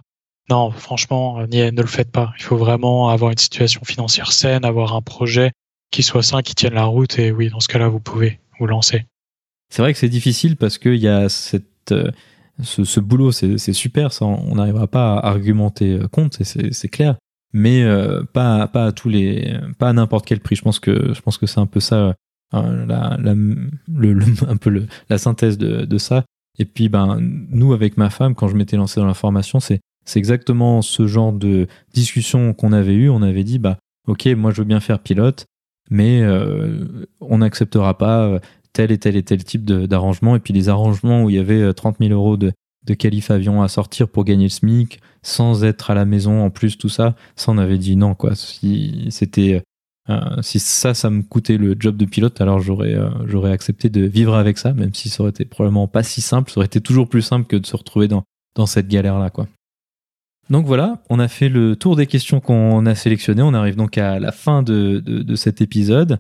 Non, 0.51 0.70
franchement, 0.70 1.40
ne 1.46 1.70
le 1.70 1.86
faites 1.86 2.11
pas. 2.11 2.32
Il 2.38 2.42
faut 2.42 2.57
vraiment 2.57 3.09
avoir 3.09 3.30
une 3.30 3.38
situation 3.38 3.82
financière 3.84 4.32
saine, 4.32 4.64
avoir 4.64 4.94
un 4.94 5.03
projet 5.03 5.53
qui 5.90 6.03
soit 6.03 6.22
sain, 6.22 6.42
qui 6.42 6.55
tienne 6.55 6.74
la 6.74 6.84
route. 6.84 7.18
Et 7.18 7.30
oui, 7.30 7.51
dans 7.51 7.61
ce 7.61 7.68
cas-là, 7.68 7.88
vous 7.88 8.01
pouvez 8.01 8.40
vous 8.59 8.66
lancer. 8.66 9.07
C'est 9.70 9.82
vrai 9.82 9.92
que 9.92 9.98
c'est 9.98 10.09
difficile 10.09 10.57
parce 10.57 10.78
qu'il 10.78 10.96
y 10.96 11.07
a 11.07 11.28
cette, 11.28 11.92
euh, 11.92 12.11
ce, 12.62 13.01
boulot, 13.01 13.32
c'est 13.32 13.72
super, 13.72 14.12
ça, 14.12 14.24
on 14.24 14.57
n'arrivera 14.57 14.86
pas 14.86 15.18
à 15.18 15.28
argumenter 15.28 15.94
euh, 15.94 16.09
contre, 16.09 16.38
c'est 16.42 16.88
clair, 16.88 17.16
mais 17.53 17.82
euh, 17.82 18.22
pas, 18.24 18.66
pas 18.68 18.86
à 18.86 18.92
tous 18.92 19.09
les, 19.09 19.59
pas 19.78 19.88
à 19.88 19.92
n'importe 19.92 20.26
quel 20.26 20.40
prix. 20.40 20.57
Je 20.57 20.62
pense 20.62 20.80
que, 20.80 21.14
je 21.14 21.20
pense 21.20 21.38
que 21.38 21.46
c'est 21.46 21.61
un 21.61 21.66
peu 21.66 21.80
ça, 21.80 22.14
euh, 22.55 22.86
la, 22.86 23.16
la, 23.20 23.32
un 24.48 24.57
peu 24.57 24.70
le, 24.70 24.86
la 25.09 25.18
synthèse 25.18 25.59
de, 25.59 25.84
de 25.84 25.98
ça. 25.98 26.24
Et 26.59 26.64
puis, 26.64 26.88
ben, 26.88 27.18
nous, 27.20 27.72
avec 27.72 27.96
ma 27.96 28.11
femme, 28.11 28.34
quand 28.34 28.48
je 28.48 28.57
m'étais 28.57 28.76
lancé 28.76 29.01
dans 29.01 29.07
la 29.07 29.14
formation, 29.14 29.61
c'est 29.61 29.80
c'est 30.05 30.18
exactement 30.18 30.82
ce 30.82 31.07
genre 31.07 31.32
de 31.32 31.66
discussion 31.92 32.53
qu'on 32.53 32.72
avait 32.72 32.94
eu. 32.94 33.09
On 33.09 33.22
avait 33.22 33.44
dit, 33.44 33.59
bah, 33.59 33.78
ok, 34.07 34.26
moi 34.36 34.51
je 34.51 34.59
veux 34.59 34.64
bien 34.66 34.80
faire 34.80 35.01
pilote, 35.01 35.46
mais 35.90 36.22
euh, 36.22 37.07
on 37.20 37.38
n'acceptera 37.38 37.96
pas 37.96 38.24
euh, 38.24 38.38
tel 38.72 38.92
et 38.92 38.98
tel 38.98 39.16
et 39.16 39.22
tel 39.22 39.44
type 39.44 39.64
d'arrangement. 39.64 40.36
Et 40.36 40.40
puis 40.40 40.53
les 40.53 40.68
arrangements 40.68 41.24
où 41.24 41.30
il 41.30 41.36
y 41.36 41.38
avait 41.38 41.72
30 41.72 41.96
euh, 42.01 42.09
000 42.09 42.18
euros 42.18 42.36
de, 42.36 42.53
de 42.86 43.32
avion 43.32 43.62
à 43.62 43.68
sortir 43.68 44.09
pour 44.09 44.24
gagner 44.24 44.44
le 44.44 44.51
SMIC, 44.51 45.01
sans 45.22 45.64
être 45.64 45.90
à 45.90 45.94
la 45.94 46.05
maison 46.05 46.42
en 46.42 46.51
plus, 46.51 46.78
tout 46.78 46.88
ça, 46.88 47.14
ça 47.36 47.53
on 47.53 47.59
avait 47.59 47.78
dit 47.78 47.96
non, 47.96 48.14
quoi. 48.14 48.34
Si 48.34 49.09
c'était. 49.11 49.62
Si 50.42 50.59
ça, 50.59 50.92
ça 50.92 51.09
me 51.09 51.22
coûtait 51.22 51.57
le 51.57 51.76
job 51.78 51.96
de 51.96 52.05
pilote, 52.05 52.40
alors 52.40 52.59
j'aurais 52.59 52.96
j'aurais 53.26 53.53
accepté 53.53 53.90
de 53.90 54.01
vivre 54.01 54.34
avec 54.34 54.59
ça, 54.59 54.72
même 54.72 54.92
si 54.92 55.09
ça 55.09 55.22
aurait 55.22 55.30
été 55.30 55.44
probablement 55.44 55.86
pas 55.86 56.03
si 56.03 56.20
simple. 56.20 56.51
Ça 56.51 56.59
aurait 56.59 56.66
été 56.66 56.80
toujours 56.80 57.09
plus 57.09 57.22
simple 57.22 57.46
que 57.46 57.55
de 57.55 57.64
se 57.64 57.76
retrouver 57.76 58.09
dans, 58.09 58.24
dans 58.57 58.66
cette 58.66 58.88
galère-là, 58.88 59.30
quoi. 59.30 59.46
Donc 60.51 60.66
voilà, 60.66 61.01
on 61.09 61.20
a 61.20 61.28
fait 61.28 61.48
le 61.48 61.76
tour 61.76 61.94
des 61.94 62.07
questions 62.07 62.40
qu'on 62.40 62.84
a 62.84 62.94
sélectionnées. 62.96 63.42
On 63.42 63.55
arrive 63.55 63.76
donc 63.76 63.96
à 63.98 64.18
la 64.18 64.32
fin 64.32 64.64
de, 64.64 65.34
cet 65.36 65.61
épisode. 65.61 66.18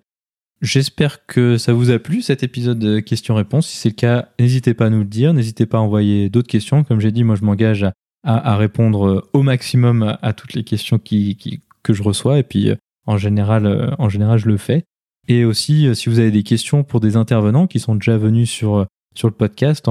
J'espère 0.62 1.26
que 1.26 1.58
ça 1.58 1.72
vous 1.72 1.90
a 1.90 1.98
plu 1.98 2.22
cet 2.22 2.44
épisode 2.44 2.78
de 2.78 3.00
questions-réponses. 3.00 3.66
Si 3.66 3.76
c'est 3.76 3.88
le 3.88 3.94
cas, 3.94 4.28
n'hésitez 4.38 4.72
pas 4.72 4.86
à 4.86 4.90
nous 4.90 5.00
le 5.00 5.04
dire. 5.06 5.34
N'hésitez 5.34 5.66
pas 5.66 5.78
à 5.78 5.80
envoyer 5.80 6.30
d'autres 6.30 6.48
questions. 6.48 6.84
Comme 6.84 7.00
j'ai 7.00 7.10
dit, 7.10 7.24
moi 7.24 7.34
je 7.34 7.44
m'engage 7.44 7.84
à, 8.22 8.56
répondre 8.56 9.28
au 9.32 9.42
maximum 9.42 10.16
à, 10.22 10.32
toutes 10.32 10.54
les 10.54 10.62
questions 10.62 10.98
que 10.98 11.92
je 11.92 12.02
reçois. 12.02 12.38
Et 12.38 12.44
puis 12.44 12.72
en 13.06 13.18
général, 13.18 13.96
je 13.98 14.48
le 14.48 14.56
fais. 14.58 14.84
Et 15.26 15.44
aussi, 15.44 15.92
si 15.96 16.08
vous 16.08 16.20
avez 16.20 16.30
des 16.30 16.44
questions 16.44 16.84
pour 16.84 17.00
des 17.00 17.16
intervenants 17.16 17.66
qui 17.66 17.80
sont 17.80 17.96
déjà 17.96 18.16
venus 18.16 18.48
sur, 18.48 18.86
le 19.24 19.30
podcast, 19.30 19.86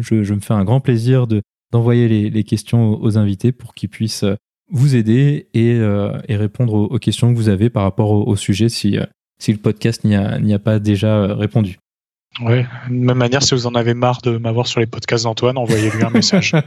je, 0.00 0.22
je 0.22 0.34
me 0.34 0.40
fais 0.40 0.54
un 0.54 0.64
grand 0.64 0.80
plaisir 0.80 1.26
de, 1.26 1.42
d'envoyer 1.72 2.08
les, 2.08 2.30
les, 2.30 2.44
questions 2.44 3.00
aux 3.00 3.18
invités 3.18 3.52
pour 3.52 3.74
qu'ils 3.74 3.88
puissent 3.88 4.24
euh, 4.24 4.36
vous 4.70 4.96
aider 4.96 5.48
et, 5.54 5.74
euh, 5.74 6.18
et 6.28 6.36
répondre 6.36 6.74
aux, 6.74 6.84
aux, 6.86 6.98
questions 6.98 7.32
que 7.32 7.36
vous 7.36 7.48
avez 7.48 7.70
par 7.70 7.82
rapport 7.82 8.10
au, 8.10 8.24
au 8.26 8.36
sujet 8.36 8.68
si, 8.68 8.98
euh, 8.98 9.04
si 9.38 9.52
le 9.52 9.58
podcast 9.58 10.04
n'y 10.04 10.14
a, 10.16 10.34
a, 10.34 10.58
pas 10.58 10.78
déjà 10.78 11.34
répondu. 11.34 11.78
Oui, 12.40 12.62
de 12.88 12.94
même 12.94 13.18
manière, 13.18 13.42
si 13.42 13.54
vous 13.54 13.66
en 13.66 13.74
avez 13.74 13.92
marre 13.92 14.22
de 14.22 14.38
m'avoir 14.38 14.68
sur 14.68 14.78
les 14.78 14.86
podcasts 14.86 15.24
d'Antoine, 15.24 15.58
envoyez-lui 15.58 16.04
un 16.04 16.10
message. 16.10 16.54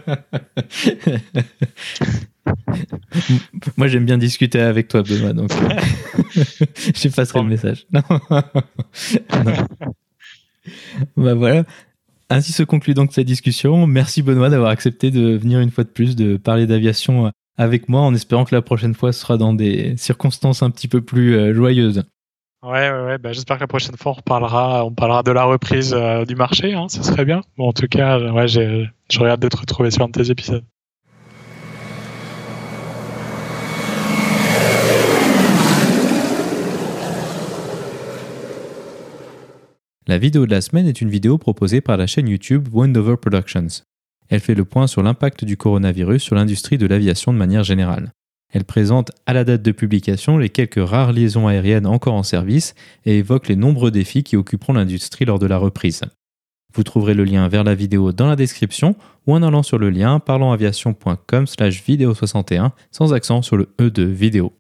Moi, 3.78 3.88
j'aime 3.88 4.06
bien 4.06 4.18
discuter 4.18 4.60
avec 4.60 4.90
toi, 4.90 5.04
Benoît, 5.04 5.32
donc 5.32 5.52
je 6.96 7.08
passerai 7.10 7.42
le 7.42 7.48
message. 7.48 7.88
Non. 7.94 8.02
non. 9.46 9.66
Bah 11.18 11.34
voilà. 11.34 11.64
Ainsi 12.30 12.52
se 12.52 12.64
conclut 12.64 12.94
donc 12.94 13.14
cette 13.14 13.28
discussion. 13.28 13.86
Merci 13.88 14.22
Benoît 14.22 14.50
d'avoir 14.50 14.72
accepté 14.72 15.12
de 15.12 15.36
venir 15.36 15.60
une 15.60 15.72
fois 15.72 15.84
de 15.84 15.90
plus 15.90 16.16
de 16.16 16.38
parler 16.38 16.66
d'aviation 16.66 17.32
avec 17.58 17.90
moi 17.90 18.02
en 18.02 18.14
espérant 18.14 18.46
que 18.46 18.56
la 18.56 18.62
prochaine 18.62 18.94
fois 18.94 19.12
ce 19.12 19.20
sera 19.20 19.38
dans 19.38 19.54
des 19.54 19.96
circonstances 19.98 20.64
un 20.64 20.70
petit 20.70 20.88
peu 20.88 21.02
plus 21.02 21.36
euh, 21.36 21.54
joyeuses. 21.54 22.04
Ouais, 22.64 22.90
ouais, 22.90 23.06
ouais. 23.06 23.18
Bah, 23.18 23.34
j'espère 23.34 23.58
que 23.58 23.64
la 23.64 23.68
prochaine 23.68 23.98
fois 23.98 24.16
on 24.18 24.22
parlera, 24.22 24.86
on 24.86 24.92
parlera 24.92 25.22
de 25.22 25.32
la 25.32 25.44
reprise 25.44 25.94
euh, 25.94 26.26
du 26.26 26.36
marché, 26.36 26.74
hein, 26.74 26.88
ça 26.88 27.04
serait 27.04 27.26
bien. 27.26 27.42
Bon, 27.58 27.68
en 27.68 27.74
tout 27.74 27.88
cas, 27.88 28.20
ouais, 28.20 28.48
j'ai, 28.48 28.90
j'aurais 29.12 29.32
hâte 29.32 29.42
de 29.42 29.50
te 29.50 29.58
retrouver 29.58 29.92
sur 29.92 30.04
un 30.04 30.08
de 30.08 30.14
tes 30.14 30.32
épisodes. 30.32 30.64
La 40.06 40.18
vidéo 40.18 40.46
de 40.46 40.52
la 40.52 40.60
semaine 40.60 40.88
est 40.88 41.00
une 41.00 41.10
vidéo 41.10 41.38
proposée 41.38 41.80
par 41.80 41.96
la 41.96 42.08
chaîne 42.08 42.28
YouTube 42.28 42.68
Wendover 42.74 43.16
Productions. 43.16 43.86
Elle 44.28 44.42
fait 44.42 44.54
le 44.54 44.66
point 44.66 44.86
sur 44.86 45.02
l'impact 45.02 45.46
du 45.46 45.56
coronavirus 45.56 46.22
sur 46.22 46.36
l'industrie 46.36 46.78
de 46.78 46.86
l'aviation 46.86 47.32
de 47.32 47.38
manière 47.38 47.64
générale. 47.64 48.12
Elle 48.52 48.66
présente 48.66 49.12
à 49.26 49.32
la 49.32 49.46
date 49.46 49.62
de 49.62 49.72
publication 49.72 50.38
les 50.38 50.50
quelques 50.50 50.86
rares 50.86 51.14
liaisons 51.14 51.48
aériennes 51.48 51.86
encore 51.86 52.16
en 52.16 52.24
service 52.24 52.76
et 53.06 53.20
évoque 53.20 53.48
les 53.48 53.56
nombreux 53.56 53.92
défis 53.92 54.24
qui 54.24 54.36
occuperont 54.36 54.74
l'industrie 54.74 55.24
lors 55.24 55.40
de 55.40 55.48
la 55.48 55.58
reprise. 55.58 56.02
Vous 56.74 56.84
trouverez 56.84 57.14
le 57.14 57.24
lien 57.24 57.48
vers 57.48 57.64
la 57.64 57.74
vidéo 57.74 58.12
dans 58.12 58.28
la 58.28 58.36
description 58.36 58.98
ou 59.26 59.34
en 59.34 59.42
allant 59.42 59.64
sur 59.64 59.78
le 59.78 59.90
lien 59.90 60.20
parlontaviation.com 60.20 61.48
slash 61.48 61.82
vidéo 61.82 62.14
61 62.14 62.74
sans 62.92 63.14
accent 63.14 63.42
sur 63.42 63.56
le 63.56 63.70
E 63.80 63.90
de 63.90 64.04
vidéo. 64.04 64.52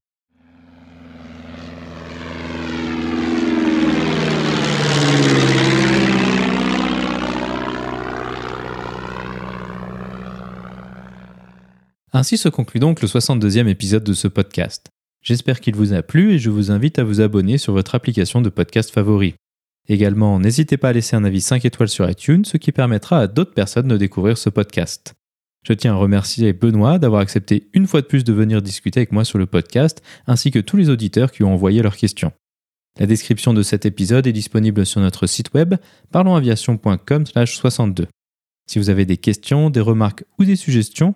Ainsi 12.23 12.37
se 12.37 12.47
conclut 12.47 12.79
donc 12.79 13.01
le 13.01 13.07
62e 13.09 13.67
épisode 13.67 14.05
de 14.05 14.13
ce 14.13 14.29
podcast. 14.29 14.87
J'espère 15.21 15.59
qu'il 15.59 15.75
vous 15.75 15.91
a 15.91 16.01
plu 16.01 16.31
et 16.31 16.39
je 16.39 16.49
vous 16.49 16.71
invite 16.71 16.97
à 16.97 17.03
vous 17.03 17.19
abonner 17.19 17.57
sur 17.57 17.73
votre 17.73 17.95
application 17.95 18.39
de 18.41 18.47
podcast 18.47 18.91
favori. 18.91 19.35
Également, 19.89 20.39
n'hésitez 20.39 20.77
pas 20.77 20.87
à 20.87 20.93
laisser 20.93 21.17
un 21.17 21.25
avis 21.25 21.41
5 21.41 21.65
étoiles 21.65 21.89
sur 21.89 22.09
iTunes, 22.09 22.45
ce 22.45 22.55
qui 22.55 22.71
permettra 22.71 23.19
à 23.19 23.27
d'autres 23.27 23.53
personnes 23.53 23.89
de 23.89 23.97
découvrir 23.97 24.37
ce 24.37 24.49
podcast. 24.49 25.15
Je 25.67 25.73
tiens 25.73 25.95
à 25.95 25.97
remercier 25.97 26.53
Benoît 26.53 26.97
d'avoir 26.97 27.19
accepté 27.19 27.67
une 27.73 27.87
fois 27.87 27.99
de 27.99 28.07
plus 28.07 28.23
de 28.23 28.31
venir 28.31 28.61
discuter 28.61 29.01
avec 29.01 29.11
moi 29.11 29.25
sur 29.25 29.37
le 29.37 29.45
podcast, 29.45 30.01
ainsi 30.25 30.49
que 30.49 30.59
tous 30.59 30.77
les 30.77 30.89
auditeurs 30.89 31.29
qui 31.29 31.43
ont 31.43 31.53
envoyé 31.53 31.81
leurs 31.81 31.97
questions. 31.97 32.31
La 33.01 33.05
description 33.05 33.53
de 33.53 33.63
cet 33.63 33.85
épisode 33.85 34.27
est 34.27 34.31
disponible 34.31 34.85
sur 34.85 35.01
notre 35.01 35.27
site 35.27 35.53
web 35.53 35.75
parlonsaviation.com/62. 36.13 38.05
Si 38.65 38.79
vous 38.79 38.89
avez 38.89 39.05
des 39.05 39.17
questions, 39.17 39.69
des 39.69 39.81
remarques 39.81 40.23
ou 40.39 40.45
des 40.45 40.55
suggestions, 40.55 41.15